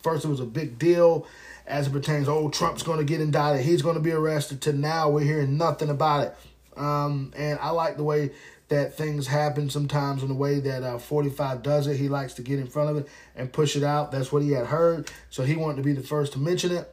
first 0.00 0.24
it 0.24 0.28
was 0.28 0.40
a 0.40 0.46
big 0.46 0.78
deal 0.78 1.26
as 1.66 1.86
it 1.86 1.90
pertains, 1.92 2.28
oh, 2.28 2.48
Trump's 2.48 2.82
going 2.82 2.98
to 2.98 3.04
get 3.04 3.20
indicted, 3.20 3.64
he's 3.64 3.82
going 3.82 3.94
to 3.94 4.00
be 4.00 4.12
arrested. 4.12 4.60
To 4.62 4.72
now, 4.72 5.08
we're 5.08 5.24
hearing 5.24 5.56
nothing 5.56 5.90
about 5.90 6.26
it. 6.26 6.36
Um, 6.78 7.32
and 7.36 7.58
I 7.60 7.70
like 7.70 7.96
the 7.96 8.04
way 8.04 8.30
that 8.68 8.94
things 8.94 9.26
happen 9.26 9.68
sometimes 9.68 10.22
in 10.22 10.28
the 10.28 10.34
way 10.34 10.58
that 10.60 10.82
uh, 10.82 10.98
45 10.98 11.62
does 11.62 11.86
it. 11.86 11.98
He 11.98 12.08
likes 12.08 12.34
to 12.34 12.42
get 12.42 12.58
in 12.58 12.66
front 12.66 12.90
of 12.90 12.96
it 12.96 13.08
and 13.36 13.52
push 13.52 13.76
it 13.76 13.82
out. 13.82 14.10
That's 14.10 14.32
what 14.32 14.42
he 14.42 14.52
had 14.52 14.66
heard. 14.66 15.10
So 15.28 15.42
he 15.42 15.56
wanted 15.56 15.76
to 15.76 15.82
be 15.82 15.92
the 15.92 16.02
first 16.02 16.32
to 16.32 16.38
mention 16.38 16.72
it. 16.72 16.92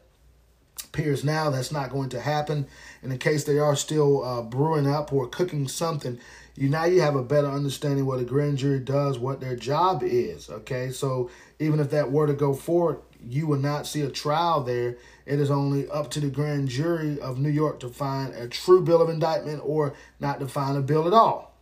Appears 1.00 1.24
now 1.24 1.50
that's 1.50 1.72
not 1.72 1.92
going 1.92 2.10
to 2.10 2.20
happen. 2.20 2.68
And 3.02 3.14
In 3.14 3.20
case 3.20 3.46
they 3.46 3.58
are 3.58 3.78
still 3.78 4.22
uh, 4.22 4.42
brewing 4.42 4.86
up 4.86 5.14
or 5.14 5.28
cooking 5.28 5.70
something, 5.70 6.20
you 6.56 6.68
now 6.68 6.84
you 6.84 7.00
have 7.00 7.16
a 7.16 7.24
better 7.24 7.48
understanding 7.48 8.06
what 8.06 8.20
a 8.20 8.26
grand 8.26 8.58
jury 8.58 8.82
does, 8.82 9.18
what 9.18 9.40
their 9.40 9.56
job 9.56 10.04
is. 10.04 10.50
Okay, 10.50 10.92
so 10.92 11.30
even 11.58 11.80
if 11.80 11.90
that 11.92 12.12
were 12.12 12.28
to 12.28 12.34
go 12.34 12.54
forward, 12.54 13.00
you 13.26 13.48
will 13.48 13.60
not 13.60 13.88
see 13.88 14.02
a 14.02 14.10
trial 14.10 14.62
there. 14.62 14.98
It 15.26 15.40
is 15.40 15.50
only 15.50 15.90
up 15.90 16.12
to 16.12 16.20
the 16.20 16.28
grand 16.28 16.68
jury 16.68 17.18
of 17.22 17.40
New 17.40 17.50
York 17.50 17.80
to 17.80 17.88
find 17.88 18.34
a 18.34 18.50
true 18.50 18.84
bill 18.84 19.02
of 19.02 19.08
indictment 19.08 19.62
or 19.64 19.94
not 20.20 20.42
to 20.42 20.50
find 20.50 20.78
a 20.78 20.82
bill 20.82 21.08
at 21.08 21.14
all. 21.14 21.56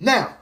Now, 0.00 0.38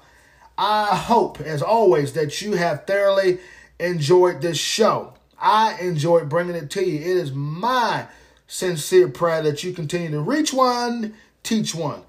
I 0.56 0.94
hope, 0.94 1.40
as 1.40 1.60
always, 1.60 2.12
that 2.12 2.40
you 2.40 2.52
have 2.52 2.86
thoroughly 2.86 3.40
enjoyed 3.80 4.42
this 4.42 4.58
show. 4.58 5.14
I 5.45 5.76
enjoy 5.78 6.24
bringing 6.24 6.57
it 6.57 6.70
to 6.70 6.82
you. 6.82 6.99
It 6.99 7.18
is 7.18 7.30
my 7.32 8.07
sincere 8.47 9.09
prayer 9.09 9.42
that 9.42 9.62
you 9.62 9.74
continue 9.74 10.11
to 10.12 10.20
reach 10.20 10.55
one, 10.55 11.14
teach 11.42 11.74
one. 11.74 12.01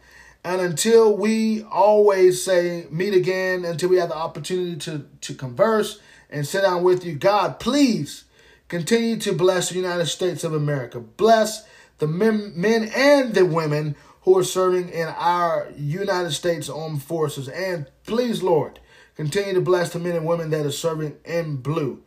And 0.46 0.62
until 0.62 1.18
we 1.18 1.64
always 1.64 2.42
say 2.42 2.88
meet 2.90 3.14
again, 3.14 3.66
until 3.66 3.90
we 3.90 3.98
have 3.98 4.08
the 4.08 4.16
opportunity 4.16 4.78
to, 4.78 5.06
to 5.20 5.34
converse 5.34 6.00
and 6.30 6.48
sit 6.48 6.62
down 6.62 6.82
with 6.84 7.04
you, 7.04 7.16
God, 7.16 7.60
please 7.60 8.24
continue 8.70 9.18
to 9.18 9.34
bless 9.34 9.70
the 9.70 9.76
United 9.76 10.06
States 10.06 10.46
of 10.46 10.54
America. 10.54 11.02
Bless 11.02 11.68
the 11.98 12.08
men, 12.08 12.54
men 12.56 12.90
and 12.96 13.34
the 13.34 13.46
women 13.46 13.98
who 14.22 14.38
are 14.38 14.46
serving 14.46 14.90
in 14.90 15.08
our 15.10 15.68
United 15.76 16.32
States 16.32 16.70
Armed 16.70 17.04
Forces. 17.04 17.50
And 17.50 17.88
please, 18.06 18.42
Lord, 18.42 18.80
continue 19.16 19.56
to 19.56 19.62
bless 19.62 19.92
the 19.92 20.00
men 20.00 20.16
and 20.16 20.26
women 20.26 20.52
that 20.52 20.66
are 20.66 20.72
serving 20.72 21.18
in 21.26 21.58
blue. 21.58 22.02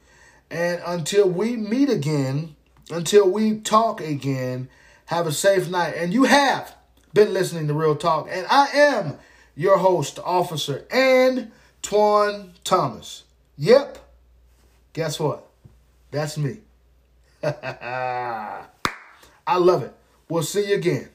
And 0.50 0.80
until 0.86 1.28
we 1.28 1.56
meet 1.56 1.90
again, 1.90 2.56
until 2.90 3.28
we 3.30 3.58
talk 3.60 4.00
again, 4.00 4.68
have 5.06 5.26
a 5.26 5.32
safe 5.32 5.68
night. 5.68 5.94
And 5.96 6.12
you 6.12 6.24
have 6.24 6.74
been 7.12 7.32
listening 7.32 7.68
to 7.68 7.74
Real 7.74 7.96
Talk. 7.96 8.28
And 8.30 8.46
I 8.50 8.68
am 8.68 9.18
your 9.54 9.78
host, 9.78 10.18
Officer 10.24 10.86
and 10.90 11.50
Twan 11.82 12.52
Thomas. 12.64 13.24
Yep. 13.56 13.98
Guess 14.92 15.20
what? 15.20 15.46
That's 16.10 16.38
me. 16.38 16.58
I 17.42 18.66
love 19.56 19.82
it. 19.82 19.94
We'll 20.28 20.42
see 20.42 20.68
you 20.68 20.74
again. 20.74 21.08